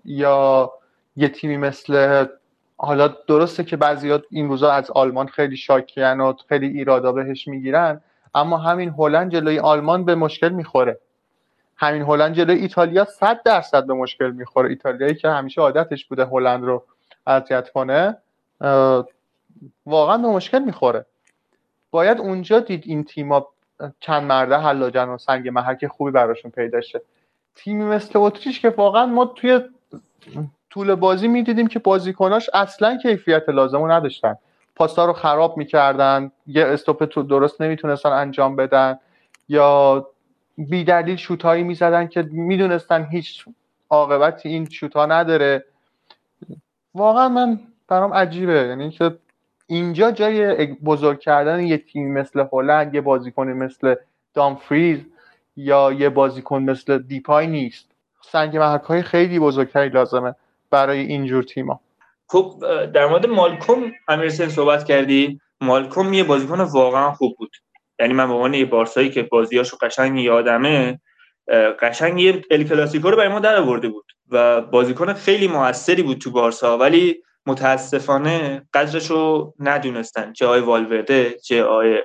یا 0.05 0.73
یه 1.17 1.29
تیمی 1.29 1.57
مثل 1.57 2.25
حالا 2.77 3.09
درسته 3.09 3.65
که 3.65 3.77
بعضیات 3.77 4.25
این 4.31 4.49
روزا 4.49 4.71
از 4.71 4.91
آلمان 4.91 5.27
خیلی 5.27 5.57
شاکیان 5.57 6.21
و 6.21 6.33
خیلی 6.49 6.67
ایرادا 6.67 7.13
بهش 7.13 7.49
می‌گیرن 7.49 8.01
اما 8.35 8.57
همین 8.57 8.95
هلند 8.99 9.33
جلوی 9.33 9.59
آلمان 9.59 10.05
به 10.05 10.15
مشکل 10.15 10.49
می‌خوره. 10.49 10.99
همین 11.77 12.03
هلند 12.03 12.35
جلوی 12.35 12.59
ایتالیا 12.59 13.05
صد 13.05 13.43
درصد 13.43 13.87
به 13.87 13.95
مشکل 13.95 14.31
می‌خوره. 14.31 14.69
ایتالیایی 14.69 15.15
که 15.15 15.29
همیشه 15.29 15.61
عادتش 15.61 16.07
بوده 16.07 16.25
هلند 16.25 16.65
رو 16.65 16.85
اذیت 17.27 17.71
کنه 17.71 18.17
واقعا 19.87 20.19
به 20.19 20.29
مشکل 20.29 20.59
می‌خوره. 20.59 21.07
باید 21.91 22.19
اونجا 22.19 22.61
دید 22.61 22.83
این 22.87 23.05
تیما 23.05 23.49
چند 24.01 24.23
مرده 24.23 24.57
حلاجن 24.57 25.09
و 25.09 25.19
سنگ 25.19 25.49
محک 25.49 25.87
خوبی 25.87 26.11
براشون 26.11 26.51
پیدا 26.51 26.81
شه. 26.81 27.01
تیمی 27.55 27.85
مثل 27.85 28.19
اتریش 28.19 28.61
که 28.61 28.69
واقعا 28.69 29.07
ما 29.07 29.25
توی 29.25 29.61
طول 30.75 30.95
بازی 30.95 31.29
می‌دیدیم 31.29 31.67
که 31.67 31.79
بازیکناش 31.79 32.51
اصلا 32.55 32.97
کیفیت 32.97 33.49
لازم 33.49 33.79
رو 33.79 33.91
نداشتن. 33.91 34.37
پاسا 34.77 35.05
رو 35.05 35.13
خراب 35.13 35.57
می‌کردن 35.57 36.31
یه 36.47 36.67
استوپ 36.67 37.05
تو 37.05 37.23
درست 37.23 37.61
نمی‌تونستن 37.61 38.09
انجام 38.09 38.57
بدن 38.57 38.99
یا 39.49 40.07
بیدلیل 40.59 41.17
شوتهایی 41.17 41.63
می‌زدن 41.63 42.07
که 42.07 42.23
می‌دونستن 42.23 43.09
هیچ 43.11 43.45
عاقبتی 43.91 44.49
این 44.49 44.69
شوت 44.71 44.97
نداره. 44.97 45.65
واقعا 46.95 47.29
من 47.29 47.61
برام 47.89 48.15
عجیبه. 48.15 48.67
یعنی 48.69 48.91
که 48.91 49.17
اینجا 49.67 50.11
جای 50.11 50.67
بزرگ 50.67 51.21
کردن 51.21 51.61
یه 51.61 51.79
تیم 51.79 52.13
مثل 52.13 52.45
هلند 52.53 52.95
یه 52.95 53.01
بازیکن 53.01 53.49
مثل 53.49 53.95
دامفریز 54.35 55.01
یا 55.57 55.93
یه 55.93 56.09
بازیکن 56.09 56.63
مثل 56.63 56.99
دیپای 56.99 57.47
نیست. 57.47 57.87
سنگ 58.23 58.57
محک 58.57 58.83
های 58.83 59.03
خیلی 59.03 59.39
بزرگتری 59.39 59.89
لازمه. 59.89 60.35
برای 60.71 60.99
اینجور 60.99 61.43
تیما 61.43 61.81
خب 62.29 62.65
در 62.95 63.07
مورد 63.07 63.27
مالکوم 63.27 63.93
امیرسن 64.09 64.49
صحبت 64.49 64.85
کردی. 64.85 65.41
مالکوم 65.61 66.13
یه 66.13 66.25
بازیکن 66.25 66.61
واقعا 66.61 67.13
خوب 67.13 67.37
بود. 67.39 67.57
یعنی 67.99 68.13
من 68.13 68.29
به 68.29 68.35
عنوان 68.35 68.55
یه 68.55 68.65
بارسایی 68.65 69.11
که 69.11 69.23
بازیاشو 69.23 69.77
قشنگ 69.77 70.19
یادمه 70.19 71.01
قشنگ 71.81 72.21
یه 72.21 72.43
ال 72.51 72.65
کلاسیکو 72.65 73.11
رو 73.11 73.17
برای 73.17 73.29
ما 73.29 73.41
در 73.41 73.57
آورده 73.57 73.89
بود 73.89 74.05
و 74.31 74.61
بازیکن 74.61 75.13
خیلی 75.13 75.49
موثری 75.49 76.03
بود 76.03 76.19
تو 76.19 76.31
بارسا 76.31 76.79
ولی 76.79 77.23
متاسفانه 77.47 78.67
قدرش 78.75 79.11
رو 79.11 79.55
ندونستن. 79.59 80.33
چه 80.33 80.47
آقای 80.47 80.61
والورده 80.61 81.37
چه 81.45 81.65
آقای 81.65 82.03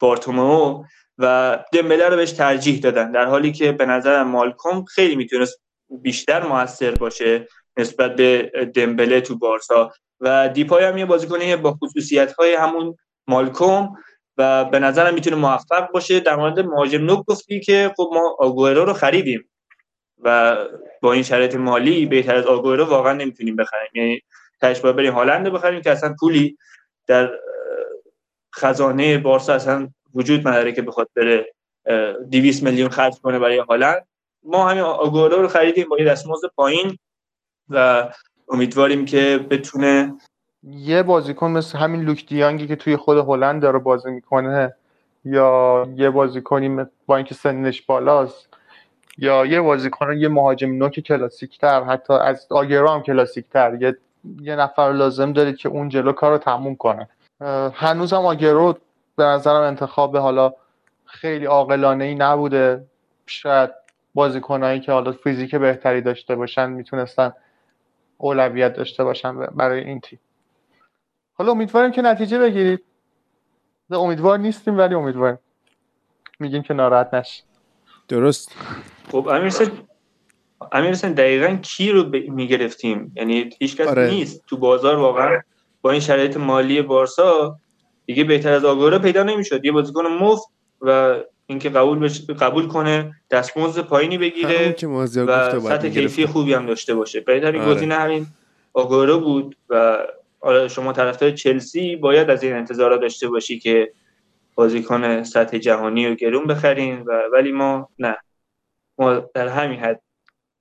بارتومو 0.00 0.84
و 1.18 1.58
دمبله 1.72 2.08
رو 2.08 2.16
بهش 2.16 2.32
ترجیح 2.32 2.80
دادن. 2.80 3.12
در 3.12 3.24
حالی 3.24 3.52
که 3.52 3.72
به 3.72 3.86
نظر 3.86 4.22
مالکوم 4.22 4.84
خیلی 4.84 5.16
می‌تونست 5.16 5.62
بیشتر 6.02 6.46
موثر 6.46 6.90
باشه. 6.90 7.48
نسبت 7.76 8.16
به 8.16 8.42
دمبله 8.74 9.20
تو 9.20 9.38
بارسا. 9.38 9.90
و 10.20 10.48
دیپای 10.48 10.84
هم 10.84 10.98
یه 10.98 11.06
بازیکنه 11.06 11.56
با 11.56 11.72
خصوصیت 11.72 12.32
های 12.32 12.54
همون 12.54 12.96
مالکوم 13.26 13.96
و 14.36 14.64
به 14.64 14.78
نظرم 14.78 15.14
می‌تونه 15.14 15.36
موفق 15.36 15.90
باشه. 15.90 16.20
در 16.20 16.36
مورد 16.36 16.60
مهاجم 16.60 17.04
نوک 17.04 17.24
گفتی 17.26 17.60
که 17.60 17.94
خب 17.96 18.10
ما 18.12 18.36
آگوئرو 18.38 18.84
رو 18.84 18.92
خریدیم 18.92 19.50
و 20.18 20.56
با 21.02 21.12
این 21.12 21.22
شرایط 21.22 21.54
مالی 21.54 22.06
بهتر 22.06 22.34
از 22.34 22.46
آگوئرو 22.46 22.84
واقعا 22.84 23.12
نمی‌تونیم 23.12 23.56
بخریم. 23.56 23.90
یعنی 23.94 24.20
تاش 24.60 24.80
باید 24.80 24.96
بریم 24.96 25.12
هالند 25.12 25.48
بخریم 25.48 25.80
که 25.80 25.90
اصلا 25.90 26.14
پولی 26.20 26.56
در 27.06 27.30
خزانه 28.56 29.18
بارسا 29.18 29.54
اصلا 29.54 29.88
وجود 30.14 30.48
نداره 30.48 30.72
که 30.72 30.82
بخواد 30.82 31.08
بره 31.16 31.52
200 32.30 32.62
میلیون 32.62 32.88
خرج 32.88 33.14
کنه 33.22 33.38
برای 33.38 33.58
هالند. 33.58 34.06
ما 34.42 34.68
همین 34.68 34.82
آگوئرو 34.82 35.42
رو 35.42 35.48
خریدیم 35.48 35.88
با 35.88 35.98
یه 35.98 36.04
دستمزد 36.04 36.48
پایین. 36.56 36.98
و 37.74 38.08
امیدواریم 38.48 39.04
که 39.04 39.46
بتونه 39.50 40.14
یه 40.62 41.02
بازیکن 41.02 41.50
مثل 41.50 41.78
همین 41.78 42.02
لوک 42.02 42.26
دیانگی 42.26 42.66
که 42.66 42.76
توی 42.76 42.96
خود 42.96 43.18
هلند 43.18 43.62
داره 43.62 43.78
بازی 43.78 44.10
می‌کنه 44.10 44.74
یا 45.24 45.86
یه 45.96 46.10
بازیکنی 46.10 46.84
با 47.06 47.16
اینکه 47.16 47.34
سنش 47.34 47.82
بالاست 47.82 48.48
یا 49.18 49.46
یه 49.46 49.60
بازیکن 49.60 50.18
یه 50.18 50.28
مهاجم 50.28 50.72
نوک 50.72 51.00
کلاسیک 51.00 51.58
تر 51.58 51.84
حتی 51.84 52.12
از 52.12 52.46
آگرو 52.50 52.88
هم 52.88 53.02
کلاسیک 53.02 53.44
تر 53.50 53.82
یه, 53.82 53.96
یه 54.40 54.56
نفر 54.56 54.92
لازم 54.92 55.32
دارید 55.32 55.56
که 55.56 55.68
اون 55.68 55.88
جلو 55.88 56.12
کار 56.12 56.38
تموم 56.38 56.76
کنه. 56.76 57.08
هنوزم 57.74 58.26
آگرو 58.26 58.78
به 59.16 59.24
نظرم 59.24 59.62
انتخاب 59.62 60.16
حالا 60.16 60.52
خیلی 61.04 61.44
عاقلانه 61.44 62.04
ای 62.04 62.14
نبوده. 62.14 62.84
شاید 63.26 63.70
بازیکنایی 64.14 64.80
که 64.80 64.92
حالا 64.92 65.12
فیزیک 65.12 65.54
بهتری 65.54 66.00
داشته 66.00 66.34
باشن 66.34 66.70
می‌تونستن 66.70 67.32
اولویت 68.22 68.72
داشته 68.72 69.04
باشن 69.04 69.36
برای 69.46 69.84
این 69.84 70.00
تیم. 70.00 70.20
حالا 71.34 71.50
امیدواریم 71.50 71.92
که 71.92 72.02
نتیجه 72.02 72.38
بگیرید. 72.38 72.82
امیدوار 73.90 74.38
نیستیم 74.38 74.78
ولی 74.78 74.94
امیدواریم. 74.94 75.38
میگیم 76.40 76.62
که 76.62 76.74
ناراحت 76.74 77.14
نش 77.14 77.42
درست. 78.08 78.56
خب 79.10 79.28
امیر 80.72 80.92
دقیقا 80.94 81.56
کی 81.62 81.90
رو 81.90 82.08
می‌گرفتیم؟ 82.28 83.12
یعنی 83.16 83.50
هیچ 83.58 83.76
کس 83.76 83.86
آره. 83.86 84.10
نیست. 84.10 84.46
تو 84.46 84.56
بازار 84.56 84.96
واقعا 84.96 85.40
با 85.82 85.90
این 85.90 86.00
شرایط 86.00 86.36
مالی 86.36 86.82
بارسا 86.82 87.58
دیگه 88.06 88.24
بهتر 88.24 88.52
از 88.52 88.64
آگورا 88.64 88.98
پیدا 88.98 89.22
نمی‌شد. 89.22 89.64
یه 89.64 89.72
بازیکن 89.72 90.06
مفت 90.06 90.48
و 90.80 91.16
اینکه 91.52 91.70
قبول 91.70 91.98
بش... 91.98 92.20
قبول 92.30 92.68
کنه 92.68 93.14
دستمزد 93.30 93.80
پایینی 93.80 94.18
بگیره 94.18 94.76
و 94.92 95.06
سطح 95.60 95.88
کیفی 95.88 96.26
خوبی 96.26 96.54
هم 96.54 96.66
داشته 96.66 96.94
باشه. 96.94 97.20
بهترین 97.20 97.62
آره. 97.62 97.74
گزینه 97.74 97.94
همین 97.94 98.26
آگورا 98.74 99.18
بود 99.18 99.56
و 99.70 99.98
آره 100.40 100.68
شما 100.68 100.92
طرفدار 100.92 101.30
چلسی 101.30 101.96
باید 101.96 102.30
از 102.30 102.42
این 102.42 102.52
انتظارات 102.52 103.00
داشته 103.00 103.28
باشی 103.28 103.58
که 103.58 103.92
بازیکن 104.54 105.22
سطح 105.22 105.58
جهانی 105.58 106.08
رو 106.08 106.14
گرون 106.14 106.46
بخرین 106.46 107.00
و 107.00 107.22
ولی 107.32 107.52
ما 107.52 107.88
نه. 107.98 108.16
ما 108.98 109.14
در 109.34 109.48
همین 109.48 109.80
حد 109.80 110.00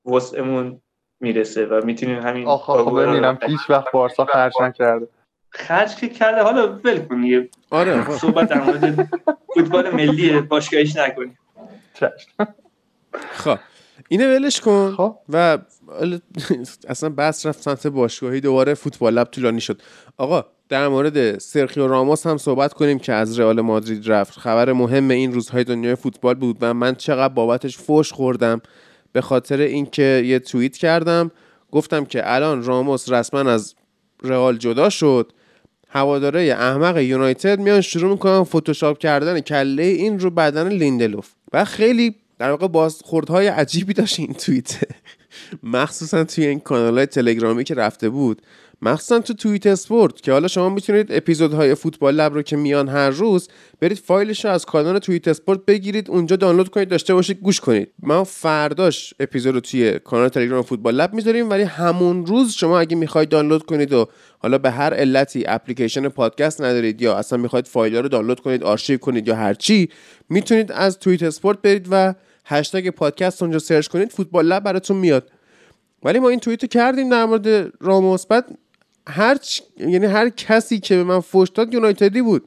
وسعمون 0.06 0.82
می‌رسه 1.20 1.66
و 1.66 1.86
می‌تونیم 1.86 2.20
همین 2.20 2.48
آخه 2.48 2.74
خب 2.74 3.02
ببینم 3.02 3.38
پیش 3.38 3.70
وقت 3.70 3.92
بارسا 3.92 4.26
خرج 4.26 4.54
نکرده. 4.62 5.08
خرج 5.52 5.96
که 5.96 6.10
کرده. 6.10 6.42
حالا 6.42 6.80
ول 6.84 7.00
کن 7.00 7.22
دیگه 7.22 7.50
آره. 7.70 8.18
صحبت 8.18 8.50
در 8.50 8.62
مورد 8.62 9.10
فوتبال 9.56 9.90
ملی 9.90 10.42
باشگاهیش 10.42 10.96
نکنیم. 10.96 11.38
خب. 13.32 13.60
اینه 14.10 14.36
ولش 14.36 14.62
کن 14.62 14.94
خب. 14.98 15.18
و 15.30 15.58
اصلا 16.88 17.10
بس 17.10 17.46
رفت 17.46 17.62
سمت 17.62 17.88
باشگاهی. 17.88 18.42
دوباره 18.42 18.74
فوتبال 18.74 19.14
لب 19.14 19.28
طولانی 19.28 19.62
شد. 19.62 19.82
آقا 20.18 20.46
در 20.70 20.88
مورد 20.88 21.38
سرخیو 21.38 21.88
راموس 21.88 22.28
هم 22.28 22.38
صحبت 22.38 22.74
کنیم 22.74 23.00
که 23.00 23.14
از 23.14 23.40
رئال 23.40 23.62
مادرید 23.62 24.12
رفت. 24.12 24.40
خبر 24.40 24.74
مهم 24.74 25.10
این 25.10 25.34
روزهای 25.34 25.64
دنیای 25.64 25.96
فوتبال 25.96 26.34
بود 26.34 26.58
و 26.62 26.74
من 26.74 26.96
چقدر 26.96 27.34
بابتش 27.34 27.78
فوش 27.78 28.14
خوردم. 28.14 28.62
به 29.12 29.22
خاطر 29.22 29.58
اینکه 29.58 30.24
یه 30.26 30.40
توییت 30.40 30.78
کردم. 30.78 31.32
گفتم 31.72 32.06
که 32.06 32.34
الان 32.34 32.64
راموس 32.64 33.12
رسما 33.12 33.52
از 33.52 33.76
رئال 34.24 34.58
جدا 34.58 34.90
شد. 34.90 35.34
هواداره 35.94 36.42
احمق 36.42 36.98
یونایتد 36.98 37.60
میان 37.60 37.82
شروع 37.82 38.12
می‌کنن 38.12 38.44
فتوشاپ 38.44 38.98
کردن 38.98 39.40
کله 39.40 39.84
این 39.84 40.20
رو 40.20 40.30
بدن 40.30 40.68
لیندلوف 40.68 41.30
و 41.54 41.66
خیلی 41.66 42.16
در 42.40 42.50
واقع 42.52 42.68
بازخوردهای 42.68 43.48
عجیبی 43.48 43.94
داشت 43.94 44.20
این 44.20 44.34
توییت. 44.34 44.80
مخصوصا 45.64 46.24
توی 46.24 46.46
این 46.46 46.60
کانال 46.60 47.06
تلگرامی 47.06 47.64
که 47.64 47.74
رفته 47.74 48.10
بود. 48.10 48.42
مخصوصا 48.84 49.20
تو 49.20 49.34
توییت 49.34 49.68
اسپورت 49.68 50.22
که 50.22 50.32
حالا 50.32 50.48
شما 50.48 50.70
می‌تونید 50.70 51.12
اپیزودهای 51.12 51.76
فوتبال 51.76 52.16
لب 52.16 52.34
رو 52.34 52.42
که 52.42 52.58
میان 52.58 52.90
هر 52.90 53.10
روز 53.10 53.48
برید 53.80 53.98
فایلش 53.98 54.46
رو 54.46 54.52
از 54.52 54.66
کانال 54.66 55.00
توییت 55.00 55.28
اسپورت 55.28 55.66
بگیرید 55.66 56.10
اونجا 56.10 56.36
دانلود 56.36 56.70
کنید 56.70 56.90
داشته 56.90 57.14
باشید 57.14 57.40
گوش 57.42 57.60
کنید. 57.60 57.94
ما 58.04 58.24
فرداش 58.24 59.14
اپیزود 59.20 59.54
رو 59.54 59.60
توی 59.60 60.00
کانال 60.00 60.30
تلگرام 60.30 60.62
فوتبال 60.62 60.96
لب 60.96 61.14
می‌ذاریم 61.14 61.50
ولی 61.50 61.64
همون 61.64 62.26
روز 62.26 62.52
شما 62.52 62.80
اگه 62.80 62.96
می‌خواید 62.96 63.30
دانلود 63.30 63.64
کنید 63.64 63.94
و 63.94 64.08
حالا 64.40 64.58
به 64.58 64.72
هر 64.72 64.94
علتی 64.94 65.44
اپلیکیشن 65.48 66.10
پادکست 66.10 66.62
ندارید 66.62 67.02
یا 67.02 67.16
اصلا 67.16 67.38
می‌خواید 67.38 67.68
فایل 67.68 67.96
رو 67.96 68.08
دانلود 68.08 68.40
کنید 68.40 68.64
آرشیو 68.64 68.98
کنید 68.98 69.28
یا 69.28 69.36
هر 69.36 69.54
چی 69.54 69.90
می‌تونید 70.30 70.72
از 70.72 71.00
توییت 71.00 71.24
اسپورت 71.24 71.62
برید 71.62 71.88
و 71.92 72.14
هشتگ 72.46 72.90
پادکست 72.90 73.42
اونجا 73.42 73.60
سرچ 73.60 73.88
کنید 73.88 74.12
فوتبال 74.12 74.46
لب 74.46 74.64
براتون 74.64 74.98
میاد. 74.98 75.30
ولی 76.04 76.20
ما 76.20 76.30
این 76.30 76.40
توییتو 76.40 76.68
کردیم 76.68 77.10
در 77.10 77.26
مورد 77.26 77.74
راموس 77.80 78.26
بعد 78.26 78.58
هر 79.08 79.38
یعنی 79.78 80.06
هر 80.06 80.30
کسی 80.30 80.80
که 80.80 80.96
به 80.96 81.04
من 81.04 81.20
فوش 81.20 81.50
داد 81.50 81.74
یونایتدی 81.74 82.22
بود. 82.22 82.44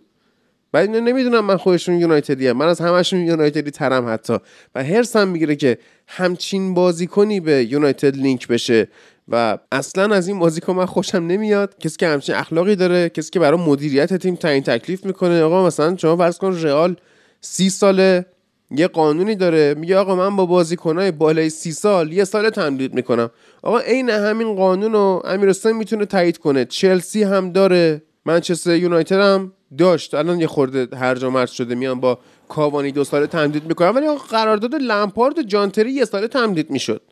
بعد 0.72 0.88
اینو 0.88 1.00
نمی‌دونم 1.00 1.44
من 1.44 1.56
خودشون 1.56 1.94
یونایتدی 2.00 2.52
من 2.52 2.68
از 2.68 2.80
همشون 2.80 3.20
یونایتدی 3.20 3.70
ترم 3.70 4.08
حتی. 4.08 4.38
و 4.74 4.84
هرسم 4.84 5.28
می‌گیره 5.28 5.56
که 5.56 5.78
همچین 6.06 6.74
بازیکنی 6.74 7.40
به 7.40 7.64
یونایتد 7.64 8.16
لینک 8.16 8.48
بشه. 8.48 8.88
و 9.28 9.58
اصلا 9.72 10.14
از 10.14 10.28
این 10.28 10.38
بازیکن 10.38 10.72
من 10.72 10.86
خوشم 10.86 11.18
نمیاد. 11.18 11.78
کسی 11.78 11.96
که 11.96 12.08
همچین 12.08 12.34
اخلاقی 12.34 12.76
داره 12.76 13.08
کسی 13.08 13.30
که 13.30 13.40
برای 13.40 13.60
مدیریت 13.60 14.14
تیم 14.14 14.34
تعیین 14.34 14.62
تکلیف 14.62 15.04
می‌کنه. 15.04 15.42
آقا 15.42 15.66
مثلا 15.66 15.96
شما 15.96 16.16
فرض 16.16 16.38
کن 16.38 16.62
رئال 16.62 16.96
سی 17.40 17.70
ساله. 17.70 18.26
یه 18.70 18.88
قانونی 18.88 19.34
داره 19.34 19.74
میگه 19.74 19.96
آقا 19.96 20.14
من 20.14 20.36
با 20.36 20.46
بازیکنهای 20.46 21.10
بالای 21.10 21.50
سی 21.50 21.72
سال 21.72 22.12
یه 22.12 22.24
سال 22.24 22.50
تمدید 22.50 22.94
می‌کنم. 22.94 23.30
آقا 23.62 23.78
عین 23.78 24.10
همین 24.10 24.54
قانون 24.54 24.92
رو 24.92 25.22
امیرستان 25.24 25.72
می‌تونه 25.72 26.06
تایید 26.06 26.38
کنه. 26.38 26.64
چلسی 26.64 27.22
هم 27.22 27.52
داره 27.52 28.02
منچستر 28.24 28.76
یونایتد 28.76 29.20
هم 29.20 29.52
داشت. 29.78 30.14
الان 30.14 30.40
یه 30.40 30.46
خورده 30.46 30.96
هرجا 30.96 31.30
مرز 31.30 31.50
شده 31.50 31.74
میان 31.74 32.00
با 32.00 32.18
کاوانی 32.48 32.92
دو 32.92 33.04
ساله 33.04 33.26
تمدید 33.26 33.66
می‌کنن. 33.66 33.90
ولی 33.90 34.06
قرارداد 34.30 34.74
لمپارد 34.74 35.38
و 35.38 35.42
جانتری 35.42 35.92
یه 35.92 36.04
ساله 36.04 36.28
تمدید 36.28 36.70
می‌شد. 36.70 37.02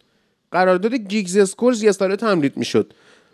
قرارداد 0.53 0.95
گیگز 0.95 1.37
اسکورز 1.37 1.83
یه 1.83 1.93
ساله 1.93 2.17
تمدید 2.17 2.57
می‌شد. 2.57 2.93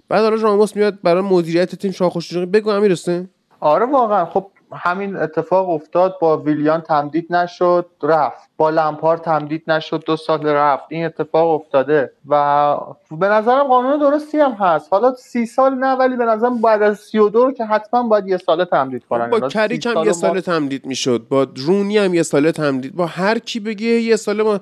بعد 0.08 0.22
حالا 0.22 0.42
راموس 0.42 0.76
میاد 0.76 0.98
برای 1.02 1.22
مدیریت 1.22 1.74
تیم 1.74 1.92
شاخوش 1.92 2.36
بگو 2.36 2.70
امیرستان 2.70 3.28
آره 3.60 3.86
واقعا. 3.86 4.24
خب 4.24 4.50
همین 4.72 5.16
اتفاق 5.16 5.70
افتاد 5.70 6.16
با 6.20 6.36
ویلیان 6.36 6.80
تمدید 6.80 7.32
نشد 7.32 7.86
رفت. 8.02 8.50
با 8.56 8.70
لمپار 8.70 9.16
تمدید 9.16 9.62
نشد 9.66 10.04
دو 10.06 10.16
سال 10.16 10.46
رفت. 10.46 10.84
این 10.88 11.04
اتفاق 11.04 11.50
افتاده. 11.50 12.12
و 12.28 12.76
به 13.10 13.28
نظرم 13.28 13.62
قانون 13.62 13.98
درستی 13.98 14.38
هم 14.38 14.52
هست. 14.52 14.92
حالا 14.92 15.14
سی 15.14 15.46
سال 15.46 15.74
نه 15.74 15.92
ولی 15.92 16.16
به 16.16 16.24
نظرم 16.24 16.60
بعد 16.60 16.82
از 16.82 16.98
سی 16.98 17.18
و 17.18 17.28
دو 17.28 17.52
که 17.52 17.64
حتما 17.64 18.02
باید 18.02 18.28
یه 18.28 18.36
ساله 18.36 18.64
تمدید 18.64 19.04
کنن. 19.04 19.30
با 19.30 19.40
کریک 19.40 19.86
هم 19.86 20.04
یه 20.04 20.12
ساله 20.12 20.40
تمدید 20.40 20.86
می‌شد. 20.86 21.26
با 21.28 21.46
رونی 21.56 21.98
هم 21.98 22.14
یه 22.14 22.22
ساله 22.22 22.52
تمدید. 22.52 22.96
با 22.96 23.06
هر 23.06 23.38
کی 23.38 23.60
بگه 23.60 23.86
یه 23.86 24.16
ساله 24.16 24.42
ما 24.42 24.60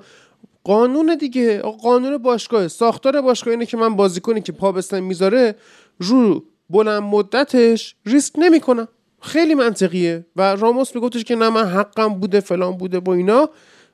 قانون 0.63 1.15
دیگه. 1.15 1.61
قانون 1.83 2.17
باشگاه. 2.17 2.67
ساختار 2.67 3.21
باشگاه 3.21 3.51
اینه 3.51 3.65
که 3.65 3.77
من 3.77 3.95
بازیکنی 3.95 4.41
که 4.41 4.51
پا 4.51 4.73
می‌ذاره 4.91 5.55
رو 5.99 6.43
بلند 6.69 7.03
مدتش 7.03 7.95
ریسک 8.05 8.33
نمی‌کنم. 8.37 8.87
خیلی 9.27 9.55
منطقیه. 9.55 10.25
و 10.35 10.55
راموس 10.55 10.95
میگفتش 10.95 11.23
که 11.23 11.35
نه 11.35 11.49
من 11.49 11.67
حقم 11.67 12.07
بوده 12.07 12.39
فلان 12.39 12.77
بوده 12.77 12.99
با 12.99 13.13
اینا. 13.13 13.49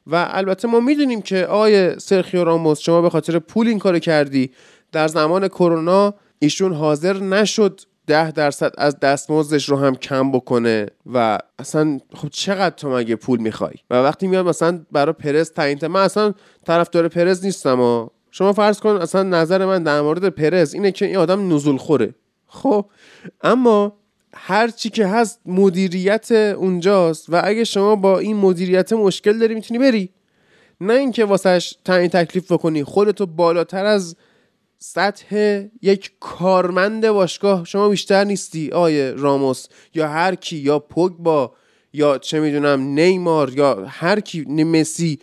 و 0.08 0.28
البته 0.30 0.68
ما 0.68 0.80
می‌دونیم 0.80 1.22
که 1.22 1.46
آقای 1.46 2.00
سرخیو 2.00 2.44
راموس 2.44 2.80
شما 2.80 3.02
به 3.02 3.10
خاطر 3.10 3.40
پول 3.40 3.68
این 3.68 3.80
کار 3.80 4.00
کردی. 4.00 4.52
در 4.92 5.08
زمان 5.08 5.48
کرونا 5.48 6.14
ایشون 6.40 6.74
حاضر 6.74 7.20
نشد 7.20 7.82
ده 8.08 8.32
درصد 8.32 8.72
از 8.78 9.00
دستمزدش 9.00 9.70
رو 9.70 9.78
هم 9.78 9.96
کم 9.96 10.32
بکنه. 10.32 10.86
و 11.14 11.40
اصلا 11.60 12.00
خب 12.16 12.28
چقدر 12.30 12.76
تو 12.76 12.90
مگه 12.90 13.16
پول 13.16 13.40
می‌خوای؟ 13.40 13.74
و 13.90 13.96
وقتی 13.96 14.28
میاد 14.28 14.48
مثلا 14.48 14.86
برای 14.92 15.14
پرز 15.14 15.52
تعیین 15.52 15.88
من 15.88 16.02
اصلا 16.02 16.34
طرفدار 16.66 17.08
پرز 17.08 17.46
نیستم 17.46 17.80
و 17.80 18.08
شما 18.32 18.54
فرض 18.54 18.80
کن 18.80 18.90
اصلا 18.90 19.24
نظر 19.24 19.66
من 19.66 19.84
در 19.84 20.02
مورد 20.02 20.30
پرز 20.30 20.74
اینه 20.74 20.92
که 20.92 21.06
این 21.06 21.18
آدم 21.18 21.54
نزول 21.54 21.78
خوره. 21.78 22.16
خب 22.48 22.86
اما 23.42 23.98
هر 24.34 24.68
چی 24.68 24.90
که 24.90 25.08
هست 25.08 25.40
مدیریت 25.46 26.32
اونجاست 26.32 27.30
و 27.30 27.42
اگه 27.44 27.64
شما 27.64 27.96
با 27.96 28.20
این 28.20 28.38
مدیریت 28.38 28.94
مشکل 28.94 29.40
داری 29.40 29.56
می‌تونی 29.56 29.80
بری. 29.80 30.10
نه 30.82 30.94
اینکه 30.94 31.26
واسهش 31.26 31.78
تعیین 31.86 32.10
تکلیف 32.10 32.52
بکنی. 32.52 32.84
خودتو 32.84 33.26
بالاتر 33.26 33.86
از 33.86 34.16
سطح 34.80 35.64
یک 35.82 36.12
کارمند 36.20 37.08
باشگاه 37.08 37.66
شما 37.66 37.90
بیشتر 37.90 38.24
نیستی 38.24 38.72
آیه 38.72 39.12
راموس. 39.12 39.66
یا 39.94 40.08
هر 40.08 40.36
کی 40.36 40.58
یا 40.58 40.80
پوگبا 40.80 41.54
یا 41.94 42.18
چه 42.18 42.40
می‌دونم 42.40 42.82
نیمار 42.82 43.54
یا 43.54 43.86
هر 43.88 44.20
کی 44.20 44.42
مسی. 44.46 45.20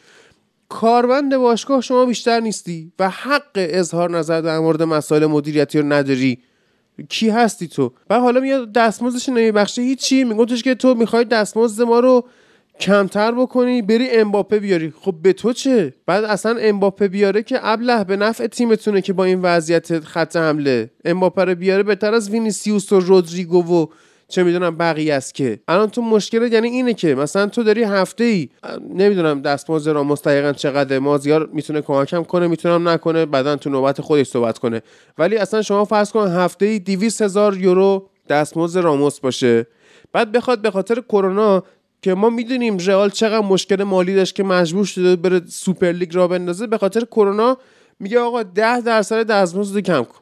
کارمند 0.68 1.36
باشگاه 1.36 1.80
شما 1.80 2.06
بیشتر 2.06 2.40
نیستی 2.40 2.92
و 2.98 3.10
حق 3.10 3.50
اظهار 3.54 4.10
نظر 4.10 4.40
در 4.40 4.58
مورد 4.58 4.82
مسائل 4.82 5.26
مدیریتی 5.26 5.78
رو 5.78 5.92
نداری. 5.92 6.42
کی 7.08 7.30
هستی 7.30 7.68
تو؟ 7.68 7.92
و 8.10 8.20
حالا 8.20 8.40
میاد 8.40 8.72
دستمزدش 8.72 9.28
نمیبخشه 9.28 9.82
هیچی. 9.82 10.24
میگفتش 10.24 10.62
که 10.62 10.74
تو 10.74 10.94
می‌خوای 10.94 11.24
دستمزد 11.24 11.82
ما 11.82 12.00
رو 12.00 12.24
کمتر 12.80 13.32
بکنی 13.32 13.82
بری 13.82 14.10
امباپه 14.10 14.58
بیاری. 14.58 14.92
خب 15.00 15.14
به 15.22 15.32
تو 15.32 15.52
چه؟ 15.52 15.94
بعد 16.06 16.24
اصلا 16.24 16.56
امباپه 16.60 17.08
بیاره 17.08 17.42
که 17.42 17.58
ابله 17.62 18.04
به 18.04 18.16
نفع 18.16 18.46
تیمتونه 18.46 19.00
که 19.00 19.12
با 19.12 19.24
این 19.24 19.42
وضعیت 19.42 20.00
خط 20.00 20.36
حمله. 20.36 20.90
امباپه 21.04 21.44
رو 21.44 21.54
بیاره 21.54 21.82
بهتر 21.82 22.14
از 22.14 22.30
وینیسیوس 22.30 22.92
و 22.92 23.00
رودریگو 23.00 23.82
و 23.82 23.86
چه 24.30 24.42
می‌دونم 24.42 24.76
بقیه 24.76 25.14
است 25.14 25.34
که. 25.34 25.60
الان 25.68 25.90
تو 25.90 26.02
مشکل 26.02 26.52
یعنی 26.52 26.68
اینه 26.68 26.94
که 26.94 27.14
مثلا 27.14 27.46
تو 27.46 27.62
داری 27.62 27.82
هفته 27.82 28.24
ای 28.24 28.48
نمی‌دونم 28.94 29.42
دستمزد 29.42 29.90
را 29.90 30.04
مستقیقا 30.04 30.52
چقدر 30.52 30.98
مازیار 30.98 31.46
می‌تونه 31.52 31.80
کمکم 31.80 32.22
کنه 32.22 32.46
می‌تونم 32.46 32.88
نکنه 32.88 33.26
بعدا 33.26 33.56
تو 33.56 33.70
نوبت 33.70 34.00
خودش 34.00 34.26
صحبت 34.26 34.58
کنه. 34.58 34.82
ولی 35.18 35.36
اصلا 35.36 35.62
شما 35.62 35.84
فرض 35.84 36.10
کن 36.10 36.28
هفته 36.28 36.66
ای 36.66 36.78
200 36.78 37.22
هزار 37.22 37.56
یورو 37.56 38.08
دستمزد 38.28 38.80
راموس 38.80 39.20
باشه. 39.20 39.66
بعد 40.12 40.32
بخواد 40.32 40.62
به 40.62 40.70
خاطر 40.70 41.00
کرونا 41.00 41.62
که 42.02 42.14
ما 42.14 42.30
می‌دونیم 42.30 42.78
رئال 42.78 43.10
چقدر 43.10 43.46
مشکل 43.46 43.82
مالی 43.82 44.14
داشت 44.14 44.34
که 44.34 44.42
مجبور 44.42 44.84
شده 44.84 45.16
بره 45.16 45.42
سوپر 45.48 45.92
لیگ 45.92 46.16
را 46.16 46.28
بندازه 46.28 46.66
به 46.66 46.78
خاطر 46.78 47.00
کرونا 47.04 47.58
میگه 48.00 48.18
آقا 48.18 48.42
10 48.42 48.80
درصد 48.80 49.26
دستمزد 49.26 49.78
کم 49.78 50.04
کن. 50.04 50.18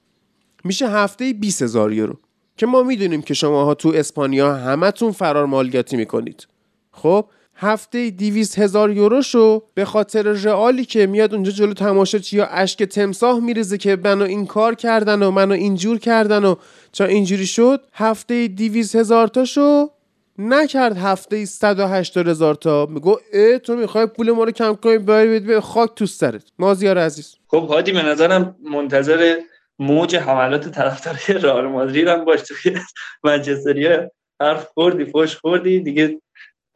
میشه 0.64 0.88
هفته 0.88 1.32
20 1.32 1.62
هزار 1.62 1.92
یورو. 1.92 2.18
که 2.58 2.66
ما 2.66 2.82
می‌دونیم 2.82 3.22
که 3.22 3.34
شماها 3.34 3.74
تو 3.74 3.92
اسپانیا 3.94 4.54
همتون 4.54 5.12
فرار 5.12 5.46
مالیاتی 5.46 5.96
می‌کنید. 5.96 6.46
خب 6.92 7.26
هفته 7.54 8.10
200 8.10 8.58
هزار 8.58 8.90
یوروشو 8.90 9.62
به 9.74 9.84
خاطر 9.84 10.22
رئالی 10.22 10.84
که 10.84 11.06
میاد 11.06 11.34
اونجا 11.34 11.50
جلو 11.50 11.74
تماشاچی 11.74 12.36
یا 12.36 12.46
اشک 12.46 12.82
تمساه 12.82 13.40
میریزه 13.40 13.78
که 13.78 13.98
منو 14.04 14.24
این 14.24 14.46
کار 14.46 14.74
کردن 14.74 15.22
و 15.22 15.30
منو 15.30 15.54
اینجور 15.54 15.98
کردن 15.98 16.44
و 16.44 16.54
چا 16.92 17.04
اینجوری 17.04 17.46
شد 17.46 17.80
هفته 17.92 18.48
200 18.48 18.96
هزار 18.96 19.28
تاشو 19.28 19.90
نکرد 20.38 20.96
هفته 20.96 21.44
180 21.44 22.28
هزار 22.28 22.54
تا. 22.54 22.86
میگو 22.86 23.16
اه 23.32 23.58
تو 23.58 23.76
می‌خوای 23.76 24.06
پول 24.06 24.30
ما 24.30 24.44
رو 24.44 24.50
کم 24.50 24.74
کنی 24.74 24.98
بری 24.98 25.40
به 25.40 25.60
خاک 25.60 25.90
تو 25.96 26.06
سرت. 26.06 26.42
مازیار 26.58 26.98
عزیز. 26.98 27.34
خب 27.46 27.66
هادی 27.68 27.92
به 27.92 28.02
نظرم 28.02 28.56
منتظر 28.70 29.34
موج 29.78 30.16
حملات 30.16 30.68
طرفداری 30.68 31.40
رئال 31.44 31.66
مادرید 31.66 32.08
هم 32.08 32.24
باش 32.24 32.42
توی 32.42 32.76
منچستریا 33.24 34.10
حرف 34.40 34.64
خوردی 34.64 35.04
فوش 35.04 35.36
خوردی 35.36 35.80
دیگه 35.80 36.20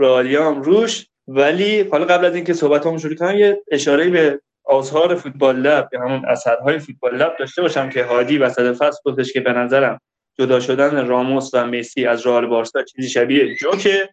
رئالیا 0.01 0.51
هم 0.51 0.63
روش. 0.63 1.07
ولی 1.29 1.83
حالا 1.83 2.05
قبل 2.05 2.25
از 2.25 2.35
اینکه 2.35 2.53
صحبت 2.53 2.87
هم 2.87 2.99
شروع 2.99 3.15
کنم 3.15 3.39
یه 3.39 3.63
اشاره 3.71 4.11
به 4.11 4.41
آزهار 4.65 5.15
فوتبال 5.15 5.57
لب 5.57 5.89
یا 5.93 6.01
همون 6.01 6.25
اثرهای 6.25 6.79
فوتبال 6.79 7.17
لب 7.17 7.37
داشته 7.39 7.63
باشم 7.63 7.91
که 7.91 8.05
هادی 8.05 8.39
وسط 8.39 8.77
فصل 8.77 8.99
گفتش 9.05 9.33
که 9.33 9.41
به 9.41 9.53
نظرم 9.53 10.01
جدا 10.39 10.61
شدن 10.61 11.07
راموس 11.07 11.51
و 11.55 11.67
مسی 11.67 12.07
از 12.07 12.27
رئال 12.27 12.47
بارسا 12.47 12.83
چیزی 12.83 13.09
شبیه 13.09 13.55
جوکه. 13.55 14.09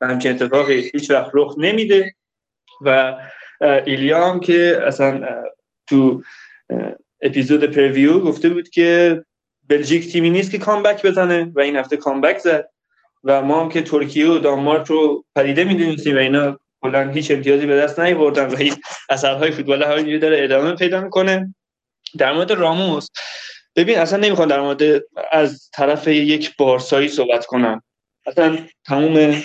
و 0.00 0.06
همچین 0.06 0.32
اتفاقی 0.32 0.90
هیچ 0.94 1.10
وقت 1.10 1.30
رخ 1.34 1.54
نمیده. 1.58 2.14
و 2.80 3.16
ایلیا 3.60 4.30
هم 4.30 4.40
که 4.40 4.80
اصلا 4.86 5.26
تو 5.88 6.22
اپیزود 7.22 7.64
پرویو 7.64 8.20
گفته 8.20 8.48
بود 8.48 8.68
که 8.68 9.22
بلژیک 9.68 10.12
تیمی 10.12 10.30
نیست 10.30 10.50
که 10.50 10.58
کامبک 10.58 11.06
بزنه 11.06 11.52
و 11.54 11.60
این 11.60 11.76
هفته 11.76 11.96
کامبک 11.96 12.38
زد. 12.38 12.68
و 13.24 13.42
ما 13.42 13.60
هم 13.62 13.68
که 13.68 13.82
ترکیه 13.82 14.28
و 14.28 14.38
دانمارک 14.38 14.86
رو 14.86 15.24
پدیده 15.36 15.64
می‌دونیم 15.64 16.16
و 16.16 16.18
اینا 16.18 16.58
کلا 16.80 17.10
هیچ 17.10 17.30
امتیازی 17.30 17.66
به 17.66 17.76
دست 17.76 18.00
نیاوردن 18.00 18.46
و 18.46 18.56
این 18.56 18.74
اثرهای 19.10 19.50
فوتبال 19.50 19.82
همینجوری 19.82 20.18
داره 20.18 20.44
ادامه 20.44 20.74
پیدا 20.74 21.00
می‌کنه. 21.00 21.54
در 22.18 22.32
مورد 22.32 22.52
راموس 22.52 23.08
ببین 23.76 23.98
اصلا 23.98 24.18
نمی‌خوام 24.18 24.48
در 24.48 24.60
مورد 24.60 24.82
از 25.32 25.70
طرف 25.72 26.08
یک 26.08 26.56
بارسایی 26.56 27.08
صحبت 27.08 27.46
کنم. 27.46 27.82
اصلا 28.26 28.58
تموم 28.86 29.42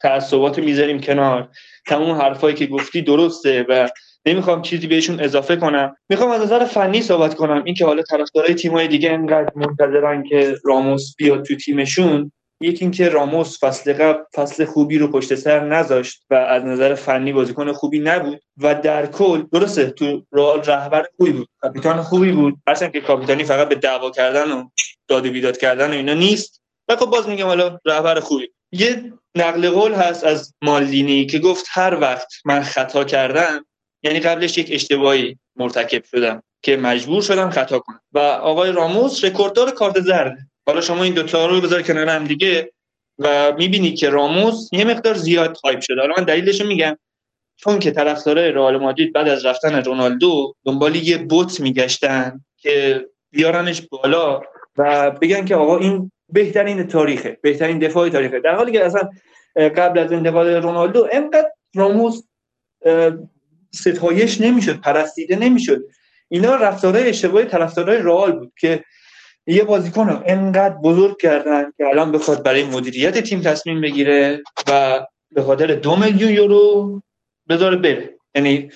تعصبات 0.00 0.58
می‌ذاریم 0.58 1.00
کنار. 1.00 1.48
تموم 1.86 2.10
حرفایی 2.10 2.54
که 2.54 2.66
گفتی 2.66 3.02
درسته 3.02 3.66
و 3.68 3.88
نمی‌خوام 4.26 4.62
چیزی 4.62 4.86
بهشون 4.86 5.20
اضافه 5.20 5.56
کنم. 5.56 5.96
می‌خوام 6.08 6.30
از 6.30 6.42
نظر 6.42 6.64
فنی 6.64 7.02
صحبت 7.02 7.34
کنم. 7.34 7.62
اینکه 7.64 7.84
حالا 7.84 8.02
طرفدارای 8.02 8.54
تیمای 8.54 8.88
دیگه 8.88 9.10
انقدر 9.10 9.52
منتظرن 9.56 10.22
که 10.22 10.56
راموس 10.64 11.14
بیاد 11.16 11.44
تو 11.44 11.56
تیمشون 11.56 12.32
یکی 12.60 12.84
اینکه 12.84 13.08
راموس 13.08 13.64
فصل 13.64 13.92
قبل 13.92 14.22
فصل 14.34 14.64
خوبی 14.64 14.98
رو 14.98 15.08
پشت 15.08 15.34
سر 15.34 15.60
نذاشت 15.60 16.22
و 16.30 16.34
از 16.34 16.64
نظر 16.64 16.94
فنی 16.94 17.32
بازیکن 17.32 17.72
خوبی 17.72 17.98
نبود 17.98 18.40
و 18.56 18.74
در 18.74 19.06
کل 19.06 19.42
درسته 19.52 19.90
تو 19.90 20.26
رئال 20.32 20.62
رهبر 20.62 21.06
خوبی 21.16 21.32
بود 21.32 21.48
کاپیتان 21.60 22.02
خوبی 22.02 22.32
بود. 22.32 22.54
هرچند 22.68 22.92
که 22.92 23.00
کاپیتانی 23.00 23.44
فقط 23.44 23.68
به 23.68 23.74
دعوا 23.74 24.10
کردن 24.10 24.52
و 24.52 24.68
داد 25.08 25.26
و 25.26 25.30
بیداد 25.30 25.56
کردن 25.56 25.90
و 25.90 25.92
اینا 25.92 26.14
نیست. 26.14 26.62
و 26.88 26.96
خب 26.96 27.06
باز 27.06 27.28
میگم 27.28 27.46
حالا 27.46 27.78
رهبر 27.84 28.20
خوبی. 28.20 28.48
یه 28.72 29.12
نقل 29.36 29.70
قول 29.70 29.92
هست 29.92 30.24
از 30.24 30.54
مالدینی 30.62 31.26
که 31.26 31.38
گفت 31.38 31.66
هر 31.70 31.98
وقت 32.00 32.28
من 32.44 32.62
خطا 32.62 33.04
کردم 33.04 33.66
یعنی 34.06 34.20
قبلش 34.20 34.58
یک 34.58 34.68
اشتباهی 34.72 35.38
مرتکب 35.56 36.04
شدم 36.04 36.42
که 36.62 36.76
مجبور 36.76 37.22
شدم 37.22 37.50
خطا 37.50 37.78
کنم. 37.78 38.00
و 38.12 38.18
آقای 38.18 38.72
راموس 38.72 39.24
رکورددار 39.24 39.70
کارت 39.70 40.00
زرد. 40.00 40.38
حالا 40.66 40.80
شما 40.80 41.02
این 41.02 41.14
دوتا 41.14 41.46
رو 41.46 41.60
بذار 41.60 41.82
کنار 41.82 42.08
هم 42.08 42.24
دیگه 42.24 42.72
و 43.18 43.52
می‌بینی 43.58 43.94
که 43.94 44.08
راموس 44.08 44.68
یه 44.72 44.84
مقدار 44.84 45.14
زیاد 45.14 45.56
هایپ 45.64 45.80
شده. 45.80 46.00
حالا 46.00 46.14
من 46.18 46.24
دلیلش 46.24 46.60
میگم. 46.60 46.98
چون 47.56 47.78
که 47.78 47.90
طرفدارای 47.90 48.52
رئال 48.52 48.76
مادرید 48.76 49.12
بعد 49.12 49.28
از 49.28 49.46
رفتن 49.46 49.84
رونالدو 49.84 50.54
دنبال 50.64 50.96
یه 50.96 51.18
بوت 51.18 51.60
میگشتن 51.60 52.40
که 52.56 53.06
بیارنش 53.30 53.82
بالا 53.90 54.40
و 54.76 55.10
بگن 55.10 55.44
که 55.44 55.54
آقا 55.54 55.78
این 55.78 56.12
بهترین 56.32 56.86
تاریخه 56.86 57.38
بهترین 57.42 57.78
دفاع 57.78 58.08
تاریخه. 58.08 58.40
در 58.40 58.54
حالی 58.54 58.72
که 58.72 58.84
اصلا 58.84 59.10
قبل 59.56 59.98
از 59.98 60.12
انتقال 60.12 60.48
رونالدو 60.48 61.08
انقدر 61.12 61.50
راموس 61.74 62.22
ستایش 63.76 64.40
نمی‌شد 64.40 64.80
پرستیده 64.80 65.36
نمی‌شد. 65.36 65.82
اینا 66.28 66.54
رفتارهای 66.54 67.08
اشتباهی 67.08 67.46
طرفدارای 67.46 67.98
رئال 67.98 68.32
بود 68.32 68.52
که 68.58 68.84
یه 69.46 69.64
بازیکن 69.64 70.08
رو 70.08 70.22
انقدر 70.26 70.74
بزرگ 70.74 71.20
کردن 71.20 71.72
که 71.76 71.86
الان 71.86 72.12
بخواد 72.12 72.42
برای 72.42 72.64
مدیریت 72.64 73.18
تیم 73.18 73.40
تصمیم 73.40 73.80
بگیره 73.80 74.42
و 74.68 75.00
به 75.30 75.42
خاطر 75.42 75.66
دو 75.66 75.96
میلیون 75.96 76.32
یورو 76.32 77.02
بذاره 77.48 77.76
بره. 77.76 78.14
یعنی 78.34 78.70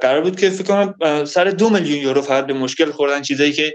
قرار 0.00 0.20
بود 0.20 0.40
که 0.40 0.50
فکر 0.50 0.64
کنم 0.64 1.24
سر 1.24 1.44
دو 1.44 1.70
میلیون 1.70 1.98
یورو 1.98 2.22
فقط 2.22 2.46
به 2.46 2.52
مشکل 2.52 2.90
خوردن 2.90 3.22
چیزایی 3.22 3.52
که 3.52 3.74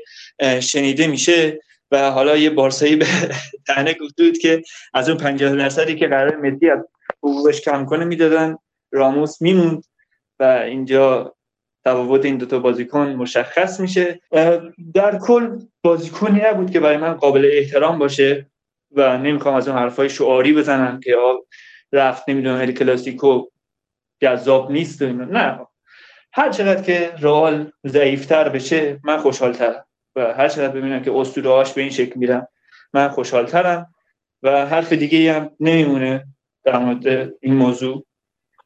شنیده 0.60 1.08
میشه 1.08 1.60
و 1.92 2.12
حالا 2.12 2.38
یه 2.38 2.50
بارسایی 2.50 2.96
به 2.96 3.06
تنه 3.68 3.94
گفته 3.94 4.32
که 4.32 4.62
از 4.94 5.10
اون 5.10 5.18
50 5.18 5.56
درصدی 5.56 5.96
که 5.96 6.08
قرار 6.08 6.36
مدی 6.36 6.70
از 6.70 6.80
حقوقش 7.24 7.62
کم 7.62 7.86
کنه 7.86 8.06
می‌دادن. 8.06 8.58
راموس 8.92 9.42
میموند. 9.42 9.84
و 10.42 10.44
اینجا 10.44 11.36
تفاوت 11.86 12.26
این 12.26 12.38
دوتا 12.38 12.60
بازیکن 12.60 13.08
مشخص 13.08 13.80
میشه. 13.80 14.22
در 14.94 15.20
کل 15.22 15.60
بازیکنی 15.84 16.42
نبود 16.44 16.72
که 16.72 16.80
برای 16.80 16.98
من 16.98 17.14
قابل 17.14 17.50
احترام 17.54 18.00
باشه 18.00 18.52
و 18.92 19.18
نمی‌خوام 19.18 19.56
از 19.56 19.68
اون 19.68 19.78
حرفای 19.78 20.10
شعاری 20.10 20.54
بزنم 20.54 21.00
که 21.00 21.16
رفت 21.94 22.30
نمی‌دونم 22.30 22.62
ال 22.62 22.72
کلاسیکو 22.72 23.46
جذاب 24.22 24.72
نیست 24.72 25.02
و 25.02 25.06
نه. 25.06 25.60
هر 26.34 26.50
چقدر 26.50 26.82
که 26.82 27.14
رئال 27.20 27.72
ضعیفتر 27.88 28.50
بشه 28.50 29.00
من 29.04 29.18
خوشحالترم. 29.18 29.86
و 30.16 30.34
هر 30.34 30.48
چقدر 30.48 30.74
ببینم 30.74 31.02
که 31.02 31.12
اسطوره 31.12 31.74
به 31.76 31.82
این 31.82 31.90
شکل 31.90 32.20
میرم 32.20 32.48
من 32.94 33.08
خوشحالترم. 33.08 33.94
و 34.44 34.66
حرف 34.66 34.94
دیگه 34.94 35.34
هم 35.34 35.52
نمیمونه 35.60 36.26
در 36.64 36.78
مورد 36.78 37.34
این 37.42 37.54
موضوع. 37.54 38.06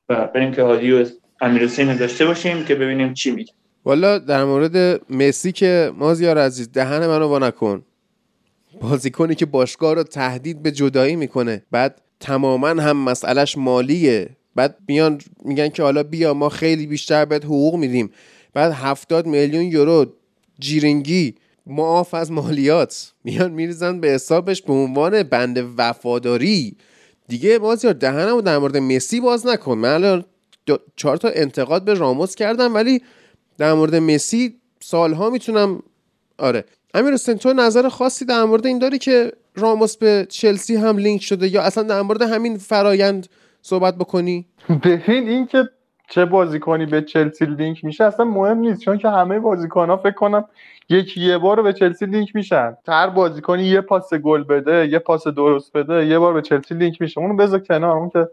و 0.09 0.27
بریم 0.27 0.51
که 0.51 0.63
هادی 0.63 1.05
امیر 1.41 1.65
داشته 1.93 2.25
باشیم 2.25 2.65
که 2.65 2.75
ببینیم 2.75 3.13
چی 3.13 3.31
میگه. 3.31 3.53
والا 3.85 4.17
در 4.17 4.43
مورد 4.43 5.01
مسی 5.09 5.51
که 5.51 5.91
مازیار 5.97 6.37
عزیز 6.37 6.71
دهن 6.71 7.07
منو 7.07 7.27
وا 7.27 7.39
نکن. 7.39 7.85
بازیکنی 8.81 9.35
که 9.35 9.45
باشگاه 9.45 9.93
رو 9.93 10.03
تهدید 10.03 10.63
به 10.63 10.71
جدایی 10.71 11.15
می‌کنه. 11.15 11.63
بعد 11.71 12.01
تماما 12.19 12.67
هم 12.67 12.97
مسئلهش 12.97 13.57
مالیه. 13.57 14.29
بعد 14.55 14.77
میان 14.87 15.21
میگن 15.45 15.69
که 15.69 15.83
حالا 15.83 16.03
بیا 16.03 16.33
ما 16.33 16.49
خیلی 16.49 16.87
بیشتر 16.87 17.25
بهت 17.25 17.45
حقوق 17.45 17.75
میدیم. 17.75 18.09
بعد 18.53 18.71
هفتاد 18.71 19.25
میلیون 19.25 19.63
یورو 19.63 20.05
جیرنگی 20.59 21.35
معاف 21.67 22.13
از 22.13 22.31
مالیات. 22.31 23.13
میان 23.23 23.51
میریزن 23.51 23.99
به 23.99 24.07
حسابش 24.07 24.61
به 24.61 24.73
عنوان 24.73 25.23
بند 25.23 25.73
وفاداری. 25.77 26.77
دیگه 27.27 27.59
مازیار 27.59 27.93
دهنمو 27.93 28.41
در 28.41 28.57
مورد 28.57 28.77
مسی 28.77 29.19
باز 29.19 29.47
نکن. 29.47 29.77
من 29.77 30.23
چهار 30.95 31.17
تا 31.17 31.29
انتقاد 31.29 31.85
به 31.85 31.93
راموس 31.93 32.35
کردم 32.35 32.73
ولی 32.73 33.01
در 33.57 33.73
مورد 33.73 33.95
مسی 33.95 34.55
سالها 34.79 35.29
می‌تونم 35.29 35.83
آره. 36.37 36.65
امیر 36.93 37.17
تو 37.17 37.53
نظر 37.53 37.89
خاصی 37.89 38.25
در 38.25 38.43
مورد 38.43 38.65
این 38.65 38.79
داری 38.79 38.97
که 38.97 39.31
راموس 39.55 39.97
به 39.97 40.27
چلسی 40.29 40.75
هم 40.75 40.97
لینک 40.97 41.21
شده 41.21 41.47
یا 41.47 41.61
اصلا 41.61 41.83
در 41.83 42.01
مورد 42.01 42.21
همین 42.21 42.57
فرایند 42.57 43.27
صحبت 43.61 43.95
بکنی؟ 43.95 44.45
ببین 44.83 45.29
این 45.29 45.47
که 45.47 45.69
چه 46.09 46.25
بازیکنی 46.25 46.85
به 46.85 47.01
چلسی 47.01 47.45
لینک 47.45 47.85
میشه 47.85 48.03
اصلا 48.03 48.25
مهم 48.25 48.57
نیست 48.57 48.81
چون 48.81 48.97
که 48.97 49.09
همه 49.09 49.39
بازیکن 49.39 49.89
ها 49.89 49.97
فکر 49.97 50.11
کنم 50.11 50.45
یکی 50.89 51.21
یه 51.21 51.37
بار 51.37 51.61
به 51.61 51.73
چلسی 51.73 52.05
لینک 52.05 52.35
میشن. 52.35 52.77
هر 52.87 53.09
بازیکنی 53.09 53.63
یه 53.63 53.81
پاس 53.81 54.13
گل 54.13 54.43
بده 54.43 54.87
یه 54.87 54.99
پاس 54.99 55.27
درست 55.27 55.77
بده 55.77 56.05
یه 56.05 56.19
بار 56.19 56.33
به 56.33 56.41
چلسی 56.41 56.75
لینک 56.75 57.01
میشه. 57.01 57.21
اونو 57.21 57.35
بذار 57.35 57.59
کنار 57.59 57.97
اون 57.97 58.09
که 58.09 58.27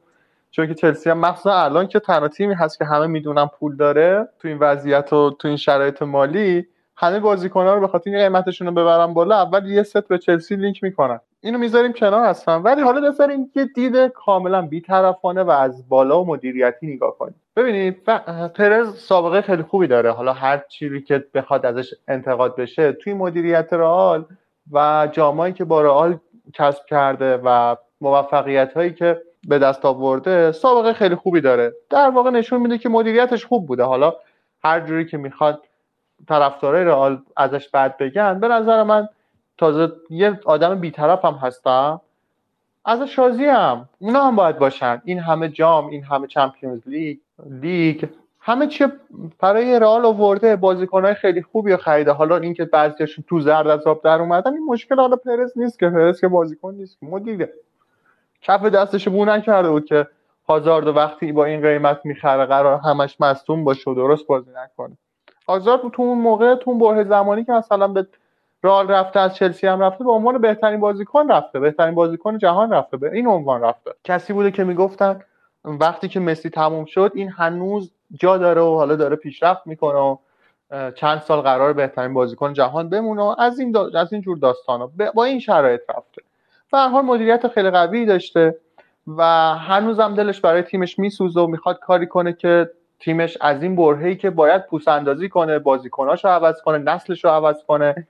چون 0.53 0.67
که 0.67 0.75
چلسی 0.75 1.11
هم 1.11 1.19
مخصوصا 1.19 1.53
الان 1.53 1.87
که 1.87 2.01
تنها 2.01 2.29
تیمی 2.29 2.55
هست 2.55 2.79
که 2.79 2.85
همه 2.85 3.07
می‌دونن 3.07 3.47
پول 3.47 3.77
داره 3.77 4.29
تو 4.39 4.49
این 4.49 4.59
وضعیت 4.59 5.13
و 5.13 5.31
تو 5.31 5.49
این 5.49 5.57
شرایط 5.57 6.03
مالی 6.03 6.67
همه 6.97 7.21
بازیکن‌ها 7.21 7.75
رو 7.75 7.81
به 7.81 7.89
خاطر 7.89 8.11
قیمتشون 8.11 8.67
رو 8.67 8.73
ببرن 8.73 9.15
بالا 9.15 9.37
اول 9.37 9.71
یه 9.71 9.83
ست 9.83 10.09
به 10.09 10.19
چلسی 10.19 10.57
لینک 10.57 10.83
می‌کنن. 10.83 11.21
اینو 11.41 11.59
می‌ذاریم 11.59 11.93
کنار 11.93 12.27
هستن. 12.27 12.57
ولی 12.57 12.83
حالا 12.83 13.11
بذاریم 13.11 13.51
یه 13.55 13.65
دید 13.65 13.97
کاملا 13.97 14.63
بیطرفانه 14.63 15.43
و 15.43 15.51
از 15.51 15.89
بالا 15.89 16.21
و 16.21 16.27
مدیریتی 16.27 16.87
نگاه 16.87 17.19
کنیم. 17.19 17.35
ببینید 17.57 18.05
پرز 18.55 18.97
سابقه 18.97 19.41
خیلی 19.41 19.63
خوبی 19.63 19.87
داره. 19.87 20.11
حالا 20.11 20.33
هر 20.33 20.59
چیزی 20.69 21.01
که 21.01 21.25
بخواد 21.35 21.67
ازش 21.67 21.95
انتقاد 22.09 22.57
بشه 22.57 22.93
توی 22.93 23.13
مدیریت 23.13 23.73
رئال 23.73 24.25
و 24.73 25.09
جامایی 25.13 25.55
که 25.55 25.65
با 25.65 25.83
رئال 25.83 26.19
کسب 26.55 26.87
کرده 26.87 27.41
و 27.45 27.77
موفقیت 28.01 28.73
هایی 28.73 28.93
که 28.93 29.23
به 29.49 29.59
دست 29.59 29.85
آورده 29.85 30.53
سابقه 30.53 30.93
خیلی 30.93 31.15
خوبی 31.15 31.41
داره. 31.41 31.73
در 31.91 32.11
واقع 32.11 32.31
نشون 32.31 32.61
میده 32.61 32.79
که 32.79 32.89
مدیریتش 32.89 33.47
خوب 33.47 33.67
بوده. 33.67 33.83
حالا 33.83 34.15
هر 34.65 34.81
جوری 34.81 35.07
که 35.07 35.17
می‌خواد 35.17 35.63
طرفدارای 36.29 36.85
رئال 36.85 37.23
ازش 37.37 37.69
بد 37.69 37.97
بگن 37.97 38.41
به 38.41 38.49
نظر 38.49 38.83
من 38.83 39.09
تازه 39.59 39.93
یه 40.11 40.41
آدم 40.45 40.81
بیطرف 40.81 41.25
هم 41.25 41.35
هستم. 41.35 42.01
از 42.85 43.03
شازی 43.03 43.45
هم 43.45 43.89
اونا 43.99 44.25
هم 44.25 44.37
باید 44.37 44.59
باشن. 44.59 45.03
این 45.05 45.19
همه 45.19 45.49
جام 45.49 45.87
این 45.87 46.05
همه 46.05 46.27
چمپیونز 46.27 46.81
لیگ 46.87 47.19
لیگ 47.51 48.05
همه 48.41 48.67
چی 48.67 48.85
برای 49.39 49.81
رئال 49.81 50.05
آورده. 50.05 50.57
بازیکنهای 50.57 51.15
خیلی 51.15 51.43
خوبی 51.43 51.77
خریده. 51.77 52.13
حالا 52.13 52.37
اینکه 52.37 52.65
بعضیشون 52.65 53.25
تو 53.29 53.41
زرد 53.41 53.67
از 53.67 53.87
آب 53.87 54.03
در 54.03 54.21
اومدن 54.21 54.53
این 54.53 54.65
مشکل 54.65 54.97
حالا 54.97 55.17
پرز 55.17 55.53
نیست 55.57 55.79
که 55.79 55.91
پرز 55.91 56.21
که 56.21 56.29
بازیکن 56.29 56.75
نیست. 56.75 56.99
مدیره 57.03 57.53
کف 58.43 58.65
دستش 58.65 59.09
بو 59.09 59.25
نکرده 59.25 59.71
بود 59.71 59.85
که 59.85 60.07
هازارد 60.49 60.87
وقتی 60.87 61.33
با 61.33 61.45
این 61.45 61.63
قیمت 61.63 62.01
می‌خره 62.05 62.47
قرار 62.47 62.81
همش 62.85 63.21
مصدوم 63.21 63.65
باشه 63.65 63.91
و 63.91 63.95
درست 63.95 64.27
بازی 64.27 64.51
نکنه. 64.57 64.97
هازارد 65.49 65.81
تو 65.93 66.03
اون 66.03 66.19
موقع 66.19 66.55
تو 66.55 66.71
اون 66.71 66.79
بره 66.79 67.05
زمانی 67.05 67.45
که 67.45 67.53
مثلا 67.53 67.89
به 67.89 68.07
رئال 68.63 68.89
رفته 68.89 69.21
از 69.21 69.35
چلسی 69.35 69.67
هم 69.67 69.81
رفته 69.81 70.05
به 70.05 70.11
عنوان 70.11 70.39
بهترین 70.39 70.81
بازیکن 70.81 71.29
رفته 71.29 71.61
بهترین 71.61 71.95
بازیکن 71.95 72.39
جهان 72.39 72.73
رفته 72.73 72.97
به 72.97 73.13
این 73.13 73.27
عنوان 73.27 73.61
رفته. 73.61 73.91
کسی 74.05 74.33
بوده 74.33 74.51
که 74.51 74.65
می‌گفتن 74.65 75.21
وقتی 75.65 76.09
که 76.09 76.21
مسی 76.21 76.51
تموم 76.51 76.85
شد 76.85 77.13
این 77.15 77.29
هنوز 77.31 77.93
جا 78.21 78.39
داره 78.39 78.61
و 78.61 78.75
حالا 78.75 78.97
داره 78.97 79.17
پیشرفت 79.17 79.67
می‌کنه 79.67 79.99
و 79.99 80.17
چند 80.95 81.21
سال 81.21 81.41
قرار 81.41 81.73
بهترین 81.73 82.15
بازیکن 82.15 82.53
جهان 82.53 82.89
بمونه 82.89 83.41
از 83.41 83.59
این 83.59 83.77
از 83.95 84.13
این 84.13 84.23
جور 84.23 84.39
داستانا. 84.39 84.91
با 85.15 85.25
این 85.25 85.39
شرایط 85.39 85.81
رفته. 85.91 86.23
به 86.73 86.79
هر 86.79 87.01
مدیریت 87.01 87.49
خیلی 87.49 87.71
قوی 87.71 88.07
داشته 88.07 88.57
و 89.17 89.23
هنوزم 89.55 90.15
دلش 90.15 90.41
برای 90.41 90.63
تیمش 90.63 90.99
میسوزه 90.99 91.41
و 91.41 91.47
می‌خواد 91.47 91.79
کاری 91.79 92.07
کنه 92.07 92.33
که 92.33 92.71
تیمش 93.01 93.39
از 93.41 93.63
این 93.63 93.77
برهه‌ای 93.77 94.17
که 94.17 94.31
باید 94.31 94.67
پوس 94.67 94.89
اندازی 94.89 95.29
کنه 95.29 95.59
بازیکناشو 95.59 96.29
عوض 96.29 96.63
کنه 96.63 96.79
نسلش 96.79 97.25
رو 97.25 97.31
عوض 97.31 97.65
کنه 97.69 98.07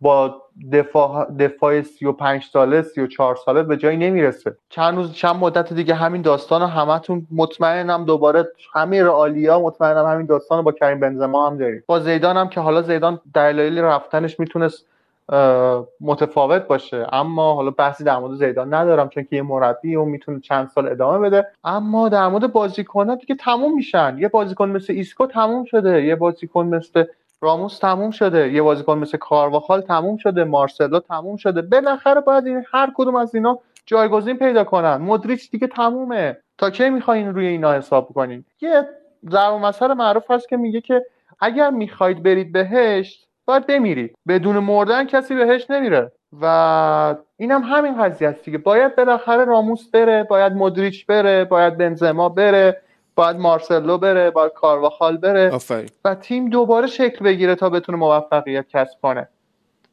با 0.00 0.42
دفاع 0.72 1.30
دفاع 1.38 1.82
35 1.82 2.44
ساله 2.52 2.82
34 2.82 3.36
ساله 3.36 3.62
به 3.62 3.76
جایی 3.76 3.96
نمی‌رسه. 3.96 4.56
چند 4.68 4.96
روز 4.96 5.12
چند 5.12 5.36
مدت 5.36 5.72
دیگه 5.72 5.94
همین 5.94 6.22
داستان 6.22 6.60
رو 6.60 6.66
همتون 6.66 7.26
مطمئنم 7.34 8.04
دوباره 8.04 8.48
همه 8.72 9.02
رئالیا 9.02 9.60
مطمئنم 9.60 10.06
همین 10.06 10.26
داستان 10.26 10.58
رو 10.58 10.64
با 10.64 10.72
کریم 10.72 11.00
بنزما 11.00 11.50
هم 11.50 11.58
داریم 11.58 11.84
با 11.86 12.00
زیدان 12.00 12.36
هم 12.36 12.48
که 12.48 12.60
حالا 12.60 12.82
زیدان 12.82 13.20
دلایل 13.34 13.78
رفتنش 13.78 14.40
می‌تونست 14.40 14.86
متفاوت 16.00 16.62
باشه. 16.62 17.06
اما 17.12 17.54
حالا 17.54 17.70
بحثی 17.70 18.04
در 18.04 18.18
مورد 18.18 18.34
زیدان 18.34 18.74
ندارم 18.74 19.08
چون 19.08 19.22
که 19.22 19.36
یه 19.36 19.42
مربی 19.42 19.96
و 19.96 20.04
می‌تونه 20.04 20.40
چند 20.40 20.68
سال 20.68 20.88
ادامه 20.88 21.18
بده. 21.18 21.46
اما 21.64 22.08
در 22.08 22.28
مورد 22.28 22.52
بازیکن‌ها 22.52 23.14
دیگه 23.14 23.34
تموم 23.34 23.74
میشن. 23.74 24.16
یه 24.18 24.28
بازیکن 24.28 24.68
مثل 24.68 24.92
ایسکو 24.92 25.26
تموم 25.26 25.64
شده. 25.64 26.04
یه 26.04 26.16
بازیکن 26.16 26.66
مثل 26.66 27.04
راموس 27.40 27.78
تموم 27.78 28.10
شده. 28.10 28.52
یه 28.52 28.62
بازیکن 28.62 28.98
مثل 28.98 29.18
کارواخال 29.18 29.80
تموم 29.80 30.16
شده. 30.16 30.44
مارسلو 30.44 31.00
تموم 31.00 31.36
شده. 31.36 31.62
بالاخره 31.62 32.20
باید 32.20 32.46
این 32.46 32.64
هر 32.72 32.92
کدوم 32.94 33.16
از 33.16 33.34
اینا 33.34 33.58
جایگزین 33.86 34.36
پیدا 34.38 34.64
کنن. 34.64 34.96
مدریچ 34.96 35.50
دیگه 35.50 35.66
تمومه. 35.66 36.36
تا 36.58 36.70
کی 36.70 36.90
می‌خواین 36.90 37.34
روی 37.34 37.46
اینا 37.46 37.72
حساب 37.72 38.08
کنین؟ 38.14 38.44
یه 38.60 38.88
ضرب‌المثل 39.30 39.94
معروف 39.94 40.30
هست 40.30 40.48
که 40.48 40.56
میگه 40.56 40.80
که 40.80 41.06
اگر 41.40 41.70
می‌خواید 41.70 42.22
برید 42.22 42.52
بهشت 42.52 43.25
باید 43.46 43.66
بمیرید 43.66 44.14
بدون 44.28 44.58
مردن 44.58 45.06
کسی 45.06 45.34
بهش 45.34 45.70
نمیره. 45.70 46.12
و 46.40 47.14
اینم 47.36 47.62
هم 47.62 47.76
همین 47.76 48.02
قضیه 48.02 48.28
است 48.28 48.44
دیگه. 48.44 48.58
باید 48.58 48.96
بالاخره 48.96 49.44
راموس 49.44 49.90
بره 49.90 50.24
باید 50.24 50.52
مدریچ 50.52 51.06
بره 51.06 51.44
باید 51.44 51.78
بنزما 51.78 52.28
بره 52.28 52.82
باید 53.14 53.36
مارسلو 53.36 53.98
بره 53.98 54.30
باید 54.30 54.52
کارواخال 54.52 55.16
بره 55.16 55.50
آفرین. 55.50 55.88
و 56.04 56.14
تیم 56.14 56.48
دوباره 56.48 56.86
شکل 56.86 57.24
بگیره 57.24 57.54
تا 57.54 57.70
بتونه 57.70 57.98
موفقیت 57.98 58.68
کسب 58.68 58.98
کنه. 59.02 59.28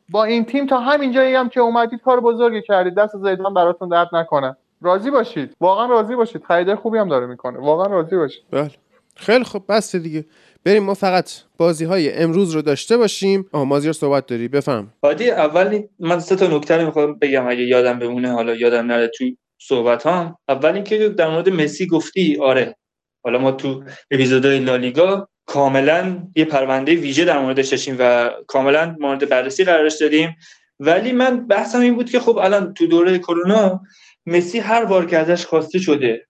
با 0.09 0.23
این 0.23 0.45
تیم 0.45 0.67
تا 0.67 0.79
همین 0.79 1.11
جایی 1.11 1.35
هم 1.35 1.49
که 1.49 1.59
اومدید 1.59 2.01
کار 2.01 2.19
بزرگی 2.19 2.61
کردید. 2.61 2.95
دست 2.95 3.17
زیدان 3.17 3.53
براتون 3.53 3.89
درد 3.89 4.09
نکنه. 4.13 4.57
راضی 4.81 5.11
باشید. 5.11 5.55
واقعا 5.61 5.85
راضی 5.85 6.15
باشید. 6.15 6.43
خریده 6.43 6.75
خوبی 6.75 6.97
هم 6.97 7.09
داره 7.09 7.25
می‌کنه. 7.25 7.59
واقعا 7.59 7.87
راضی 7.87 8.15
باشید. 8.15 8.43
بله. 8.51 8.71
خیلی 9.15 9.43
خوب. 9.43 9.63
بس 9.69 9.95
دیگه. 9.95 10.25
بریم 10.65 10.83
ما 10.83 10.93
فقط 10.93 11.31
بازی 11.57 11.85
های 11.85 12.13
امروز 12.13 12.55
رو 12.55 12.61
داشته 12.61 12.97
باشیم. 12.97 13.45
آها 13.51 13.65
مازیار 13.65 13.93
صحبت 13.93 14.25
داری 14.25 14.47
بفهم. 14.47 14.93
عادی 15.03 15.31
اول 15.31 15.81
من 15.99 16.19
سه 16.19 16.35
تا 16.35 16.57
نکته 16.57 16.77
رو 16.77 16.85
می‌خوام 16.85 17.19
بگم 17.19 17.47
اگه 17.47 17.63
یادم 17.63 17.99
بمونه 17.99 18.31
حالا 18.31 18.55
یادم 18.55 18.85
نره 18.85 19.07
تو 19.07 19.25
صحبت 19.61 20.03
ها 20.03 20.39
اول 20.49 20.73
اینکه 20.73 21.09
در 21.09 21.29
مورد 21.29 21.49
مسی 21.49 21.87
گفتی 21.87 22.37
آره. 22.41 22.75
حالا 23.23 23.39
ما 23.39 23.51
تو 23.51 23.83
اپیزودهای 24.11 24.59
لالیگا 24.59 25.29
کاملا 25.45 26.27
یه 26.35 26.45
پرونده 26.45 26.95
ویژه 26.95 27.25
در 27.25 27.39
موردش 27.39 27.67
داشتیم 27.67 27.95
و 27.99 28.31
کاملا 28.47 28.95
مورد 28.99 29.29
بررسی 29.29 29.63
قرارش 29.63 29.97
دادیم. 30.01 30.35
ولی 30.79 31.11
من 31.11 31.47
بحثم 31.47 31.79
این 31.79 31.95
بود 31.95 32.09
که 32.09 32.19
خب 32.19 32.37
الان 32.37 32.73
تو 32.73 32.87
دوره 32.87 33.19
کرونا 33.19 33.81
مسی 34.25 34.59
هر 34.59 34.85
بار 34.85 35.05
که 35.05 35.17
ازش 35.17 35.45
خواسته 35.45 35.79
شده 35.79 36.27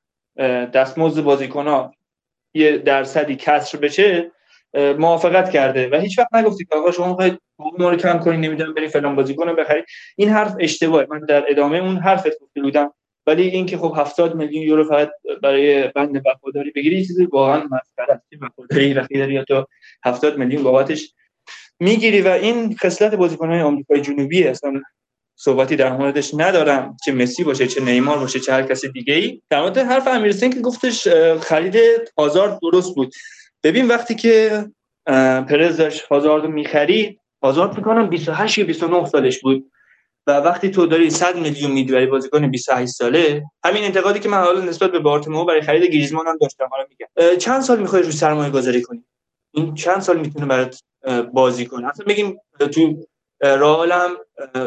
دستمزد 0.74 1.22
بازیکن‌ها 1.22 1.92
یه 2.54 2.78
درصدی 2.78 3.36
کسر 3.36 3.78
بشه 3.78 4.32
موافقت 4.98 5.52
کرده 5.52 5.90
و 5.90 5.96
هیچ 5.96 6.20
وقت 6.20 6.34
نگفتی 6.34 6.66
که 6.66 6.76
آقا 6.76 6.92
شما 6.92 7.08
می‌خواید 7.08 7.40
رو 7.80 7.96
کم 7.96 8.20
کنید 8.20 8.40
نمی‌دونم 8.46 8.74
بری 8.74 8.88
فلان 8.88 9.16
بازیکن 9.16 9.50
رو 9.50 9.56
بخرید 9.56 9.86
این 10.16 10.30
حرف 10.30 10.56
اشتباهه. 10.60 11.08
من 11.10 11.20
در 11.20 11.46
ادامه 11.50 11.78
اون 11.78 11.98
حرف 11.98 12.28
گفته 12.42 12.62
بودم. 12.62 12.94
ولی 13.28 13.44
اینکه 13.44 13.78
خب 13.78 13.94
70 13.98 14.36
میلیون 14.36 14.64
یورو 14.64 14.84
فقط 14.84 15.12
برای 15.44 15.88
بند 15.88 16.22
وفاداری 16.26 16.72
بگیری 16.76 17.06
چیزی 17.06 17.26
واقعا 17.26 17.64
مسخره 17.64 18.14
است. 18.14 18.28
وفاداری 18.42 18.94
وقتی 18.94 19.18
داری 19.18 19.44
تو 19.44 19.66
70 20.06 20.38
میلیون 20.38 20.64
بابتش 20.64 21.14
می‌گیری. 21.80 22.22
و 22.22 22.28
این 22.28 22.76
خصلت 22.76 23.16
بازیکن‌های 23.16 23.62
آمریکای 23.62 24.02
جنوبی 24.02 24.48
اصلا 24.48 24.82
صحبتی 25.36 25.76
در 25.76 25.98
موردش 25.98 26.32
ندارم 26.34 26.98
چه 27.06 27.12
مسی 27.12 27.44
باشه 27.44 27.68
چه 27.68 27.82
نیمار 27.82 28.20
باشه 28.20 28.40
چه 28.40 28.54
هر 28.54 28.64
کس 28.64 28.86
دیگه 28.86 29.14
ای 29.14 29.42
در 29.50 29.62
مورد 29.62 29.78
حرف 29.78 30.08
امیرسین 30.08 30.54
که 30.54 30.60
گفتش 30.60 31.08
خرید 31.42 31.76
هازارد 32.18 32.60
درست 32.62 32.96
بود. 32.96 33.14
ببین 33.64 33.88
وقتی 33.88 34.16
که 34.16 34.66
پرز 35.50 35.78
داشت 35.78 36.02
هازارد 36.02 36.46
می‌خرید 36.46 37.20
هازارد 37.44 37.78
می‌کنم 37.78 38.10
28 38.10 38.58
یا 38.58 38.66
29 38.66 39.06
سالش 39.06 39.40
بود. 39.42 39.72
و 40.28 40.32
وقتی 40.32 40.70
تو 40.70 40.86
داری 40.86 41.10
100 41.10 41.36
میلیون 41.36 41.72
میدی 41.72 41.92
برای 41.92 42.06
بازیکن 42.06 42.52
28 42.52 42.92
ساله 42.92 43.44
همین 43.64 43.84
انتقادی 43.84 44.20
که 44.20 44.30
من 44.30 44.38
حالا 44.38 44.62
نسبت 44.62 44.92
به 44.92 45.00
بارتومو 45.00 45.46
برای 45.46 45.62
خرید 45.62 45.84
گریزمان 45.84 46.28
هم 46.28 46.38
داشتم. 46.38 46.68
حالا 46.72 46.86
میگم. 46.90 47.38
چند 47.38 47.62
سال 47.62 47.80
می‌خوای 47.80 48.02
روی 48.02 48.12
سرمایه 48.12 48.52
گذاری 48.52 48.82
کنی؟ 48.82 49.04
این 49.52 49.76
چند 49.76 50.02
سال 50.02 50.20
می‌تونه 50.20 50.46
برات 50.46 50.84
بازی 51.34 51.66
کنه؟ 51.66 51.88
اصلا 51.88 52.06
بگیم 52.06 52.38
تو 52.60 53.06
رئال 53.44 53.94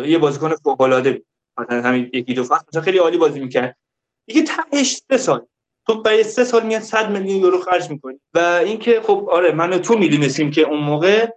یه 0.05 0.19
بازیکن 0.19 0.55
فوق 0.55 0.81
العاده 0.81 1.23
مثلا 1.59 1.83
همین 1.83 2.11
یکی 2.13 2.35
دو 2.35 2.45
فصل 2.45 2.65
مثلا 2.69 2.83
خیلی 2.83 2.99
عالی 2.99 3.19
بازی 3.19 3.41
می‌کرد. 3.41 3.77
دیگه 4.27 4.43
تهش 4.43 5.01
سه 5.11 5.17
سال. 5.17 5.47
تو 5.87 6.03
برای 6.03 6.23
سه 6.23 6.45
سال 6.45 6.67
میاد 6.67 6.83
100 6.83 7.11
میلیون 7.11 7.41
یورو 7.41 7.61
خرج 7.61 7.91
می‌کنی 7.91 8.21
و 8.35 8.39
اینکه 8.39 9.01
خب 9.01 9.29
آره 9.31 9.53
من 9.53 9.79
تو 9.79 9.99
می‌دونستیم 9.99 10.51
که 10.51 10.63
اون 10.63 10.81
موقع 10.81 11.29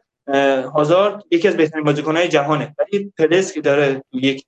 هازارد 0.74 1.24
یکی 1.32 1.48
از 1.48 1.58
بهترین 1.58 1.84
بازیکن‌های 1.84 2.28
جهانه. 2.28 2.76
ولی 2.80 3.14
پرس 3.18 3.54
که 3.54 3.62
داره 3.62 4.04
یک 4.14 4.46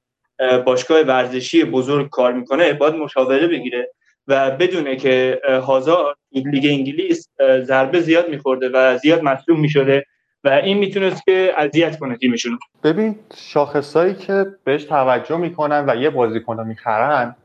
باشگاه 0.65 1.01
ورزشی 1.01 1.63
بزرگ 1.63 2.09
کار 2.09 2.33
می‌کنه. 2.33 2.73
باید 2.73 2.93
مشاوره 2.93 3.47
بگیره 3.47 3.91
و 4.27 4.51
بدونه 4.51 4.95
که 4.95 5.41
هازارد 5.65 6.17
لیگ 6.31 6.65
انگلیس 6.65 7.29
ضربه 7.61 7.99
زیاد 7.99 8.29
میخورده 8.29 8.69
و 8.73 8.97
زیاد 8.97 9.21
مصدوم 9.23 9.59
می‌شده. 9.59 10.05
و 10.43 10.49
این 10.49 10.77
می‌تونست 10.77 11.23
که 11.25 11.53
اذیت 11.57 11.99
کنه 11.99 12.17
تیمشون. 12.17 12.59
ببین 12.83 13.15
شاخصایی 13.35 14.13
که 14.13 14.45
بهش 14.63 14.83
توجه 14.83 15.37
می‌کنن 15.37 15.89
و 15.89 15.95
یه 15.95 16.09
بازیکن 16.09 16.57
رو 16.57 16.63
می‌خرن 16.63 17.35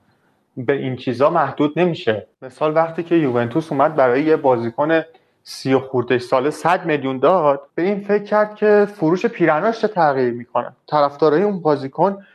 به 0.57 0.73
این 0.73 0.97
چیزا 0.97 1.31
محدود 1.31 1.79
نمیشه. 1.79 2.27
مثال 2.43 2.75
وقتی 2.75 3.03
که 3.03 3.15
یوونتوس 3.15 3.73
اومد 3.73 3.95
برای 3.95 4.23
یه 4.23 4.37
بازیکن 4.37 5.03
سی 5.43 5.75
و 5.75 5.81
خورده 5.81 6.19
ساله 6.19 6.51
100 6.51 6.87
میلیون 6.87 7.19
داد 7.19 7.61
به 7.75 7.83
این 7.83 8.01
فکر 8.01 8.25
کرد 8.25 8.55
که 8.55 8.89
فروش 8.95 9.27
پیرناش 9.27 9.81
چه 9.81 9.89
تغییر 9.89 10.33
می‌کنه. 10.33 10.73
طرفدارای 10.87 11.43
اون 11.43 11.61
بازیکن 11.61 12.27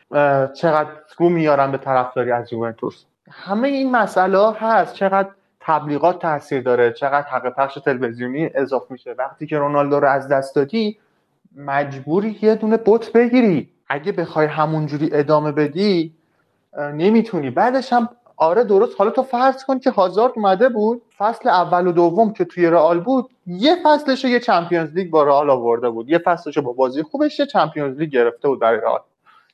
چقدر 0.55 0.89
رو 1.17 1.29
میارن 1.29 1.71
به 1.71 1.77
طرفداری 1.77 2.31
از 2.31 2.53
یوونتوس. 2.53 3.05
همه 3.31 3.67
این 3.67 3.91
مسئله 3.91 4.51
هست. 4.53 4.93
چقدر 4.93 5.29
تبلیغات 5.63 6.21
تاثیر 6.21 6.61
داره 6.61 6.93
چقدر 6.93 7.27
حق 7.27 7.49
پخش 7.49 7.75
تلویزیونی 7.75 8.49
اضافه 8.55 8.85
میشه. 8.89 9.15
وقتی 9.17 9.47
که 9.47 9.57
رونالدو 9.57 9.99
رو 9.99 10.07
از 10.07 10.27
دست 10.27 10.55
دادی 10.55 10.97
مجبوری 11.55 12.39
یه 12.41 12.55
دونه 12.55 12.77
بوت 12.77 13.11
بگیری. 13.11 13.69
اگه 13.87 14.11
بخوای 14.11 14.47
همونجوری 14.47 15.09
ادامه 15.13 15.51
بدی 15.51 16.13
نمی‌تونی. 16.77 17.49
بعدش 17.49 17.93
هم 17.93 18.09
آره 18.37 18.63
درست. 18.63 18.95
حالا 18.97 19.11
تو 19.11 19.23
فرض 19.23 19.65
کن 19.65 19.79
که 19.79 19.91
هازارد 19.91 20.31
اومده 20.35 20.69
بود. 20.69 21.01
فصل 21.17 21.49
اول 21.49 21.87
و 21.87 21.91
دوم 21.91 22.33
که 22.33 22.45
توی 22.45 22.67
رئال 22.67 22.99
بود 22.99 23.29
یه 23.47 23.75
فصلش 23.85 24.25
یه 24.25 24.39
چمپیونز 24.39 24.93
لیگ 24.93 25.09
با 25.09 25.23
رئال 25.23 25.49
آورده 25.49 25.89
بود. 25.89 26.09
یه 26.09 26.17
فصلش 26.17 26.57
با 26.57 26.73
بازی 26.73 27.03
خوبش 27.03 27.39
یه 27.39 27.45
چمپیونز 27.45 27.97
لیگ 27.97 28.09
گرفته 28.09 28.47
بود 28.47 28.59
برای 28.59 28.79
رئال. 28.79 28.99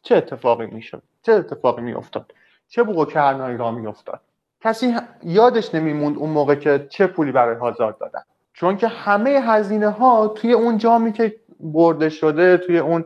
چه 0.02 0.16
اتفاقی 0.16 0.66
می‌شد؟ 0.66 1.02
چه 1.24 1.32
اتفاقی 1.32 1.82
میافتاد؟ 1.82 2.32
چه 2.70 2.84
بوق 2.84 3.12
کرنایی 3.12 3.58
را 3.58 3.72
میافتاد؟ 3.72 4.20
کسی 4.68 4.96
یادش 5.24 5.76
نمیموند 5.76 6.18
اون 6.18 6.30
موقع 6.30 6.56
که 6.56 6.88
چه 6.90 7.08
پولی 7.08 7.32
برای 7.32 7.56
هازارد 7.56 7.98
دادن. 7.98 8.20
چون 8.54 8.78
که 8.78 8.88
همه 8.88 9.30
هزینه 9.30 9.90
ها 9.90 10.28
توی 10.28 10.54
اون 10.54 10.78
جامی 10.78 11.12
که 11.12 11.36
برده 11.60 12.10
شده 12.10 12.58
توی 12.58 12.78
اون 12.78 13.06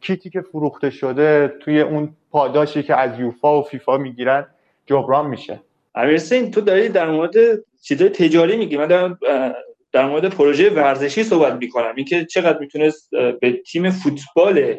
کیتی 0.00 0.30
که 0.30 0.40
فروخته 0.40 0.90
شده 0.90 1.54
توی 1.60 1.80
اون 1.80 2.16
پاداشی 2.30 2.82
که 2.82 2.96
از 2.96 3.20
یوفا 3.20 3.60
و 3.60 3.62
فیفا 3.62 3.98
می‌گیرن 3.98 4.46
جبران 4.86 5.26
میشه. 5.26 5.60
امیر 5.94 6.18
تو 6.52 6.60
داری 6.60 6.88
در 6.88 7.10
مورد 7.10 7.34
چیزای 7.82 8.08
تجاری 8.08 8.56
میگی. 8.56 8.76
من 8.76 8.86
دارم 8.86 9.18
در 9.92 10.06
مورد 10.06 10.28
پروژه 10.28 10.70
ورزشی 10.70 11.22
صحبت 11.22 11.52
می‌کنم. 11.52 11.92
اینکه 11.96 12.24
چقدر 12.24 12.58
می‌تونست 12.58 13.10
به 13.40 13.52
تیم 13.52 13.90
فوتبال 13.90 14.76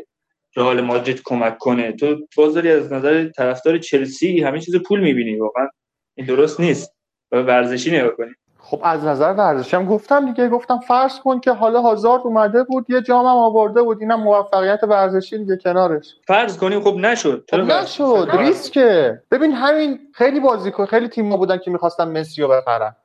رئال 0.55 0.81
مادرید 0.81 1.21
کمک 1.25 1.57
کنه. 1.57 1.91
تو 1.91 2.15
بازاری 2.37 2.71
از 2.71 2.93
نظر 2.93 3.29
طرفدار 3.29 3.77
چلسی 3.77 4.41
همه 4.41 4.59
چیز 4.59 4.75
پول 4.75 4.99
می‌بینی. 4.99 5.35
واقعا 5.35 5.67
این 6.15 6.27
درست 6.27 6.59
نیست. 6.59 6.93
و 7.31 7.41
ورزشی 7.41 7.97
نگاه 7.97 8.11
کنی. 8.11 8.31
خب 8.59 8.81
از 8.83 9.05
نظر 9.05 9.33
ورزشی 9.33 9.75
هم 9.75 9.85
گفتم 9.85 10.25
دیگه. 10.25 10.49
گفتم 10.49 10.79
فرض 10.79 11.19
کن 11.19 11.39
که 11.39 11.51
حالا 11.51 11.81
هازارد 11.81 12.21
اومده 12.23 12.63
بود 12.63 12.85
یه 12.89 13.01
جام 13.01 13.25
هم 13.25 13.35
آورده 13.35 13.81
بود. 13.81 14.01
اینم 14.01 14.19
موفقیت 14.23 14.79
ورزشی 14.83 15.37
دیگه 15.37 15.57
کنارش. 15.57 16.15
فرض 16.27 16.57
کنیم 16.57 16.81
خب 16.81 16.95
نشد. 16.95 17.45
خب 17.51 17.57
نشد. 17.57 18.29
ریسکه. 18.33 19.21
ببین 19.31 19.51
همین 19.51 19.99
خیلی 20.13 20.39
بازیکن 20.39 20.85
خیلی 20.85 21.07
تیم 21.07 21.29
بودن 21.29 21.57
که 21.57 21.71
می‌خواستن 21.71 22.07
مسی 22.19 22.41
رو 22.41 22.47
بخرن. 22.47 22.95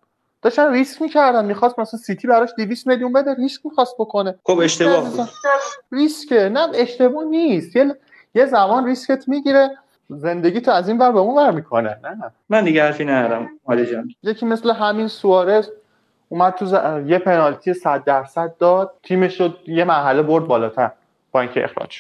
داشتن 0.43 0.73
ریسک 0.73 1.03
می‌کردن. 1.03 1.45
می‌خواست 1.45 1.79
مثلا 1.79 2.01
سیتی 2.01 2.29
براش 2.29 2.51
200 2.59 2.87
میلیون 2.87 3.13
بده 3.13 3.35
ریسک 3.35 3.61
می‌خواست 3.65 3.95
بکنه. 3.99 4.35
خب 4.45 4.59
اشتباه 4.59 5.11
بود. 5.11 5.29
ریسکه. 5.93 6.49
نه 6.49 6.69
اشتباه 6.75 7.25
نیست. 7.25 7.77
یه, 7.77 7.97
یه 8.35 8.47
زمان 8.47 8.87
ریسکت 8.87 9.29
می‌گیره. 9.29 9.71
زندگی 10.19 10.61
تو 10.61 10.71
از 10.71 10.89
این 10.89 10.99
بر 10.99 11.13
به 11.13 11.19
اون 11.19 11.37
بر 11.37 11.51
می‌کنه. 11.51 11.89
نه. 11.89 12.33
من 12.49 12.65
دیگه 12.65 12.83
حرفی 12.83 13.05
ندارم 13.05 13.49
مالی 13.69 13.87
جان. 13.87 14.09
یکی 14.23 14.47
مثل 14.47 14.71
همین 14.71 15.09
سوارز 15.09 15.69
اومد 16.29 16.55
تو 16.55 16.67
ز... 16.67 16.73
یه 17.07 17.19
پنالتی 17.19 17.75
100 17.75 18.05
درصد 18.05 18.57
داد 18.59 18.95
تیمش 19.03 19.41
رو 19.41 19.51
یه 19.67 19.85
مرحله 19.85 20.23
برد 20.23 20.47
بالاتر 20.47 20.91
با 21.33 21.41
اینکه 21.41 21.65
اخراج 21.65 21.97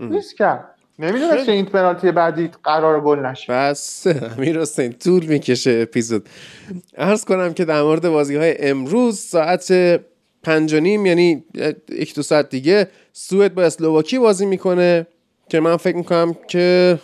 ریسک 0.00 0.36
کرد. 0.36 0.64
نمی‌دونست 0.98 1.48
این 1.48 1.64
پنالتی 1.64 2.12
بعدی 2.12 2.50
قرار 2.64 3.00
گل 3.00 3.18
نشه. 3.18 3.52
بس 3.52 4.06
امیر 4.06 4.60
حسین 4.60 4.92
طول 4.92 5.26
می‌کشه 5.26 5.78
اپیزود. 5.82 6.28
عرض 6.98 7.24
کنم 7.24 7.54
که 7.54 7.64
در 7.64 7.82
مورد 7.82 8.08
بازی 8.08 8.36
های 8.36 8.68
امروز 8.68 9.18
ساعت 9.18 9.72
پنج 10.42 10.74
و 10.74 10.80
نیم 10.80 11.06
یعنی 11.06 11.44
یک 11.88 12.14
دو 12.14 12.22
ساعت 12.22 12.48
دیگه 12.48 12.88
سوئد 13.12 13.54
با 13.54 13.62
اسلوواکی 13.62 14.18
بازی 14.18 14.46
می‌کنه 14.46 15.06
که 15.48 15.60
من 15.60 15.76
فکر 15.76 15.96
می‌کنم 15.96 16.36
که 16.48 16.98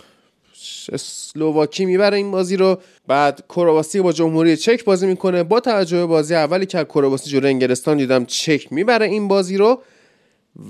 اسلوواکی 0.93 1.85
می‌بره 1.85 2.17
این 2.17 2.31
بازی 2.31 2.57
رو. 2.57 2.79
بعد 3.07 3.45
کرواسی 3.49 4.01
با 4.01 4.13
جمهوری 4.13 4.57
چک 4.57 4.85
بازی 4.85 5.07
می‌کنه. 5.07 5.43
با 5.43 5.61
توجه 5.61 5.97
به 5.97 6.07
بازی 6.07 6.35
اولی 6.35 6.67
که 6.67 6.85
کرواسی 6.85 7.31
جلوی 7.31 7.51
انگلستان 7.51 7.97
دیدم 7.97 8.25
چک 8.25 8.73
می‌بره 8.73 9.07
این 9.07 9.29
بازی 9.29 9.57
رو. 9.57 9.83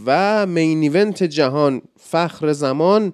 و 0.06 0.46
مین 0.46 0.82
ایونت 0.82 1.22
جهان 1.22 1.82
فخر 2.00 2.52
زمان. 2.52 3.12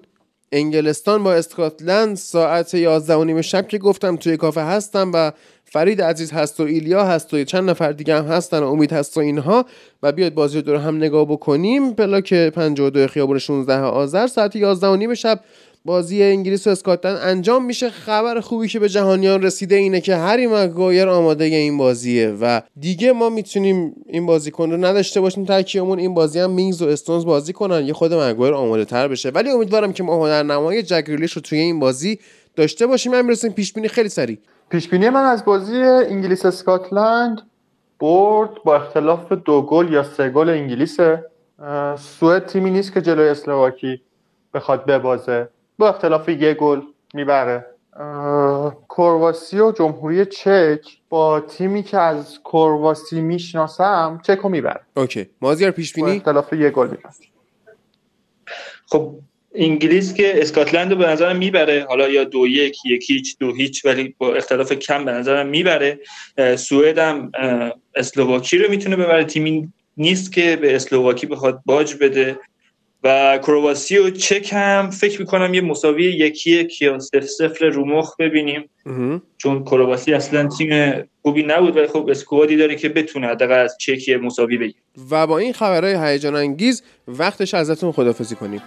انگلستان 0.51 1.23
با 1.23 1.33
اسکاتلند 1.33 2.17
ساعت 2.17 2.73
11 2.73 3.15
و 3.15 3.23
نیم 3.23 3.41
شب 3.41 3.67
که 3.67 3.77
گفتم 3.77 4.15
توی 4.15 4.37
کافه 4.37 4.61
هستم 4.61 5.11
و 5.13 5.31
فرید 5.65 6.01
عزیز 6.01 6.31
هست 6.31 6.59
و 6.59 6.63
ایلیا 6.63 7.05
هست 7.05 7.33
و 7.33 7.43
چند 7.43 7.69
نفر 7.69 7.91
دیگه 7.91 8.15
هم 8.15 8.25
هستن 8.25 8.59
و 8.59 8.67
امید 8.67 8.93
هست 8.93 9.17
و 9.17 9.19
اینها. 9.19 9.65
و 10.03 10.11
بیاید 10.11 10.35
بازی 10.35 10.55
رو 10.55 10.61
دور 10.61 10.75
هم 10.75 10.97
نگاه 10.97 11.25
بکنیم. 11.25 11.93
پلاک 11.93 12.33
52 12.33 13.07
خیابون 13.07 13.37
16 13.39 13.79
آذر 13.79 14.27
ساعت 14.27 14.55
11 14.55 14.87
و 14.87 14.95
نیم 14.95 15.13
شب 15.13 15.39
بازی 15.85 16.23
انگلیس 16.23 16.67
و 16.67 16.69
اسکاتلند 16.69 17.17
انجام 17.21 17.65
میشه. 17.65 17.89
خبر 17.89 18.39
خوبی 18.39 18.67
که 18.67 18.79
به 18.79 18.89
جهانیان 18.89 19.43
رسیده 19.43 19.75
اینه 19.75 20.01
که 20.01 20.15
هری 20.15 20.47
مگایر 20.47 21.07
آماده 21.07 21.45
این 21.45 21.77
بازیه 21.77 22.29
و 22.41 22.61
دیگه 22.79 23.11
ما 23.11 23.29
می‌تونیم 23.29 23.95
این 24.05 24.25
بازیکن 24.25 24.71
رو 24.71 24.77
نداشته 24.77 25.21
باشیم 25.21 25.45
ترکیبمون. 25.45 25.99
این 25.99 26.13
بازی 26.13 26.39
هم 26.39 26.51
مینگز 26.51 26.81
و 26.81 26.87
استونز 26.87 27.25
بازی 27.25 27.53
کنن. 27.53 27.85
یه 27.85 27.93
خود 27.93 28.13
مگایر 28.13 28.53
آماده 28.53 28.85
تر 28.85 29.07
بشه. 29.07 29.29
ولی 29.29 29.49
امیدوارم 29.49 29.93
که 29.93 30.03
ما 30.03 30.15
هنرنمای 30.15 30.83
جگریلیش 30.83 31.31
رو 31.31 31.41
توی 31.41 31.59
این 31.59 31.79
بازی 31.79 32.19
داشته 32.55 32.87
باشیم. 32.87 33.11
من 33.11 33.21
می‌رسیم 33.21 33.51
پیش 33.51 33.73
بینی 33.73 33.87
خیلی 33.87 34.09
سریع. 34.09 34.37
پیش 34.69 34.89
بینی 34.89 35.09
من 35.09 35.25
از 35.25 35.45
بازی 35.45 35.81
انگلیس 35.81 36.45
اسکاتلند 36.45 37.41
برد 37.99 38.49
با 38.65 38.75
اختلاف 38.75 39.31
دو 39.31 39.61
گل 39.61 39.93
یا 39.93 40.03
سه 40.03 40.29
گل 40.29 40.49
انگلیسه. 40.49 41.25
سوئد 42.19 42.45
تیمی 42.45 42.71
نیست 42.71 42.93
که 42.93 43.01
جلوی 43.01 43.27
اسلواکی 43.27 44.01
بخواد 44.53 44.85
ببازه. 44.85 45.47
با 45.79 45.89
اختلاف 45.89 46.29
یه 46.29 46.53
گل 46.53 46.81
می‌بره. 47.13 47.65
کرواسی 48.89 49.59
و 49.59 49.71
جمهوری 49.71 50.25
چک 50.25 50.79
با 51.09 51.39
تیمی 51.39 51.83
که 51.83 51.97
از 51.97 52.39
کرواسی 52.45 53.21
می‌شناسم 53.21 54.21
چک 54.23 54.37
رو 54.37 54.49
می‌بره. 54.49 54.81
اوکی. 54.95 55.29
مازیار 55.41 55.71
پیش 55.71 55.93
بینی؟ 55.93 56.15
اختلاف 56.15 56.53
یه 56.53 56.69
گل 56.69 56.87
می‌بره. 56.87 57.13
خب 58.85 59.15
انگلیس 59.55 60.13
که 60.13 60.41
اسکاتلند 60.41 60.91
رو 60.91 60.97
به 60.97 61.07
نظرم 61.07 61.37
می‌بره. 61.37 61.85
حالا 61.89 62.09
یا 62.09 62.23
دو 62.23 62.47
یک 62.47 62.85
یک 62.85 63.11
هیچ 63.11 63.37
دو 63.39 63.53
هیچ 63.55 63.85
ولی 63.85 64.15
با 64.17 64.35
اختلاف 64.35 64.71
کم 64.73 65.05
به 65.05 65.11
نظرم 65.11 65.47
می‌بره. 65.47 65.99
سوئد 66.57 66.97
هم 66.97 67.31
اسلوواکی 67.95 68.57
رو 68.57 68.69
می‌تونه 68.69 68.95
ببره. 68.95 69.23
تیمی 69.23 69.73
نیست 69.97 70.33
که 70.33 70.55
به 70.61 70.75
اسلوواکی 70.75 71.27
بخواد 71.27 71.61
باج 71.65 71.95
بده. 72.01 72.39
و 73.03 73.37
کرواسی 73.37 73.97
و 73.97 74.09
چک 74.09 74.49
هم 74.53 74.89
فکر 74.89 75.19
می‌کنم 75.19 75.53
یه 75.53 75.61
مساوی 75.61 76.03
یکی 76.03 76.51
یک 76.51 76.81
یا 76.81 76.99
صفر 76.99 77.65
رو 77.65 77.85
مخ 77.85 78.15
ببینیم. 78.19 78.69
چون 79.37 79.63
کرواسی 79.63 80.13
اصلا 80.13 80.47
تیم 80.57 81.03
خوبی 81.21 81.43
نبود 81.43 81.77
ولی 81.77 81.87
خب 81.87 82.07
اسکوادی 82.09 82.57
داره 82.57 82.75
که 82.75 82.89
بتونه 82.89 83.27
حداقل 83.27 83.59
از 83.59 83.75
چک 83.79 84.09
مساوی 84.09 84.57
بگیره. 84.57 84.79
و 85.11 85.27
با 85.27 85.37
این 85.37 85.53
خبرهای 85.53 86.11
هیجان 86.11 86.35
انگیز 86.35 86.83
وقتش 87.07 87.53
ازتون 87.53 87.91
خدافزی 87.91 88.35
کنیم. 88.35 88.61